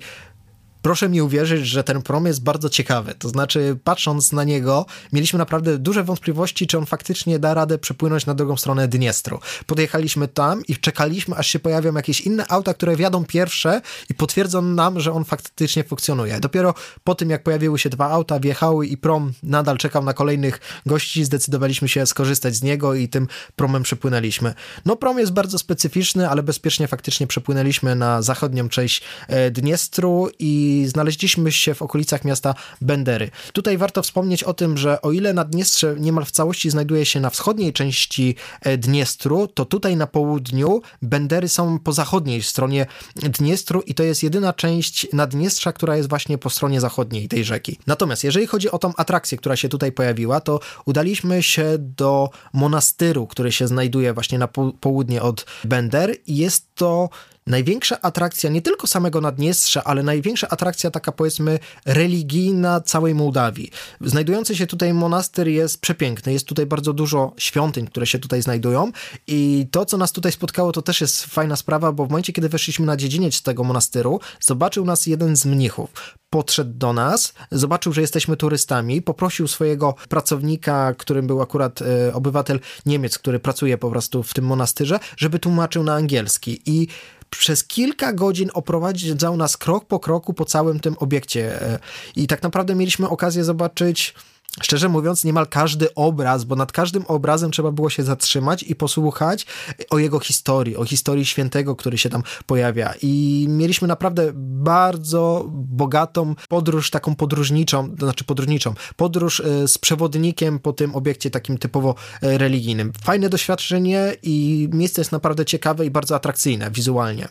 proszę 0.82 1.10
mi 1.10 1.22
uwierzyć, 1.22 1.68
że 1.68 1.84
ten 1.84 2.02
prom 2.02 2.26
jest 2.26 2.44
bardzo 2.44 2.70
ciekawy. 2.70 3.16
To 3.20 3.30
znaczy, 3.30 3.78
patrząc 3.84 4.32
na 4.32 4.44
niego, 4.44 4.86
mieliśmy 5.14 5.40
naprawdę 5.40 5.78
duże 5.78 6.04
wątpliwości, 6.04 6.68
czy 6.68 6.78
on 6.78 6.86
faktycznie 6.86 7.40
da 7.40 7.54
radę 7.54 7.78
przepłynąć 7.78 8.26
na 8.26 8.34
drugą 8.34 8.58
stronę 8.58 8.88
Dniestru. 8.88 9.40
Podjechaliśmy 9.66 10.28
tam 10.28 10.66
i 10.68 10.78
czekaliśmy, 10.78 11.36
aż 11.36 11.48
się 11.48 11.60
pojawią 11.60 11.94
jakieś 11.94 12.22
inne 12.22 12.48
auta, 12.48 12.74
które 12.74 12.96
wjadą 12.96 13.26
pierwsze 13.26 13.82
i 14.10 14.14
potwierdzą 14.14 14.62
nam, 14.62 15.00
że 15.00 15.14
on 15.14 15.26
faktycznie 15.26 15.84
funkcjonuje. 15.84 16.40
Dopiero 16.40 16.74
po 17.04 17.16
tym, 17.16 17.30
jak 17.30 17.44
pojawiły 17.44 17.80
się 17.80 17.90
dwa 17.90 18.10
auta, 18.10 18.40
wjechały 18.40 18.88
i 18.88 18.98
prom 18.98 19.34
nadal 19.44 19.78
czekał 19.78 20.04
na 20.04 20.14
kolejnych 20.14 20.60
gości, 20.86 21.26
zdecydowaliśmy 21.26 21.90
się 21.90 22.06
skorzystać 22.06 22.56
z 22.56 22.64
niego 22.64 22.94
i 22.94 23.10
tym 23.10 23.28
promem 23.56 23.84
przepłynęliśmy. 23.84 24.54
No, 24.86 24.96
prom 24.96 25.20
jest 25.20 25.34
bardzo 25.34 25.58
specyficzny, 25.58 26.30
ale 26.30 26.44
bezpiecznie 26.44 26.88
faktycznie 26.88 27.28
przepłynęliśmy 27.28 27.96
na 27.96 28.22
zachodnią 28.22 28.70
część 28.70 29.02
e, 29.28 29.52
Dniestru 29.52 30.30
i 30.40 30.69
znaleźliśmy 30.86 31.52
się 31.52 31.74
w 31.74 31.82
okolicach 31.82 32.26
miasta 32.26 32.56
Bendery. 32.82 33.32
Tutaj 33.54 33.78
warto 33.78 34.02
wspomnieć 34.02 34.44
o 34.44 34.54
tym, 34.54 34.78
że 34.78 35.02
o 35.02 35.12
ile 35.12 35.34
Naddniestrze 35.34 35.96
niemal 36.00 36.26
w 36.26 36.32
całości 36.32 36.70
znajduje 36.70 37.06
się 37.06 37.20
na 37.20 37.30
wschodniej 37.30 37.74
części 37.74 38.36
e, 38.62 38.78
Dniestru, 38.78 39.48
to 39.48 39.66
tutaj 39.66 39.98
na 39.98 40.08
południu 40.08 40.82
Bendery 41.02 41.50
są 41.50 41.80
po 41.80 41.94
zachodniej 41.94 42.44
stronie 42.44 42.86
Dniestru 43.16 43.82
i 43.82 43.94
to 43.94 44.04
jest 44.04 44.24
jedyna 44.24 44.54
część 44.54 45.08
Naddniestrza, 45.14 45.74
która 45.74 45.98
jest 45.98 46.10
właśnie 46.10 46.38
po 46.38 46.50
stronie 46.50 46.82
zachodniej 46.82 47.28
tej 47.28 47.44
rzeki. 47.44 47.80
Natomiast 47.88 48.24
jeżeli 48.24 48.48
chodzi 48.48 48.72
o 48.72 48.78
tą 48.78 48.94
atrakcję, 48.96 49.38
która 49.38 49.56
się 49.56 49.70
tutaj 49.70 49.92
pojawiła, 49.92 50.42
to 50.42 50.60
udaliśmy 50.86 51.44
się 51.44 51.76
do 51.78 52.30
monastyru, 52.54 53.28
który 53.28 53.52
się 53.52 53.68
znajduje 53.68 54.14
właśnie 54.14 54.40
na 54.40 54.48
południe 54.80 55.22
od 55.22 55.46
Bender 55.64 56.16
i 56.28 56.38
jest 56.38 56.76
to 56.76 57.10
największa 57.50 58.02
atrakcja 58.02 58.50
nie 58.50 58.62
tylko 58.62 58.88
samego 58.88 59.22
Naddniestrza, 59.22 59.84
ale 59.84 60.04
największa 60.04 60.50
atrakcja 60.50 60.92
taka 60.92 61.12
powiedzmy 61.12 61.60
religijna 61.86 62.82
całej 62.82 63.16
Mołdawii. 63.16 63.72
Znajdujący 64.02 64.56
się 64.56 64.68
tutaj 64.68 64.94
monaster 64.94 65.48
jest 65.48 65.82
przepiękny, 65.82 66.34
jest 66.34 66.46
tutaj 66.46 66.66
bardzo 66.66 66.94
dużo 66.94 67.34
świątyń, 67.38 67.88
które 67.88 68.06
się 68.06 68.20
tutaj 68.20 68.42
znajdują 68.42 68.92
i 69.28 69.68
to, 69.72 69.86
co 69.86 69.98
nas 69.98 70.12
tutaj 70.12 70.32
spotkało, 70.32 70.72
to 70.72 70.82
też 70.82 71.02
jest 71.02 71.26
fajna 71.26 71.56
sprawa, 71.56 71.92
bo 71.92 72.06
w 72.06 72.10
momencie, 72.10 72.34
kiedy 72.34 72.50
weszliśmy 72.50 72.86
na 72.86 72.98
dziedziniec 72.98 73.42
tego 73.42 73.64
monastyru, 73.64 74.20
zobaczył 74.40 74.86
nas 74.86 75.08
jeden 75.08 75.36
z 75.36 75.46
mnichów 75.46 75.90
podszedł 76.30 76.74
do 76.74 76.94
nas, 76.94 77.34
zobaczył, 77.52 77.94
że 77.94 78.02
jesteśmy 78.02 78.38
turystami, 78.38 79.02
poprosił 79.02 79.48
swojego 79.48 79.96
pracownika, 80.10 80.94
którym 80.98 81.28
był 81.28 81.42
akurat 81.42 81.82
y, 81.82 82.14
obywatel 82.14 82.60
Niemiec, 82.86 83.18
który 83.18 83.40
pracuje 83.40 83.78
po 83.78 83.90
prostu 83.90 84.24
w 84.24 84.34
tym 84.34 84.46
monastyrze, 84.46 85.00
żeby 85.18 85.40
tłumaczył 85.40 85.84
na 85.84 85.96
angielski. 85.96 86.62
I 86.66 86.88
przez 87.30 87.64
kilka 87.64 88.14
godzin 88.14 88.50
oprowadzał 88.54 89.38
nas 89.38 89.58
krok 89.58 89.86
po 89.86 90.00
kroku 90.00 90.34
po 90.34 90.46
całym 90.46 90.80
tym 90.80 90.96
obiekcie. 91.00 91.62
E, 91.62 91.80
I 92.16 92.28
tak 92.28 92.44
naprawdę 92.44 92.76
mieliśmy 92.76 93.10
okazję 93.10 93.44
zobaczyć 93.44 94.14
Szczerze 94.62 94.90
mówiąc, 94.90 95.24
niemal 95.24 95.48
każdy 95.48 95.94
obraz, 95.96 96.44
bo 96.44 96.56
nad 96.56 96.72
każdym 96.72 97.06
obrazem 97.06 97.52
trzeba 97.52 97.72
było 97.72 97.90
się 97.90 98.04
zatrzymać 98.04 98.64
i 98.64 98.76
posłuchać 98.76 99.46
o 99.90 100.00
jego 100.00 100.20
historii, 100.20 100.78
o 100.78 100.86
historii 100.86 101.26
świętego, 101.26 101.76
który 101.76 101.98
się 101.98 102.10
tam 102.10 102.24
pojawia. 102.46 102.94
I 103.02 103.46
mieliśmy 103.50 103.88
naprawdę 103.88 104.32
bardzo 104.36 105.46
bogatą 105.52 106.36
podróż, 106.50 106.90
taką 106.90 107.16
podróżniczą, 107.16 107.96
to 107.96 108.06
znaczy 108.06 108.24
podróżniczą, 108.24 108.74
podróż 108.96 109.40
e, 109.40 109.68
z 109.68 109.78
przewodnikiem 109.78 110.60
po 110.60 110.74
tym 110.74 110.96
obiekcie 110.96 111.32
takim 111.32 111.58
typowo 111.58 111.96
e, 112.22 112.38
religijnym. 112.38 112.92
Fajne 113.04 113.30
doświadczenie 113.30 114.16
i 114.24 114.68
miejsce 114.74 115.02
jest 115.02 115.12
naprawdę 115.12 115.46
ciekawe 115.46 115.86
i 115.86 115.92
bardzo 115.92 116.16
atrakcyjne 116.16 116.72
wizualnie. 116.72 117.28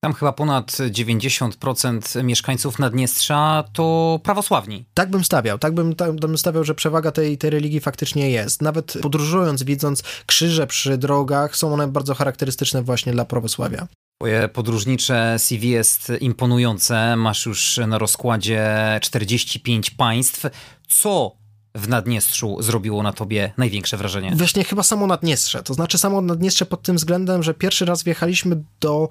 Tam 0.00 0.12
chyba 0.12 0.32
ponad 0.32 0.70
90% 0.70 2.24
mieszkańców 2.24 2.78
Naddniestrza 2.78 3.64
to 3.72 4.20
prawosławni. 4.22 4.84
Tak 4.94 5.10
bym 5.10 5.24
stawiał, 5.24 5.58
tak 5.58 5.74
bym, 5.74 5.94
tak 5.94 6.12
bym 6.12 6.38
stawiał, 6.38 6.64
że 6.64 6.74
przewaga 6.74 7.10
tej, 7.12 7.38
tej 7.38 7.50
religii 7.50 7.80
faktycznie 7.80 8.30
jest. 8.30 8.62
Nawet 8.62 8.94
podróżując, 9.02 9.62
widząc 9.62 10.02
krzyże 10.26 10.66
przy 10.66 10.98
drogach, 10.98 11.56
są 11.56 11.72
one 11.74 11.88
bardzo 11.88 12.14
charakterystyczne 12.14 12.82
właśnie 12.82 13.12
dla 13.12 13.24
prawosławia. 13.24 13.86
Twoje 14.20 14.48
podróżnicze 14.48 15.38
CV 15.38 15.70
jest 15.70 16.12
imponujące. 16.20 17.16
Masz 17.16 17.46
już 17.46 17.80
na 17.86 17.98
rozkładzie 17.98 18.74
45 19.02 19.90
państw. 19.90 20.46
Co 20.88 21.36
w 21.74 21.88
Naddniestrzu 21.88 22.62
zrobiło 22.62 23.02
na 23.02 23.12
tobie 23.12 23.52
największe 23.56 23.96
wrażenie? 23.96 24.32
Właśnie 24.34 24.64
chyba 24.64 24.82
samo 24.82 25.06
Naddniestrze. 25.06 25.62
To 25.62 25.74
znaczy 25.74 25.98
samo 25.98 26.20
Naddniestrze 26.20 26.66
pod 26.66 26.82
tym 26.82 26.96
względem, 26.96 27.42
że 27.42 27.54
pierwszy 27.54 27.84
raz 27.84 28.02
wjechaliśmy 28.02 28.62
do 28.80 29.08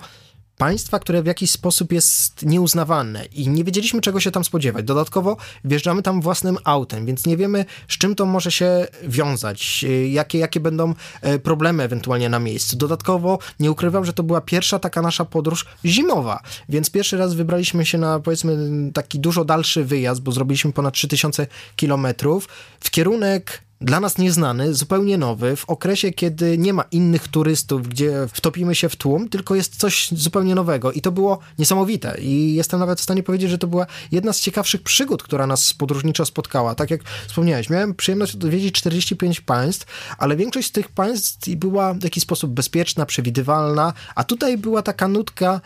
państwa, 0.58 1.00
które 1.00 1.24
w 1.24 1.26
jakiś 1.26 1.52
sposób 1.52 1.91
jest 1.91 2.46
nieuznawane 2.46 3.26
i 3.26 3.50
nie 3.50 3.63
wiedzieliśmy, 3.63 4.02
czego 4.02 4.20
się 4.20 4.32
tam 4.32 4.44
spodziewać. 4.44 4.86
Dodatkowo 4.86 5.38
wjeżdżamy 5.63 6.02
tam 6.02 6.22
własnym 6.22 6.58
autem, 6.63 7.06
więc 7.06 7.26
nie 7.26 7.38
wiemy, 7.38 7.65
z 7.88 7.98
czym 7.98 8.15
to 8.15 8.26
może 8.26 8.52
się 8.52 8.88
wiązać, 9.04 9.86
jakie, 10.10 10.39
jakie 10.39 10.60
będą 10.60 10.94
e, 11.22 11.39
problemy 11.39 11.84
ewentualnie 11.84 12.30
na 12.30 12.39
miejscu. 12.39 12.78
Dodatkowo 12.78 13.39
nie 13.60 13.72
ukrywam, 13.72 14.06
że 14.06 14.13
to 14.13 14.24
była 14.24 14.41
pierwsza 14.41 14.80
taka 14.80 15.02
nasza 15.02 15.26
podróż 15.26 15.65
zimowa, 15.86 16.39
więc 16.70 16.89
pierwszy 16.89 17.18
raz 17.18 17.34
wybraliśmy 17.34 17.86
się 17.86 17.98
na 17.98 18.20
powiedzmy 18.20 18.58
taki 18.94 19.20
dużo 19.20 19.46
dalszy 19.46 19.86
wyjazd, 19.86 20.22
bo 20.22 20.32
zrobiliśmy 20.32 20.74
ponad 20.74 20.94
3000 20.94 21.48
kilometrów 21.76 22.48
w 22.80 22.91
kierunek 22.91 23.64
dla 23.82 24.00
nas 24.00 24.18
nieznany, 24.18 24.74
zupełnie 24.74 25.18
nowy, 25.18 25.56
w 25.56 25.70
okresie, 25.70 26.12
kiedy 26.12 26.58
nie 26.58 26.74
ma 26.74 26.84
innych 26.92 27.28
turystów, 27.28 27.88
gdzie 27.88 28.28
wtopimy 28.34 28.76
się 28.76 28.90
w 28.90 28.96
tłum, 28.96 29.30
tylko 29.30 29.56
jest 29.56 29.78
coś 29.78 30.10
zupełnie 30.12 30.56
nowego. 30.56 30.92
I 30.92 31.02
to 31.02 31.12
było 31.12 31.40
niesamowite. 31.60 32.18
I 32.22 32.56
jestem 32.56 32.80
nawet 32.80 33.00
w 33.00 33.04
stanie 33.04 33.24
powiedzieć, 33.24 33.50
że 33.50 33.58
to 33.58 33.68
była 33.68 33.86
jedna 34.12 34.34
z 34.34 34.40
ciekawszych 34.40 34.84
przygód, 34.84 35.24
która 35.24 35.48
nas 35.48 35.74
podróżniczo 35.74 36.26
spotkała. 36.26 36.76
Tak 36.76 36.92
jak 36.92 37.02
wspomniałeś, 37.28 37.70
miałem 37.70 37.94
przyjemność 37.94 38.36
odwiedzić 38.36 38.76
45 38.76 39.42
państw, 39.42 39.86
ale 40.18 40.36
większość 40.36 40.68
z 40.68 40.72
tych 40.72 40.90
państw 40.90 41.50
była 41.50 41.94
w 41.94 42.04
jakiś 42.04 42.24
sposób 42.24 42.52
bezpieczna, 42.52 43.06
przewidywalna, 43.06 43.94
a 44.16 44.24
tutaj 44.24 44.58
była 44.58 44.82
taka 44.82 45.08
nutka 45.08 45.62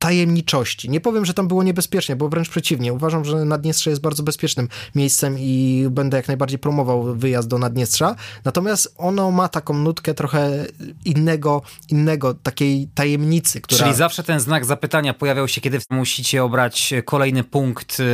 tajemniczości. 0.00 0.90
Nie 0.90 1.00
powiem, 1.00 1.24
że 1.24 1.34
tam 1.34 1.48
było 1.48 1.62
niebezpiecznie, 1.62 2.16
bo 2.16 2.28
wręcz 2.28 2.48
przeciwnie. 2.48 2.92
Uważam, 2.92 3.24
że 3.24 3.44
Naddniestrze 3.44 3.90
jest 3.90 4.02
bardzo 4.02 4.22
bezpiecznym 4.22 4.68
miejscem 4.94 5.36
i 5.38 5.86
będę 5.90 6.16
jak 6.16 6.28
najbardziej 6.28 6.58
promował 6.58 7.14
wyjazd 7.14 7.48
do 7.48 7.58
Naddniestrza. 7.58 8.16
Natomiast 8.44 8.94
ono 8.98 9.30
ma 9.30 9.48
taką 9.48 9.74
nutkę 9.74 10.14
trochę 10.14 10.66
innego, 11.04 11.62
innego 11.88 12.34
takiej 12.34 12.88
tajemnicy, 12.94 13.60
która... 13.60 13.84
Czyli 13.84 13.94
zawsze 13.94 14.22
ten 14.22 14.40
znak 14.40 14.64
zapytania 14.64 15.14
pojawiał 15.14 15.48
się, 15.48 15.60
kiedy 15.60 15.78
musicie 15.90 16.44
obrać 16.44 16.94
kolejny 17.04 17.44
punkt 17.44 18.00
y, 18.00 18.04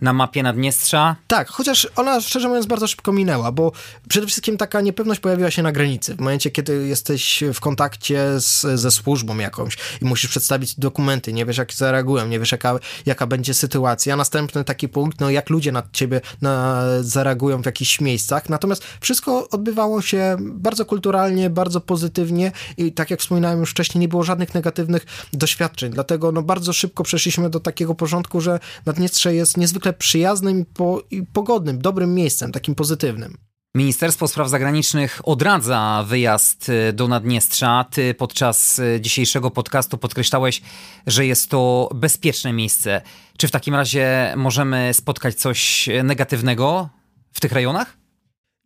na 0.00 0.12
mapie 0.12 0.42
Naddniestrza? 0.42 1.16
Tak, 1.26 1.48
chociaż 1.48 1.88
ona 1.96 2.20
szczerze 2.20 2.48
mówiąc 2.48 2.66
bardzo 2.66 2.86
szybko 2.86 3.12
minęła, 3.12 3.52
bo 3.52 3.72
przede 4.08 4.26
wszystkim 4.26 4.56
taka 4.56 4.80
niepewność 4.80 5.20
pojawiła 5.20 5.50
się 5.50 5.62
na 5.62 5.72
granicy. 5.72 6.14
W 6.14 6.18
momencie, 6.18 6.50
kiedy 6.50 6.86
jesteś 6.86 7.44
w 7.54 7.60
kontakcie 7.60 8.40
z, 8.40 8.80
ze 8.80 8.90
służbą 8.90 9.38
jakąś 9.38 9.76
i 10.02 10.04
musisz 10.04 10.30
przedstawić 10.30 10.74
dokument 10.74 11.09
momenty, 11.10 11.32
nie 11.32 11.46
wiesz 11.46 11.58
jak 11.58 11.72
zareagują, 11.72 12.26
nie 12.26 12.38
wiesz 12.38 12.52
jaka, 12.52 12.78
jaka 13.06 13.26
będzie 13.26 13.54
sytuacja. 13.54 14.16
Następny 14.16 14.64
taki 14.64 14.88
punkt, 14.88 15.20
no 15.20 15.30
jak 15.30 15.50
ludzie 15.50 15.72
na 15.72 15.82
ciebie 15.92 16.20
na, 16.42 16.82
zareagują 17.00 17.62
w 17.62 17.66
jakichś 17.66 18.00
miejscach. 18.00 18.48
Natomiast 18.48 18.84
wszystko 19.00 19.48
odbywało 19.48 20.02
się 20.02 20.36
bardzo 20.40 20.84
kulturalnie, 20.84 21.50
bardzo 21.50 21.80
pozytywnie 21.80 22.52
i 22.76 22.92
tak 22.92 23.10
jak 23.10 23.20
wspominałem 23.20 23.60
już 23.60 23.70
wcześniej, 23.70 24.00
nie 24.00 24.08
było 24.08 24.22
żadnych 24.22 24.54
negatywnych 24.54 25.06
doświadczeń. 25.32 25.92
Dlatego 25.92 26.32
no 26.32 26.42
bardzo 26.42 26.72
szybko 26.72 27.02
przeszliśmy 27.02 27.50
do 27.50 27.60
takiego 27.60 27.94
porządku, 27.94 28.40
że 28.40 28.60
Naddniestrze 28.86 29.34
jest 29.34 29.56
niezwykle 29.56 29.92
przyjaznym 29.92 30.60
i, 30.60 30.64
po, 30.64 31.02
i 31.10 31.22
pogodnym, 31.22 31.78
dobrym 31.78 32.14
miejscem, 32.14 32.52
takim 32.52 32.74
pozytywnym. 32.74 33.49
Ministerstwo 33.74 34.28
Spraw 34.28 34.48
Zagranicznych 34.48 35.20
odradza 35.24 36.04
wyjazd 36.08 36.68
y, 36.68 36.92
do 36.92 37.08
Naddniestrza. 37.08 37.84
Ty 37.90 38.14
podczas 38.14 38.78
y, 38.78 38.98
dzisiejszego 39.00 39.50
podcastu 39.50 39.98
podkreślałeś, 39.98 40.62
że 41.06 41.26
jest 41.26 41.50
to 41.50 41.88
bezpieczne 41.94 42.52
miejsce. 42.52 43.02
Czy 43.38 43.48
w 43.48 43.50
takim 43.50 43.74
razie 43.74 44.34
możemy 44.36 44.94
spotkać 44.94 45.34
coś 45.34 45.88
negatywnego 46.04 46.88
w 47.32 47.40
tych 47.40 47.52
rejonach? 47.52 47.99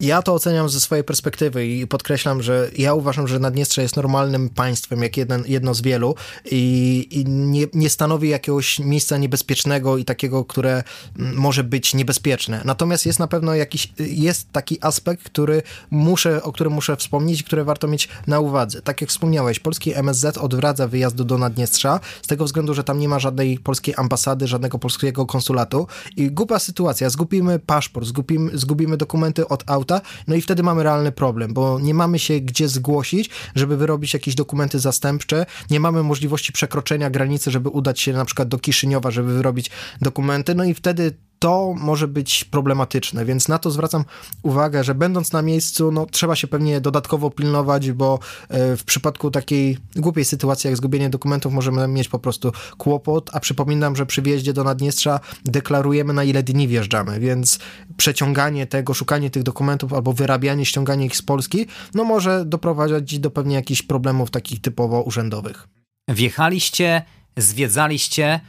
Ja 0.00 0.22
to 0.22 0.34
oceniam 0.34 0.68
ze 0.68 0.80
swojej 0.80 1.04
perspektywy 1.04 1.66
i 1.66 1.86
podkreślam, 1.86 2.42
że 2.42 2.70
ja 2.78 2.94
uważam, 2.94 3.28
że 3.28 3.38
Naddniestrze 3.38 3.82
jest 3.82 3.96
normalnym 3.96 4.48
państwem, 4.48 5.02
jak 5.02 5.16
jeden, 5.16 5.44
jedno 5.46 5.74
z 5.74 5.80
wielu 5.80 6.14
i, 6.50 7.06
i 7.10 7.24
nie, 7.26 7.66
nie, 7.74 7.90
stanowi 7.90 8.28
jakiegoś 8.28 8.78
miejsca 8.78 9.16
niebezpiecznego 9.16 9.98
i 9.98 10.04
takiego, 10.04 10.44
które 10.44 10.82
może 11.16 11.64
być 11.64 11.94
niebezpieczne. 11.94 12.62
Natomiast 12.64 13.06
jest 13.06 13.18
na 13.18 13.26
pewno 13.26 13.54
jakiś, 13.54 13.92
jest 13.98 14.52
taki 14.52 14.78
aspekt, 14.80 15.22
który 15.22 15.62
muszę, 15.90 16.42
o 16.42 16.52
którym 16.52 16.72
muszę 16.72 16.96
wspomnieć 16.96 17.42
który 17.42 17.64
warto 17.64 17.88
mieć 17.88 18.08
na 18.26 18.40
uwadze. 18.40 18.82
Tak 18.82 19.00
jak 19.00 19.10
wspomniałeś, 19.10 19.60
polski 19.60 19.94
MSZ 19.94 20.38
odwraca 20.38 20.88
wyjazd 20.88 21.16
do 21.16 21.38
Naddniestrza 21.38 22.00
z 22.22 22.26
tego 22.26 22.44
względu, 22.44 22.74
że 22.74 22.84
tam 22.84 22.98
nie 22.98 23.08
ma 23.08 23.18
żadnej 23.18 23.58
polskiej 23.58 23.94
ambasady, 23.96 24.46
żadnego 24.46 24.78
polskiego 24.78 25.26
konsulatu 25.26 25.86
i 26.16 26.30
głupia 26.30 26.58
sytuacja, 26.58 27.10
zgubimy 27.10 27.58
paszport, 27.58 28.06
zgubimy, 28.06 28.58
zgubimy 28.58 28.96
dokumenty 28.96 29.48
od 29.48 29.64
auta, 29.66 29.83
auta, 29.84 30.00
no 30.26 30.34
i 30.34 30.40
wtedy 30.40 30.62
mamy 30.62 30.82
realny 30.82 31.12
problem, 31.12 31.54
bo 31.54 31.80
nie 31.80 31.94
mamy 31.94 32.18
się 32.18 32.40
gdzie 32.40 32.68
zgłosić, 32.68 33.30
żeby 33.54 33.76
wyrobić 33.76 34.14
jakieś 34.14 34.34
dokumenty 34.34 34.78
zastępcze, 34.78 35.46
nie 35.70 35.80
mamy 35.80 36.02
możliwości 36.02 36.52
przekroczenia 36.52 37.10
granicy, 37.10 37.50
żeby 37.50 37.68
udać 37.68 38.00
się 38.00 38.12
na 38.12 38.24
przykład 38.24 38.48
do 38.48 38.58
Kiszyniowa, 38.58 39.10
żeby 39.10 39.34
wyrobić 39.34 39.70
dokumenty, 40.00 40.54
no 40.54 40.64
i 40.64 40.74
wtedy 40.74 41.14
to 41.38 41.74
może 41.76 42.08
być 42.08 42.44
problematyczne, 42.44 43.24
więc 43.24 43.48
na 43.48 43.58
to 43.58 43.70
zwracam 43.70 44.04
uwagę, 44.42 44.84
że 44.84 44.94
będąc 44.94 45.32
na 45.32 45.42
miejscu, 45.42 45.92
no, 45.92 46.06
trzeba 46.06 46.36
się 46.36 46.46
pewnie 46.46 46.80
dodatkowo 46.80 47.30
pilnować, 47.30 47.92
bo 47.92 48.18
e, 48.48 48.76
w 48.76 48.84
przypadku 48.84 49.30
takiej 49.30 49.78
głupiej 49.96 50.24
sytuacji 50.24 50.68
jak 50.68 50.76
zgubienie 50.76 51.10
dokumentów 51.10 51.52
możemy 51.52 51.88
mieć 51.88 52.08
po 52.08 52.18
prostu 52.18 52.52
kłopot, 52.78 53.30
a 53.32 53.40
przypominam, 53.40 53.96
że 53.96 54.06
przy 54.06 54.22
wjeździe 54.22 54.52
do 54.52 54.64
Naddniestrza 54.64 55.20
deklarujemy 55.44 56.12
na 56.12 56.24
ile 56.24 56.42
dni 56.42 56.68
wjeżdżamy, 56.68 57.20
więc 57.20 57.58
przeciąganie 57.96 58.66
tego, 58.66 58.94
szukanie 58.94 59.30
tych 59.30 59.42
dokumentów 59.42 59.92
albo 59.92 60.12
wyrabianie, 60.12 60.66
ściąganie 60.66 61.06
ich 61.06 61.16
z 61.16 61.22
Polski, 61.22 61.66
no 61.94 62.04
może 62.04 62.44
doprowadzić 62.44 63.18
do 63.18 63.30
pewnie 63.30 63.54
jakichś 63.54 63.82
problemów 63.82 64.30
takich 64.30 64.60
typowo 64.60 65.02
urzędowych. 65.02 65.68
Wjechaliście, 66.08 67.02
zwiedzaliście, 67.36 68.40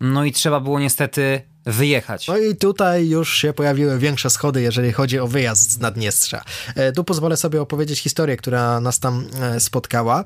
no 0.00 0.24
i 0.24 0.32
trzeba 0.32 0.60
było 0.60 0.80
niestety 0.80 1.55
wyjechać. 1.66 2.28
No 2.28 2.38
i 2.38 2.56
tutaj 2.56 3.08
już 3.08 3.36
się 3.36 3.52
pojawiły 3.52 3.98
większe 3.98 4.30
schody, 4.30 4.62
jeżeli 4.62 4.92
chodzi 4.92 5.18
o 5.18 5.26
wyjazd 5.26 5.70
z 5.70 5.78
Naddniestrza. 5.78 6.44
E, 6.74 6.92
tu 6.92 7.04
pozwolę 7.04 7.36
sobie 7.36 7.62
opowiedzieć 7.62 8.00
historię, 8.00 8.36
która 8.36 8.80
nas 8.80 8.98
tam 8.98 9.26
e, 9.40 9.60
spotkała. 9.60 10.24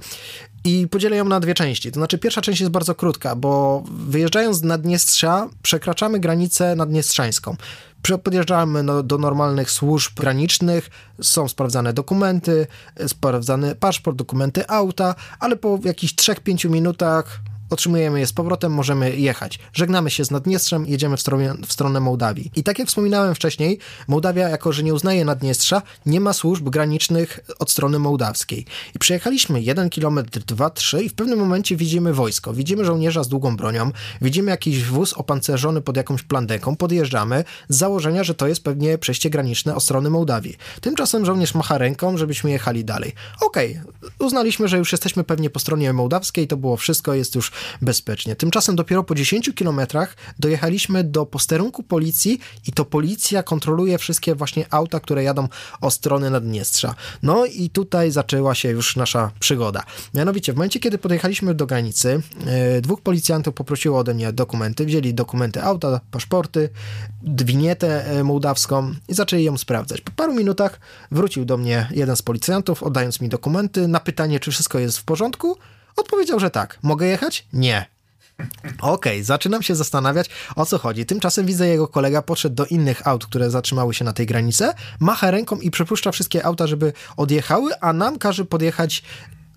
I 0.64 0.88
podzielę 0.90 1.16
ją 1.16 1.24
na 1.24 1.40
dwie 1.40 1.54
części. 1.54 1.92
To 1.92 2.00
znaczy, 2.00 2.18
pierwsza 2.18 2.40
część 2.40 2.60
jest 2.60 2.72
bardzo 2.72 2.94
krótka, 2.94 3.36
bo 3.36 3.82
wyjeżdżając 3.90 4.56
z 4.56 4.62
Naddniestrza, 4.62 5.48
przekraczamy 5.62 6.20
granicę 6.20 6.76
naddniestrzańską. 6.76 7.56
Podjeżdżamy 8.22 8.82
no, 8.82 9.02
do 9.02 9.18
normalnych 9.18 9.70
służb 9.70 10.12
granicznych, 10.16 10.90
są 11.22 11.48
sprawdzane 11.48 11.92
dokumenty, 11.92 12.66
sprawdzany 13.06 13.74
paszport, 13.74 14.16
dokumenty 14.16 14.68
auta, 14.68 15.14
ale 15.40 15.56
po 15.56 15.78
jakichś 15.84 16.14
3-5 16.14 16.70
minutach 16.70 17.40
otrzymujemy 17.70 18.20
je 18.20 18.26
z 18.26 18.32
powrotem, 18.32 18.72
możemy 18.72 19.16
jechać. 19.16 19.58
Żegnamy 19.72 20.10
się 20.10 20.24
z 20.24 20.30
Naddniestrzem, 20.30 20.86
jedziemy 20.86 21.16
w 21.16 21.20
stronę, 21.20 21.54
w 21.66 21.72
stronę 21.72 22.00
Mołdawii. 22.00 22.50
I 22.56 22.62
tak 22.62 22.78
jak 22.78 22.88
wspominałem 22.88 23.34
wcześniej, 23.34 23.78
Mołdawia, 24.08 24.48
jako 24.48 24.72
że 24.72 24.82
nie 24.82 24.94
uznaje 24.94 25.24
Naddniestrza, 25.24 25.82
nie 26.06 26.20
ma 26.20 26.32
służb 26.32 26.68
granicznych 26.68 27.40
od 27.58 27.70
strony 27.70 27.98
mołdawskiej. 27.98 28.66
I 28.94 28.98
przejechaliśmy 28.98 29.62
jeden 29.62 29.90
kilometr, 29.90 30.40
dwa, 30.40 30.70
trzy 30.70 31.02
i 31.02 31.08
w 31.08 31.14
pewnym 31.14 31.38
momencie 31.38 31.76
widzimy 31.76 32.14
wojsko, 32.14 32.52
widzimy 32.52 32.84
żołnierza 32.84 33.24
z 33.24 33.28
długą 33.28 33.56
bronią, 33.56 33.90
widzimy 34.22 34.50
jakiś 34.50 34.84
wóz 34.84 35.12
opancerzony 35.12 35.80
pod 35.80 35.96
jakąś 35.96 36.22
plandeką, 36.22 36.76
podjeżdżamy 36.76 37.44
z 37.68 37.76
założenia, 37.76 38.24
że 38.24 38.34
to 38.34 38.46
jest 38.46 38.64
pewnie 38.64 38.98
przejście 38.98 39.30
graniczne 39.30 39.74
od 39.74 39.82
strony 39.82 40.10
Mołdawii. 40.10 40.56
Tymczasem 40.80 41.26
żołnierz 41.26 41.54
macha 41.54 41.78
ręką, 41.78 42.16
żebyśmy 42.16 42.50
jechali 42.50 42.84
dalej. 42.84 43.12
Okej, 43.40 43.80
okay. 43.98 44.10
uznaliśmy, 44.18 44.68
że 44.68 44.78
już 44.78 44.92
jesteśmy 44.92 45.24
pewnie 45.24 45.50
po 45.50 45.60
stronie 45.60 45.92
mołdawskiej, 45.92 46.48
to 46.48 46.56
było 46.56 46.76
wszystko, 46.76 47.14
jest 47.14 47.34
już 47.34 47.52
bezpiecznie. 47.82 48.36
Tymczasem 48.36 48.76
dopiero 48.76 49.04
po 49.04 49.14
10 49.14 49.50
kilometrach 49.54 50.16
dojechaliśmy 50.38 51.04
do 51.04 51.26
posterunku 51.26 51.82
policji 51.82 52.40
i 52.66 52.72
to 52.72 52.84
policja 52.84 53.42
kontroluje 53.42 53.98
wszystkie 53.98 54.34
właśnie 54.34 54.66
auta, 54.70 55.00
które 55.00 55.22
jadą 55.22 55.48
o 55.80 55.90
stronę 55.90 56.30
Naddniestrza. 56.30 56.94
No 57.22 57.46
i 57.46 57.70
tutaj 57.70 58.10
zaczęła 58.10 58.54
się 58.54 58.68
już 58.68 58.96
nasza 58.96 59.30
przygoda. 59.40 59.82
Mianowicie 60.14 60.52
w 60.52 60.56
momencie, 60.56 60.80
kiedy 60.80 60.98
podjechaliśmy 60.98 61.54
do 61.54 61.66
granicy, 61.66 62.22
yy, 62.74 62.80
dwóch 62.80 63.00
policjantów 63.00 63.54
poprosiło 63.54 63.98
ode 63.98 64.14
mnie 64.14 64.32
dokumenty, 64.32 64.86
wzięli 64.86 65.14
dokumenty 65.14 65.62
auta, 65.62 66.00
paszporty, 66.10 66.68
winietę 67.22 68.06
e, 68.06 68.24
mołdawską 68.24 68.94
i 69.08 69.14
zaczęli 69.14 69.44
ją 69.44 69.58
sprawdzać. 69.58 70.00
Po 70.00 70.10
paru 70.10 70.34
minutach 70.34 70.80
wrócił 71.10 71.44
do 71.44 71.56
mnie 71.56 71.88
jeden 71.90 72.16
z 72.16 72.22
policjantów, 72.22 72.82
oddając 72.82 73.20
mi 73.20 73.28
dokumenty 73.28 73.88
na 73.88 74.00
pytanie, 74.00 74.40
czy 74.40 74.50
wszystko 74.50 74.78
jest 74.78 74.98
w 74.98 75.04
porządku, 75.04 75.58
Odpowiedział, 75.96 76.40
że 76.40 76.50
tak. 76.50 76.78
Mogę 76.82 77.06
jechać? 77.06 77.46
Nie. 77.52 77.86
Okej, 78.80 79.12
okay, 79.12 79.24
zaczynam 79.24 79.62
się 79.62 79.74
zastanawiać, 79.74 80.30
o 80.56 80.66
co 80.66 80.78
chodzi. 80.78 81.06
Tymczasem 81.06 81.46
widzę, 81.46 81.68
jego 81.68 81.88
kolega 81.88 82.22
podszedł 82.22 82.54
do 82.54 82.66
innych 82.66 83.08
aut, 83.08 83.26
które 83.26 83.50
zatrzymały 83.50 83.94
się 83.94 84.04
na 84.04 84.12
tej 84.12 84.26
granicy, 84.26 84.68
macha 85.00 85.30
ręką 85.30 85.56
i 85.56 85.70
przepuszcza 85.70 86.12
wszystkie 86.12 86.44
auta, 86.44 86.66
żeby 86.66 86.92
odjechały, 87.16 87.80
a 87.80 87.92
nam 87.92 88.18
każe 88.18 88.44
podjechać 88.44 89.02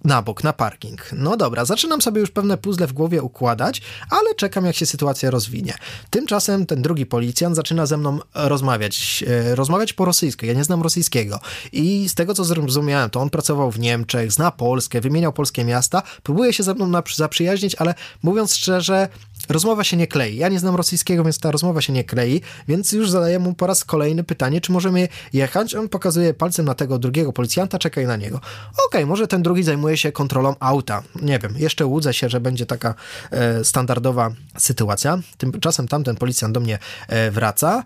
na 0.03 0.21
bok, 0.21 0.43
na 0.43 0.53
parking. 0.53 1.09
No 1.13 1.37
dobra, 1.37 1.65
zaczynam 1.65 2.01
sobie 2.01 2.21
już 2.21 2.31
pewne 2.31 2.57
puzzle 2.57 2.87
w 2.87 2.93
głowie 2.93 3.21
układać, 3.21 3.81
ale 4.09 4.35
czekam, 4.35 4.65
jak 4.65 4.75
się 4.75 4.85
sytuacja 4.85 5.31
rozwinie. 5.31 5.73
Tymczasem 6.09 6.65
ten 6.65 6.81
drugi 6.81 7.05
policjant 7.05 7.55
zaczyna 7.55 7.85
ze 7.85 7.97
mną 7.97 8.19
rozmawiać, 8.35 9.23
e, 9.27 9.55
rozmawiać 9.55 9.93
po 9.93 10.05
rosyjsku. 10.05 10.45
Ja 10.45 10.53
nie 10.53 10.63
znam 10.63 10.81
rosyjskiego. 10.81 11.39
I 11.71 12.09
z 12.09 12.15
tego, 12.15 12.33
co 12.33 12.43
zrozumiałem, 12.43 13.09
to 13.09 13.21
on 13.21 13.29
pracował 13.29 13.71
w 13.71 13.79
Niemczech, 13.79 14.31
zna 14.31 14.51
Polskę, 14.51 15.01
wymieniał 15.01 15.33
polskie 15.33 15.65
miasta, 15.65 16.01
próbuje 16.23 16.53
się 16.53 16.63
ze 16.63 16.73
mną 16.73 17.01
zaprzyjaźnić, 17.15 17.75
ale 17.75 17.95
mówiąc 18.23 18.55
szczerze, 18.55 19.07
rozmowa 19.49 19.83
się 19.83 19.97
nie 19.97 20.07
klei. 20.07 20.37
Ja 20.37 20.49
nie 20.49 20.59
znam 20.59 20.75
rosyjskiego, 20.75 21.23
więc 21.23 21.39
ta 21.39 21.51
rozmowa 21.51 21.81
się 21.81 21.93
nie 21.93 22.03
klei, 22.03 22.41
więc 22.67 22.91
już 22.91 23.09
zadaję 23.09 23.39
mu 23.39 23.53
po 23.53 23.67
raz 23.67 23.85
kolejny 23.85 24.23
pytanie, 24.23 24.61
czy 24.61 24.71
możemy 24.71 25.07
jechać. 25.33 25.75
On 25.75 25.89
pokazuje 25.89 26.33
palcem 26.33 26.65
na 26.65 26.75
tego 26.75 26.99
drugiego 26.99 27.33
policjanta, 27.33 27.79
czekaj 27.79 28.07
na 28.07 28.15
niego. 28.15 28.37
Okej, 28.37 28.83
okay, 28.87 29.05
może 29.05 29.27
ten 29.27 29.43
drugi 29.43 29.63
zajmuje 29.63 29.97
się 29.97 30.11
kontrolą 30.11 30.55
auta. 30.59 31.03
Nie 31.21 31.39
wiem, 31.39 31.55
jeszcze 31.57 31.85
łudzę 31.85 32.13
się, 32.13 32.29
że 32.29 32.39
będzie 32.39 32.65
taka 32.65 32.95
e, 33.31 33.63
standardowa 33.63 34.31
sytuacja. 34.57 35.19
Tymczasem 35.37 35.87
tamten 35.87 36.15
policjant 36.15 36.53
do 36.53 36.59
mnie 36.59 36.79
e, 37.07 37.31
wraca 37.31 37.83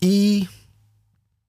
i 0.00 0.46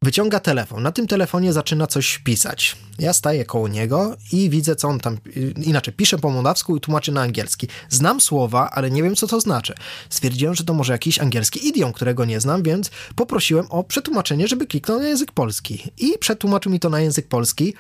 Wyciąga 0.06 0.40
telefon. 0.40 0.84
Na 0.84 0.92
tym 0.92 1.08
telefonie 1.08 1.54
zaczyna 1.54 1.88
coś 1.88 2.20
pisać. 2.20 2.76
Ja 3.00 3.14
staję 3.14 3.46
koło 3.46 3.68
niego 3.68 4.18
i 4.32 4.50
widzę, 4.50 4.76
co 4.76 4.88
on 4.88 5.00
tam. 5.00 5.18
Inaczej, 5.64 5.94
pisze 5.94 6.18
po 6.18 6.30
mołdawsku 6.30 6.78
i 6.78 6.82
tłumaczy 6.82 7.12
na 7.12 7.22
angielski. 7.22 7.68
Znam 7.90 8.22
słowa, 8.22 8.70
ale 8.72 8.92
nie 8.92 9.04
wiem, 9.04 9.16
co 9.16 9.28
to 9.28 9.42
znaczy. 9.42 9.74
Stwierdziłem, 10.10 10.56
że 10.56 10.64
to 10.64 10.74
może 10.74 10.94
jakiś 10.94 11.20
angielski 11.20 11.68
idiom, 11.68 11.94
którego 11.94 12.26
nie 12.26 12.40
znam, 12.40 12.64
więc 12.64 12.92
poprosiłem 13.16 13.66
o 13.70 13.84
przetłumaczenie, 13.84 14.48
żeby 14.48 14.68
kliknął 14.68 15.00
na 15.00 15.08
język 15.08 15.32
polski. 15.32 15.84
I 15.98 16.18
przetłumaczył 16.20 16.72
mi 16.72 16.80
to 16.80 16.90
na 16.90 17.00
język 17.00 17.28
polski. 17.28 17.74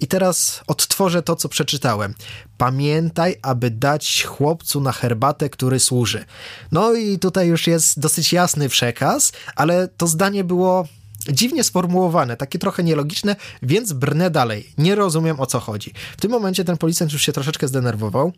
I 0.00 0.06
teraz 0.06 0.60
odtworzę 0.66 1.22
to, 1.22 1.36
co 1.36 1.48
przeczytałem. 1.48 2.14
Pamiętaj, 2.56 3.36
aby 3.42 3.70
dać 3.70 4.24
chłopcu 4.24 4.80
na 4.80 4.92
herbatę, 4.92 5.50
który 5.50 5.80
służy. 5.80 6.24
No 6.72 6.94
i 6.94 7.18
tutaj 7.18 7.48
już 7.48 7.66
jest 7.66 8.00
dosyć 8.00 8.32
jasny 8.32 8.68
przekaz, 8.68 9.32
ale 9.56 9.88
to 9.88 10.06
zdanie 10.06 10.44
było 10.44 10.86
dziwnie 11.32 11.64
sformułowane, 11.64 12.36
takie 12.36 12.58
trochę 12.58 12.82
nielogiczne, 12.82 13.36
więc 13.62 13.92
brnę 13.92 14.30
dalej. 14.30 14.68
Nie 14.78 14.94
rozumiem 14.94 15.40
o 15.40 15.46
co 15.46 15.60
chodzi. 15.60 15.92
W 16.16 16.20
tym 16.20 16.30
momencie 16.30 16.64
ten 16.64 16.76
policjant 16.76 17.12
już 17.12 17.22
się 17.22 17.32
troszeczkę 17.32 17.68
zdenerwował 17.68 18.32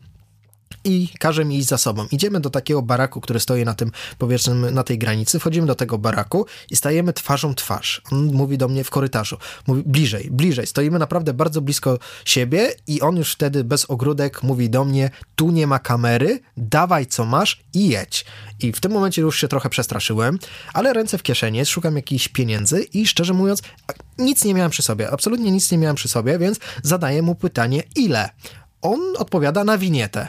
i 0.84 1.08
każe 1.18 1.44
mi 1.44 1.58
iść 1.58 1.68
za 1.68 1.78
sobą. 1.78 2.06
Idziemy 2.10 2.40
do 2.40 2.50
takiego 2.50 2.82
baraku, 2.82 3.20
który 3.20 3.40
stoi 3.40 3.64
na 3.64 3.74
tym, 3.74 3.92
powiedzmy, 4.18 4.70
na 4.70 4.82
tej 4.82 4.98
granicy. 4.98 5.38
Wchodzimy 5.38 5.66
do 5.66 5.74
tego 5.74 5.98
baraku 5.98 6.46
i 6.70 6.76
stajemy 6.76 7.12
twarzą 7.12 7.54
twarz. 7.54 8.02
On 8.12 8.32
mówi 8.32 8.58
do 8.58 8.68
mnie 8.68 8.84
w 8.84 8.90
korytarzu. 8.90 9.36
Mówi 9.66 9.82
bliżej, 9.86 10.28
bliżej. 10.30 10.66
Stoimy 10.66 10.98
naprawdę 10.98 11.34
bardzo 11.34 11.60
blisko 11.60 11.98
siebie 12.24 12.70
i 12.86 13.00
on 13.00 13.16
już 13.16 13.32
wtedy 13.32 13.64
bez 13.64 13.90
ogródek 13.90 14.42
mówi 14.42 14.70
do 14.70 14.84
mnie, 14.84 15.10
tu 15.36 15.50
nie 15.50 15.66
ma 15.66 15.78
kamery, 15.78 16.40
dawaj 16.56 17.06
co 17.06 17.24
masz 17.24 17.60
i 17.74 17.88
jedź. 17.88 18.24
I 18.60 18.72
w 18.72 18.80
tym 18.80 18.92
momencie 18.92 19.22
już 19.22 19.40
się 19.40 19.48
trochę 19.48 19.70
przestraszyłem, 19.70 20.38
ale 20.74 20.92
ręce 20.92 21.18
w 21.18 21.22
kieszeni, 21.22 21.66
szukam 21.66 21.96
jakichś 21.96 22.28
pieniędzy 22.28 22.82
i 22.82 23.06
szczerze 23.06 23.34
mówiąc, 23.34 23.62
nic 24.18 24.44
nie 24.44 24.54
miałem 24.54 24.70
przy 24.70 24.82
sobie, 24.82 25.10
absolutnie 25.10 25.50
nic 25.50 25.72
nie 25.72 25.78
miałem 25.78 25.96
przy 25.96 26.08
sobie, 26.08 26.38
więc 26.38 26.58
zadaję 26.82 27.22
mu 27.22 27.34
pytanie, 27.34 27.82
ile? 27.96 28.30
On 28.82 29.00
odpowiada 29.18 29.64
na 29.64 29.78
winietę. 29.78 30.28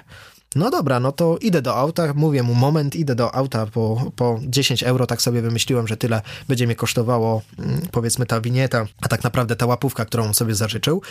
No 0.55 0.69
dobra, 0.69 0.99
no 0.99 1.11
to 1.11 1.37
idę 1.37 1.61
do 1.61 1.75
auta, 1.75 2.13
mówię 2.15 2.43
mu 2.43 2.53
moment, 2.53 2.95
idę 2.95 3.15
do 3.15 3.35
auta 3.35 3.65
po, 3.65 4.11
po 4.15 4.39
10 4.43 4.83
euro, 4.83 5.07
tak 5.07 5.21
sobie 5.21 5.41
wymyśliłem, 5.41 5.87
że 5.87 5.97
tyle 5.97 6.21
będzie 6.47 6.65
mnie 6.65 6.75
kosztowało, 6.75 7.41
mm, 7.59 7.81
powiedzmy, 7.91 8.25
ta 8.25 8.41
winieta, 8.41 8.85
a 9.01 9.07
tak 9.07 9.23
naprawdę 9.23 9.55
ta 9.55 9.65
łapówka, 9.65 10.05
którą 10.05 10.33
sobie 10.33 10.55
zażyczył. 10.55 11.01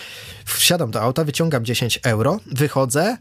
Wsiadam 0.44 0.90
do 0.90 1.02
auta, 1.02 1.24
wyciągam 1.24 1.64
10 1.64 2.00
euro, 2.02 2.40
wychodzę 2.46 3.16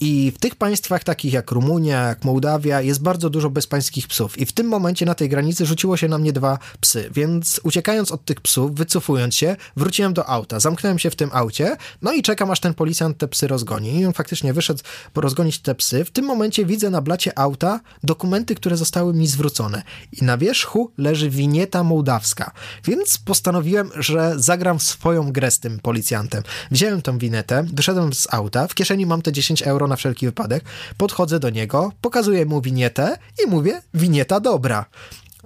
i 0.00 0.32
w 0.34 0.38
tych 0.38 0.54
państwach 0.54 1.04
takich 1.04 1.32
jak 1.32 1.50
Rumunia, 1.50 2.08
jak 2.08 2.24
Mołdawia 2.24 2.80
jest 2.80 3.02
bardzo 3.02 3.30
dużo 3.30 3.50
bezpańskich 3.50 4.08
psów. 4.08 4.38
I 4.38 4.46
w 4.46 4.52
tym 4.52 4.66
momencie 4.66 5.06
na 5.06 5.14
tej 5.14 5.28
granicy 5.28 5.66
rzuciło 5.66 5.96
się 5.96 6.08
na 6.08 6.18
mnie 6.18 6.32
dwa 6.32 6.58
psy. 6.80 7.10
Więc 7.14 7.60
uciekając 7.64 8.12
od 8.12 8.24
tych 8.24 8.40
psów, 8.40 8.74
wycofując 8.74 9.34
się, 9.34 9.56
wróciłem 9.76 10.12
do 10.12 10.26
auta. 10.26 10.60
Zamknąłem 10.60 10.98
się 10.98 11.10
w 11.10 11.16
tym 11.16 11.30
aucie, 11.32 11.76
no 12.02 12.12
i 12.12 12.22
czekam 12.22 12.50
aż 12.50 12.60
ten 12.60 12.74
policjant 12.74 13.18
te 13.18 13.28
psy 13.28 13.48
rozgoni. 13.48 14.00
I 14.00 14.06
on 14.06 14.12
faktycznie 14.12 14.52
wyszedł 14.52 14.82
rozgonić 15.14 15.58
te 15.58 15.74
psy. 15.74 16.04
W 16.04 16.10
tym 16.10 16.24
momencie 16.24 16.66
widzę 16.66 16.90
na 16.90 17.00
blacie 17.02 17.38
auta 17.38 17.80
dokumenty, 18.02 18.54
które 18.54 18.76
zostały 18.76 19.14
mi 19.14 19.26
zwrócone. 19.26 19.82
I 20.12 20.24
na 20.24 20.38
wierzchu 20.38 20.92
leży 20.98 21.30
winieta 21.30 21.84
mołdawska. 21.84 22.50
Więc 22.84 23.18
postanowiłem, 23.18 23.90
że 23.96 24.34
zagram 24.36 24.80
swoją 24.80 25.32
grę 25.32 25.50
z 25.50 25.58
tym 25.58 25.78
policjantem. 25.78 26.42
Wziąłem 26.70 27.02
tą 27.02 27.18
winetę, 27.18 27.64
wyszedłem 27.72 28.12
z 28.12 28.26
auta, 28.34 28.68
w 28.68 28.74
kieszeni 28.74 29.06
mam 29.06 29.22
te 29.22 29.32
10 29.32 29.62
euro 29.62 29.89
na 29.90 29.96
wszelki 29.96 30.26
wypadek. 30.26 30.64
Podchodzę 30.96 31.40
do 31.40 31.50
niego, 31.50 31.92
pokazuję 32.00 32.46
mu 32.46 32.60
winietę 32.60 33.16
i 33.44 33.50
mówię, 33.50 33.82
winieta 33.94 34.40
dobra. 34.40 34.84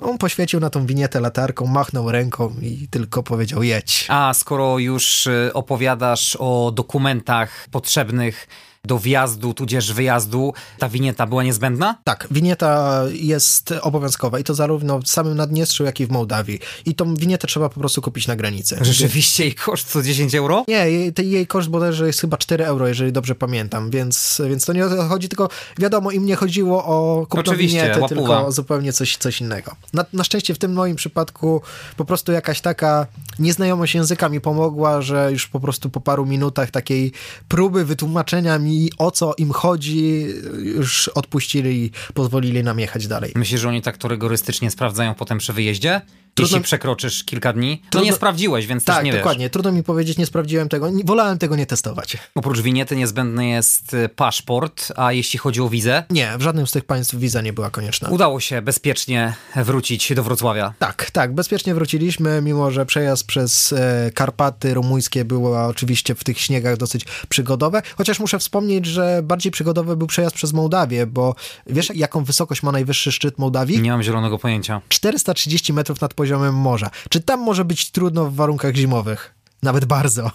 On 0.01 0.19
poświecił 0.19 0.61
na 0.61 0.71
tą 0.71 0.87
winietę 0.87 1.21
latarką, 1.21 1.67
machnął 1.67 2.11
ręką 2.11 2.55
i 2.63 2.89
tylko 2.91 3.23
powiedział 3.23 3.63
jedź. 3.63 4.07
A 4.09 4.35
skoro 4.35 4.79
już 4.79 5.27
y, 5.27 5.51
opowiadasz 5.55 6.37
o 6.41 6.73
dokumentach 6.75 7.67
potrzebnych 7.71 8.49
do 8.85 8.99
wjazdu, 8.99 9.55
tudzież 9.55 9.93
wyjazdu, 9.93 10.53
ta 10.79 10.89
winieta 10.89 11.27
była 11.27 11.43
niezbędna? 11.43 11.99
Tak, 12.05 12.29
winieta 12.31 13.03
jest 13.13 13.75
obowiązkowa 13.83 14.39
i 14.39 14.45
to 14.45 14.55
zarówno 14.55 14.99
w 14.99 15.09
samym 15.09 15.35
Naddniestrzu, 15.37 15.85
jak 15.85 16.01
i 16.01 16.07
w 16.07 16.11
Mołdawii. 16.11 16.61
I 16.87 16.95
tą 16.95 17.15
winietę 17.15 17.47
trzeba 17.47 17.69
po 17.69 17.81
prostu 17.81 18.03
kupić 18.03 18.27
na 18.27 18.37
granicy. 18.37 18.79
Rzeczywiście 18.81 19.45
jej 19.45 19.55
koszt 19.55 19.89
co 19.89 20.03
10 20.03 20.35
euro? 20.35 20.65
Nie, 20.69 20.91
jej, 20.91 21.13
jej 21.23 21.47
koszt 21.47 21.69
bodajże 21.69 22.07
jest 22.07 22.21
chyba 22.21 22.37
4 22.37 22.65
euro, 22.65 22.89
jeżeli 22.89 23.13
dobrze 23.13 23.35
pamiętam, 23.35 23.91
więc, 23.91 24.43
więc 24.49 24.65
to 24.65 24.73
nie 24.73 24.83
chodzi 24.83 25.29
tylko, 25.29 25.49
wiadomo, 25.79 26.11
im 26.11 26.27
nie 26.27 26.37
chodziło 26.37 26.85
o 26.85 27.27
kupno 27.27 27.55
winiety, 27.55 28.01
łapuwa. 28.01 28.07
tylko 28.09 28.53
zupełnie 28.53 28.93
coś, 28.93 29.17
coś 29.17 29.41
innego. 29.41 29.77
Na, 29.93 30.05
na 30.13 30.25
szczęście 30.25 30.55
w 30.55 30.59
tym 30.59 30.73
moim 30.73 30.97
przypadku 30.97 31.63
po 31.97 32.05
prostu 32.05 32.33
jakaś 32.33 32.61
taka 32.61 33.07
nieznajomość 33.39 33.95
języka 33.95 34.29
mi 34.29 34.41
pomogła, 34.41 35.03
że 35.03 35.33
już 35.33 35.47
po 35.47 35.61
prostu 35.61 35.91
po 35.91 36.01
paru 36.01 36.27
minutach 36.27 36.71
takiej 36.71 37.13
próby 37.49 37.85
wytłumaczenia 37.85 38.59
mi 38.59 38.74
i 38.75 38.91
o 38.99 39.11
co 39.11 39.35
im 39.39 39.53
chodzi, 39.53 40.27
już 40.63 41.09
odpuścili 41.09 41.85
i 41.85 41.91
pozwolili 42.15 42.63
nam 42.63 42.79
jechać 42.79 43.07
dalej. 43.07 43.33
Myślisz, 43.35 43.61
że 43.61 43.69
oni 43.69 43.83
tak 43.83 43.97
to 43.97 44.09
rygorystycznie 44.09 44.71
sprawdzają 44.71 45.15
potem 45.15 45.39
przy 45.39 45.53
wyjeździe? 45.53 46.01
Trudno... 46.35 46.57
Jeśli 46.57 46.65
przekroczysz 46.65 47.25
kilka 47.25 47.53
dni, 47.53 47.79
to 47.79 47.91
Trudno... 47.91 48.07
nie 48.07 48.13
sprawdziłeś, 48.13 48.67
więc 48.67 48.85
tak, 48.85 48.97
też 48.97 49.05
nie 49.05 49.13
wiesz. 49.13 49.19
Tak, 49.19 49.25
dokładnie. 49.25 49.51
Trudno 49.51 49.73
mi 49.73 49.83
powiedzieć, 49.83 50.19
nie 50.19 50.27
sprawdziłem 50.27 50.69
tego. 50.69 50.91
Wolałem 51.05 51.39
tego 51.39 51.57
nie 51.57 51.67
testować. 51.67 52.17
Oprócz 52.35 52.61
winiety 52.61 52.97
niezbędny 52.97 53.49
jest 53.49 53.95
y, 53.95 54.09
paszport, 54.09 54.93
a 54.97 55.13
jeśli 55.13 55.39
chodzi 55.39 55.61
o 55.61 55.69
wizę? 55.69 56.05
Nie, 56.11 56.33
w 56.39 56.43
żadnym 56.43 56.67
z 56.67 56.73
tych 56.73 56.85
państw 56.85 57.15
wiza 57.15 57.41
nie 57.41 57.53
była 57.53 57.71
konieczna. 57.71 58.09
Udało 58.09 58.41
się 58.41 58.63
bezpiecznie 58.63 59.35
wrócić 59.57 60.15
do 60.15 60.23
Wrocławia. 60.23 60.75
Tak, 60.79 61.11
tak, 61.11 61.35
bezpiecznie 61.35 61.75
wróciliśmy, 61.75 62.43
mimo 62.43 62.71
że 62.71 62.87
przejazd 62.87 63.27
przez 63.27 63.73
e, 63.73 64.11
Karpaty 64.15 64.75
rumuńskie 64.75 65.25
było 65.25 65.67
oczywiście 65.67 66.15
w 66.15 66.25
tych 66.25 66.41
śniegach 66.41 66.77
dosyć 66.77 67.05
przygodowe, 67.29 67.83
chociaż 67.97 68.21
muszę 68.21 68.39
wspomnieć, 68.39 68.87
że 68.87 69.21
bardziej 69.23 69.53
przygodowy 69.53 69.97
był 69.97 70.07
przejazd 70.07 70.37
przez 70.37 70.53
Mołdawię, 70.53 71.07
bo 71.07 71.35
wiesz, 71.67 71.91
jaką 71.95 72.25
wysokość 72.25 72.63
ma 72.63 72.73
najwyższy 72.73 73.13
szczyt 73.13 73.39
Mołdawii? 73.39 73.81
Nie 73.81 73.91
mam 73.91 74.03
zielonego 74.03 74.39
pojęcia. 74.39 74.81
430 74.89 75.73
metrów 75.73 76.01
nad 76.01 76.15
poziomem 76.15 76.24
morza. 76.53 76.91
Czy 77.09 77.21
tam 77.21 77.41
może 77.41 77.65
być 77.65 77.91
trudno 77.91 78.25
w 78.25 78.35
warunkach 78.35 78.75
zimowych? 78.75 79.35
Nawet 79.63 79.85
bardzo. 79.85 80.31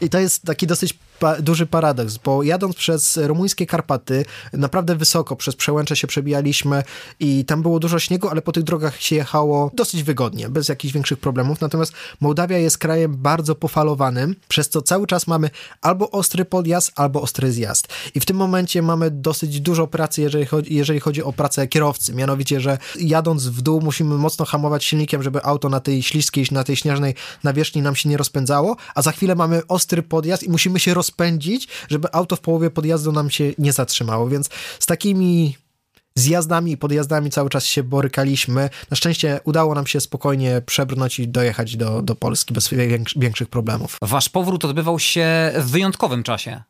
I 0.00 0.08
to 0.10 0.18
jest 0.18 0.42
taki 0.42 0.66
dosyć 0.66 0.98
pa 1.18 1.42
duży 1.42 1.66
paradoks, 1.66 2.16
bo 2.16 2.42
jadąc 2.42 2.76
przez 2.76 3.16
rumuńskie 3.16 3.66
Karpaty, 3.66 4.24
naprawdę 4.52 4.96
wysoko, 4.96 5.36
przez 5.36 5.56
przełęcze 5.56 5.96
się 5.96 6.06
przebijaliśmy 6.06 6.82
i 7.20 7.44
tam 7.44 7.62
było 7.62 7.80
dużo 7.80 7.98
śniegu, 7.98 8.28
ale 8.28 8.42
po 8.42 8.52
tych 8.52 8.64
drogach 8.64 9.00
się 9.00 9.16
jechało 9.16 9.70
dosyć 9.74 10.02
wygodnie, 10.02 10.48
bez 10.48 10.68
jakichś 10.68 10.94
większych 10.94 11.18
problemów. 11.18 11.60
Natomiast 11.60 11.92
Mołdawia 12.20 12.58
jest 12.58 12.78
krajem 12.78 13.16
bardzo 13.16 13.54
pofalowanym, 13.54 14.36
przez 14.48 14.68
co 14.68 14.82
cały 14.82 15.06
czas 15.06 15.26
mamy 15.26 15.50
albo 15.80 16.10
ostry 16.10 16.44
podjazd, 16.44 16.92
albo 16.96 17.22
ostry 17.22 17.52
zjazd. 17.52 17.88
I 18.14 18.20
w 18.20 18.26
tym 18.26 18.36
momencie 18.36 18.82
mamy 18.82 19.10
dosyć 19.10 19.60
dużo 19.60 19.86
pracy, 19.86 20.22
jeżeli 20.22 20.46
chodzi, 20.46 20.74
jeżeli 20.74 21.00
chodzi 21.00 21.22
o 21.22 21.32
pracę 21.32 21.68
kierowcy. 21.68 22.14
Mianowicie, 22.14 22.60
że 22.60 22.78
jadąc 23.00 23.46
w 23.46 23.62
dół 23.62 23.80
musimy 23.80 24.14
mocno 24.14 24.44
hamować 24.44 24.84
silnikiem, 24.84 25.22
żeby 25.22 25.42
auto 25.42 25.68
na 25.68 25.80
tej 25.80 26.02
śliskiej, 26.02 26.46
na 26.50 26.64
tej 26.64 26.76
śnieżnej 26.76 27.14
nawierzchni 27.44 27.82
nam 27.82 27.96
się 27.96 28.08
nie 28.08 28.16
rozpędzało, 28.16 28.76
a 28.94 29.02
za 29.02 29.12
chwilę 29.12 29.34
mamy 29.34 29.66
ostry 29.68 30.02
podjazd 30.02 30.42
i 30.42 30.50
musimy 30.50 30.80
się 30.80 30.94
rozpędzić, 31.04 31.68
żeby 31.88 32.08
auto 32.12 32.36
w 32.36 32.40
połowie 32.40 32.70
podjazdu 32.70 33.12
nam 33.12 33.30
się 33.30 33.52
nie 33.58 33.72
zatrzymało, 33.72 34.28
więc 34.28 34.48
z 34.78 34.86
takimi 34.86 35.56
zjazdami 36.14 36.72
i 36.72 36.76
podjazdami 36.76 37.30
cały 37.30 37.50
czas 37.50 37.64
się 37.66 37.82
borykaliśmy. 37.82 38.70
Na 38.90 38.96
szczęście 38.96 39.40
udało 39.44 39.74
nam 39.74 39.86
się 39.86 40.00
spokojnie 40.00 40.62
przebrnąć 40.66 41.18
i 41.18 41.28
dojechać 41.28 41.76
do, 41.76 42.02
do 42.02 42.14
Polski 42.14 42.54
bez 42.54 42.70
większych 43.16 43.48
problemów. 43.48 43.98
Wasz 44.02 44.28
powrót 44.28 44.64
odbywał 44.64 44.98
się 44.98 45.52
w 45.56 45.70
wyjątkowym 45.70 46.22
czasie. 46.22 46.62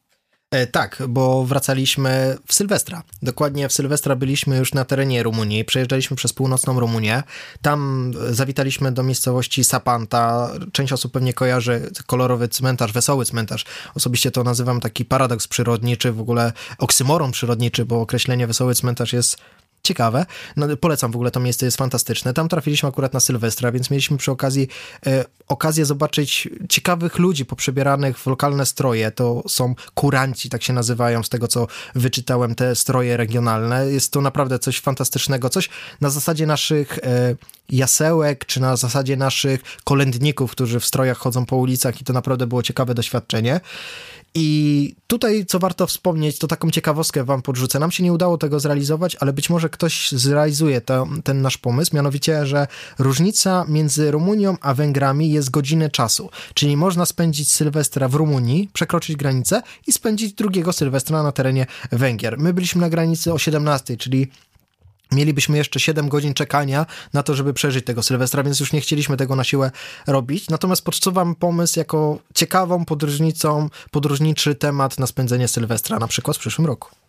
E, 0.54 0.66
tak, 0.66 1.02
bo 1.08 1.44
wracaliśmy 1.44 2.36
w 2.46 2.54
Sylwestra. 2.54 3.02
Dokładnie 3.22 3.68
w 3.68 3.72
Sylwestra 3.72 4.16
byliśmy 4.16 4.56
już 4.56 4.74
na 4.74 4.84
terenie 4.84 5.22
Rumunii, 5.22 5.64
przejeżdżaliśmy 5.64 6.16
przez 6.16 6.32
północną 6.32 6.80
Rumunię. 6.80 7.22
Tam 7.62 8.12
zawitaliśmy 8.30 8.92
do 8.92 9.02
miejscowości 9.02 9.64
Sapanta. 9.64 10.50
Część 10.72 10.92
osób 10.92 11.12
pewnie 11.12 11.32
kojarzy 11.32 11.90
kolorowy 12.06 12.48
cmentarz, 12.48 12.92
wesoły 12.92 13.24
cmentarz. 13.24 13.64
Osobiście 13.94 14.30
to 14.30 14.44
nazywam 14.44 14.80
taki 14.80 15.04
paradoks 15.04 15.48
przyrodniczy, 15.48 16.12
w 16.12 16.20
ogóle 16.20 16.52
oksymoron 16.78 17.32
przyrodniczy, 17.32 17.84
bo 17.84 18.00
określenie 18.00 18.46
wesoły 18.46 18.74
cmentarz 18.74 19.12
jest 19.12 19.36
ciekawe. 19.84 20.26
No, 20.56 20.76
polecam 20.76 21.12
w 21.12 21.14
ogóle 21.14 21.30
to 21.30 21.40
miejsce, 21.40 21.66
jest 21.66 21.76
fantastyczne. 21.76 22.34
Tam 22.34 22.48
trafiliśmy 22.48 22.88
akurat 22.88 23.14
na 23.14 23.20
Sylwestra, 23.20 23.72
więc 23.72 23.90
mieliśmy 23.90 24.16
przy 24.16 24.30
okazji 24.30 24.68
e, 25.06 25.24
okazję 25.48 25.84
zobaczyć 25.84 26.48
ciekawych 26.68 27.18
ludzi 27.18 27.44
poprzebieranych 27.44 28.18
w 28.18 28.26
lokalne 28.26 28.66
stroje. 28.66 29.10
To 29.10 29.42
są 29.48 29.74
kuranci, 29.94 30.48
tak 30.48 30.62
się 30.62 30.72
nazywają, 30.72 31.22
z 31.22 31.28
tego 31.28 31.48
co 31.48 31.66
wyczytałem, 31.94 32.54
te 32.54 32.76
stroje 32.76 33.16
regionalne. 33.16 33.90
Jest 33.90 34.12
to 34.12 34.20
naprawdę 34.20 34.58
coś 34.58 34.80
fantastycznego, 34.80 35.48
coś 35.50 35.68
na 36.00 36.10
zasadzie 36.10 36.46
naszych 36.46 36.98
e, 36.98 37.34
jasełek, 37.70 38.46
czy 38.46 38.60
na 38.60 38.76
zasadzie 38.76 39.16
naszych 39.16 39.60
kolędników, 39.84 40.50
którzy 40.50 40.80
w 40.80 40.84
strojach 40.84 41.18
chodzą 41.18 41.46
po 41.46 41.56
ulicach 41.56 42.00
i 42.00 42.04
to 42.04 42.12
naprawdę 42.12 42.46
było 42.46 42.62
ciekawe 42.62 42.94
doświadczenie. 42.94 43.60
I 44.36 44.96
tutaj, 45.06 45.46
co 45.46 45.58
warto 45.58 45.86
wspomnieć, 45.86 46.38
to 46.38 46.46
taką 46.46 46.70
ciekawostkę 46.70 47.24
wam 47.24 47.42
podrzucę. 47.42 47.78
Nam 47.78 47.90
się 47.90 48.02
nie 48.02 48.12
udało 48.12 48.38
tego 48.38 48.60
zrealizować, 48.60 49.16
ale 49.20 49.32
być 49.32 49.50
może 49.50 49.68
ktoś 49.68 50.12
zrealizuje 50.12 50.80
to, 50.80 51.06
ten 51.24 51.42
nasz 51.42 51.58
pomysł, 51.58 51.96
mianowicie, 51.96 52.46
że 52.46 52.66
różnica 52.98 53.64
między 53.68 54.10
Rumunią 54.10 54.56
a 54.60 54.74
Węgrami 54.74 55.30
jest 55.30 55.50
godzinę 55.50 55.90
czasu. 55.90 56.30
Czyli 56.54 56.76
można 56.76 57.06
spędzić 57.06 57.52
Sylwestra 57.52 58.08
w 58.08 58.14
Rumunii, 58.14 58.70
przekroczyć 58.72 59.16
granicę 59.16 59.62
i 59.86 59.92
spędzić 59.92 60.32
drugiego 60.32 60.72
Sylwestra 60.72 61.22
na 61.22 61.32
terenie 61.32 61.66
Węgier. 61.92 62.38
My 62.38 62.52
byliśmy 62.52 62.80
na 62.80 62.90
granicy 62.90 63.32
o 63.32 63.38
17, 63.38 63.96
czyli 63.96 64.28
Mielibyśmy 65.14 65.56
jeszcze 65.56 65.80
7 65.80 66.08
godzin 66.08 66.34
czekania 66.34 66.86
na 67.12 67.22
to, 67.22 67.34
żeby 67.34 67.54
przeżyć 67.54 67.84
tego 67.84 68.02
Sylwestra, 68.02 68.42
więc 68.42 68.60
już 68.60 68.72
nie 68.72 68.80
chcieliśmy 68.80 69.16
tego 69.16 69.36
na 69.36 69.44
siłę 69.44 69.70
robić. 70.06 70.48
Natomiast 70.48 70.84
podsuwam 70.84 71.34
pomysł 71.34 71.78
jako 71.78 72.18
ciekawą 72.34 72.84
podróżnicą, 72.84 73.68
podróżniczy 73.90 74.54
temat 74.54 74.98
na 74.98 75.06
spędzenie 75.06 75.48
Sylwestra, 75.48 75.98
na 75.98 76.06
przykład 76.06 76.36
w 76.36 76.40
przyszłym 76.40 76.66
roku. 76.66 77.03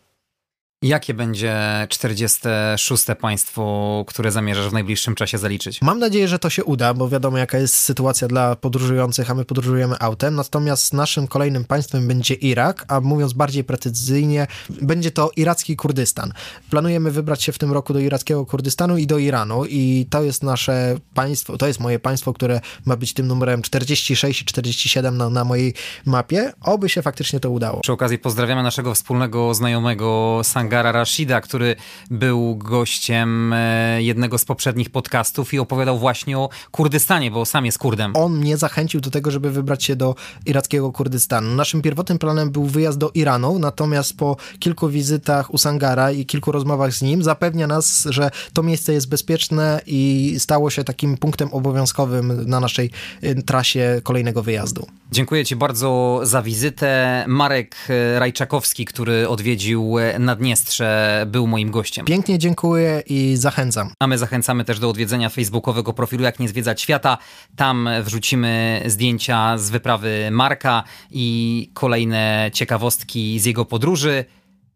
Jakie 0.85 1.13
będzie 1.13 1.55
46. 1.89 3.05
państwo, 3.21 4.03
które 4.07 4.31
zamierzasz 4.31 4.69
w 4.69 4.73
najbliższym 4.73 5.15
czasie 5.15 5.37
zaliczyć? 5.37 5.81
Mam 5.81 5.99
nadzieję, 5.99 6.27
że 6.27 6.39
to 6.39 6.49
się 6.49 6.63
uda, 6.63 6.93
bo 6.93 7.09
wiadomo, 7.09 7.37
jaka 7.37 7.57
jest 7.57 7.75
sytuacja 7.75 8.27
dla 8.27 8.55
podróżujących, 8.55 9.31
a 9.31 9.33
my 9.33 9.45
podróżujemy 9.45 9.95
autem. 9.99 10.35
Natomiast 10.35 10.93
naszym 10.93 11.27
kolejnym 11.27 11.65
państwem 11.65 12.07
będzie 12.07 12.33
Irak, 12.33 12.85
a 12.87 13.01
mówiąc 13.01 13.33
bardziej 13.33 13.63
precyzyjnie, 13.63 14.47
będzie 14.81 15.11
to 15.11 15.31
iracki 15.35 15.75
Kurdystan. 15.75 16.33
Planujemy 16.69 17.11
wybrać 17.11 17.43
się 17.43 17.51
w 17.51 17.57
tym 17.57 17.71
roku 17.71 17.93
do 17.93 17.99
irackiego 17.99 18.45
Kurdystanu 18.45 18.97
i 18.97 19.07
do 19.07 19.17
Iranu, 19.17 19.65
i 19.65 20.07
to 20.09 20.23
jest 20.23 20.43
nasze 20.43 20.97
państwo, 21.13 21.57
to 21.57 21.67
jest 21.67 21.79
moje 21.79 21.99
państwo, 21.99 22.33
które 22.33 22.61
ma 22.85 22.95
być 22.95 23.13
tym 23.13 23.27
numerem 23.27 23.61
46 23.61 24.41
i 24.41 24.45
47 24.45 25.17
na, 25.17 25.29
na 25.29 25.43
mojej 25.43 25.73
mapie. 26.05 26.53
Oby 26.61 26.89
się 26.89 27.01
faktycznie 27.01 27.39
to 27.39 27.49
udało. 27.49 27.81
Przy 27.81 27.93
okazji 27.93 28.19
pozdrawiamy 28.19 28.63
naszego 28.63 28.93
wspólnego 28.93 29.53
znajomego 29.53 30.41
Sanga 30.43 30.74
Asghara 30.75 30.91
Rashida, 30.91 31.41
który 31.41 31.75
był 32.11 32.55
gościem 32.55 33.53
e, 33.53 34.03
jednego 34.03 34.37
z 34.37 34.45
poprzednich 34.45 34.89
podcastów 34.89 35.53
i 35.53 35.59
opowiadał 35.59 35.99
właśnie 35.99 36.37
o 36.37 36.49
Kurdystanie, 36.71 37.31
bo 37.31 37.45
sam 37.45 37.65
jest 37.65 37.77
Kurdem. 37.77 38.15
On 38.15 38.37
mnie 38.37 38.57
zachęcił 38.57 39.01
do 39.01 39.11
tego, 39.11 39.31
żeby 39.31 39.51
wybrać 39.51 39.83
się 39.83 39.95
do 39.95 40.15
irackiego 40.45 40.91
Kurdystanu. 40.91 41.55
Naszym 41.55 41.81
pierwotnym 41.81 42.17
planem 42.17 42.51
był 42.51 42.65
wyjazd 42.65 42.97
do 42.97 43.11
Iranu, 43.13 43.59
natomiast 43.59 44.17
po 44.17 44.37
kilku 44.59 44.89
wizytach 44.89 45.53
u 45.53 45.57
Sangara 45.57 46.11
i 46.11 46.25
kilku 46.25 46.51
rozmowach 46.51 46.93
z 46.93 47.01
nim 47.01 47.23
zapewnia 47.23 47.67
nas, 47.67 48.07
że 48.09 48.31
to 48.53 48.63
miejsce 48.63 48.93
jest 48.93 49.09
bezpieczne 49.09 49.81
i 49.85 50.35
stało 50.39 50.69
się 50.69 50.83
takim 50.83 51.17
punktem 51.17 51.53
obowiązkowym 51.53 52.49
na 52.49 52.59
naszej 52.59 52.91
y, 53.23 53.43
trasie 53.43 54.01
kolejnego 54.03 54.43
wyjazdu. 54.43 54.87
Dziękuję 55.11 55.45
Ci 55.45 55.55
bardzo 55.55 56.19
za 56.23 56.41
wizytę. 56.41 57.23
Marek 57.27 57.75
e, 57.89 58.19
Rajczakowski, 58.19 58.85
który 58.85 59.29
odwiedził 59.29 59.99
e, 59.99 60.19
Naddniestrze, 60.65 61.25
był 61.27 61.47
moim 61.47 61.71
gościem. 61.71 62.05
Pięknie 62.05 62.39
dziękuję 62.39 63.03
i 63.05 63.35
zachęcam. 63.37 63.91
A 63.99 64.07
my 64.07 64.17
zachęcamy 64.17 64.65
też 64.65 64.79
do 64.79 64.89
odwiedzenia 64.89 65.29
facebookowego 65.29 65.93
profilu 65.93 66.23
Jak 66.23 66.39
Nie 66.39 66.49
Zwiedzać 66.49 66.81
Świata. 66.81 67.17
Tam 67.55 67.89
wrzucimy 68.03 68.83
zdjęcia 68.85 69.57
z 69.57 69.69
wyprawy 69.69 70.29
Marka 70.31 70.83
i 71.11 71.69
kolejne 71.73 72.49
ciekawostki 72.53 73.39
z 73.39 73.45
jego 73.45 73.65
podróży. 73.65 74.25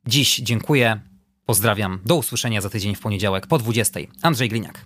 Dziś 0.07 0.35
dziękuję, 0.35 0.99
pozdrawiam. 1.45 1.99
Do 2.05 2.15
usłyszenia 2.15 2.61
za 2.61 2.69
tydzień 2.69 2.95
w 2.95 2.99
poniedziałek 2.99 3.47
po 3.47 3.57
20. 3.57 3.99
Andrzej 4.21 4.49
Gliniak. 4.49 4.85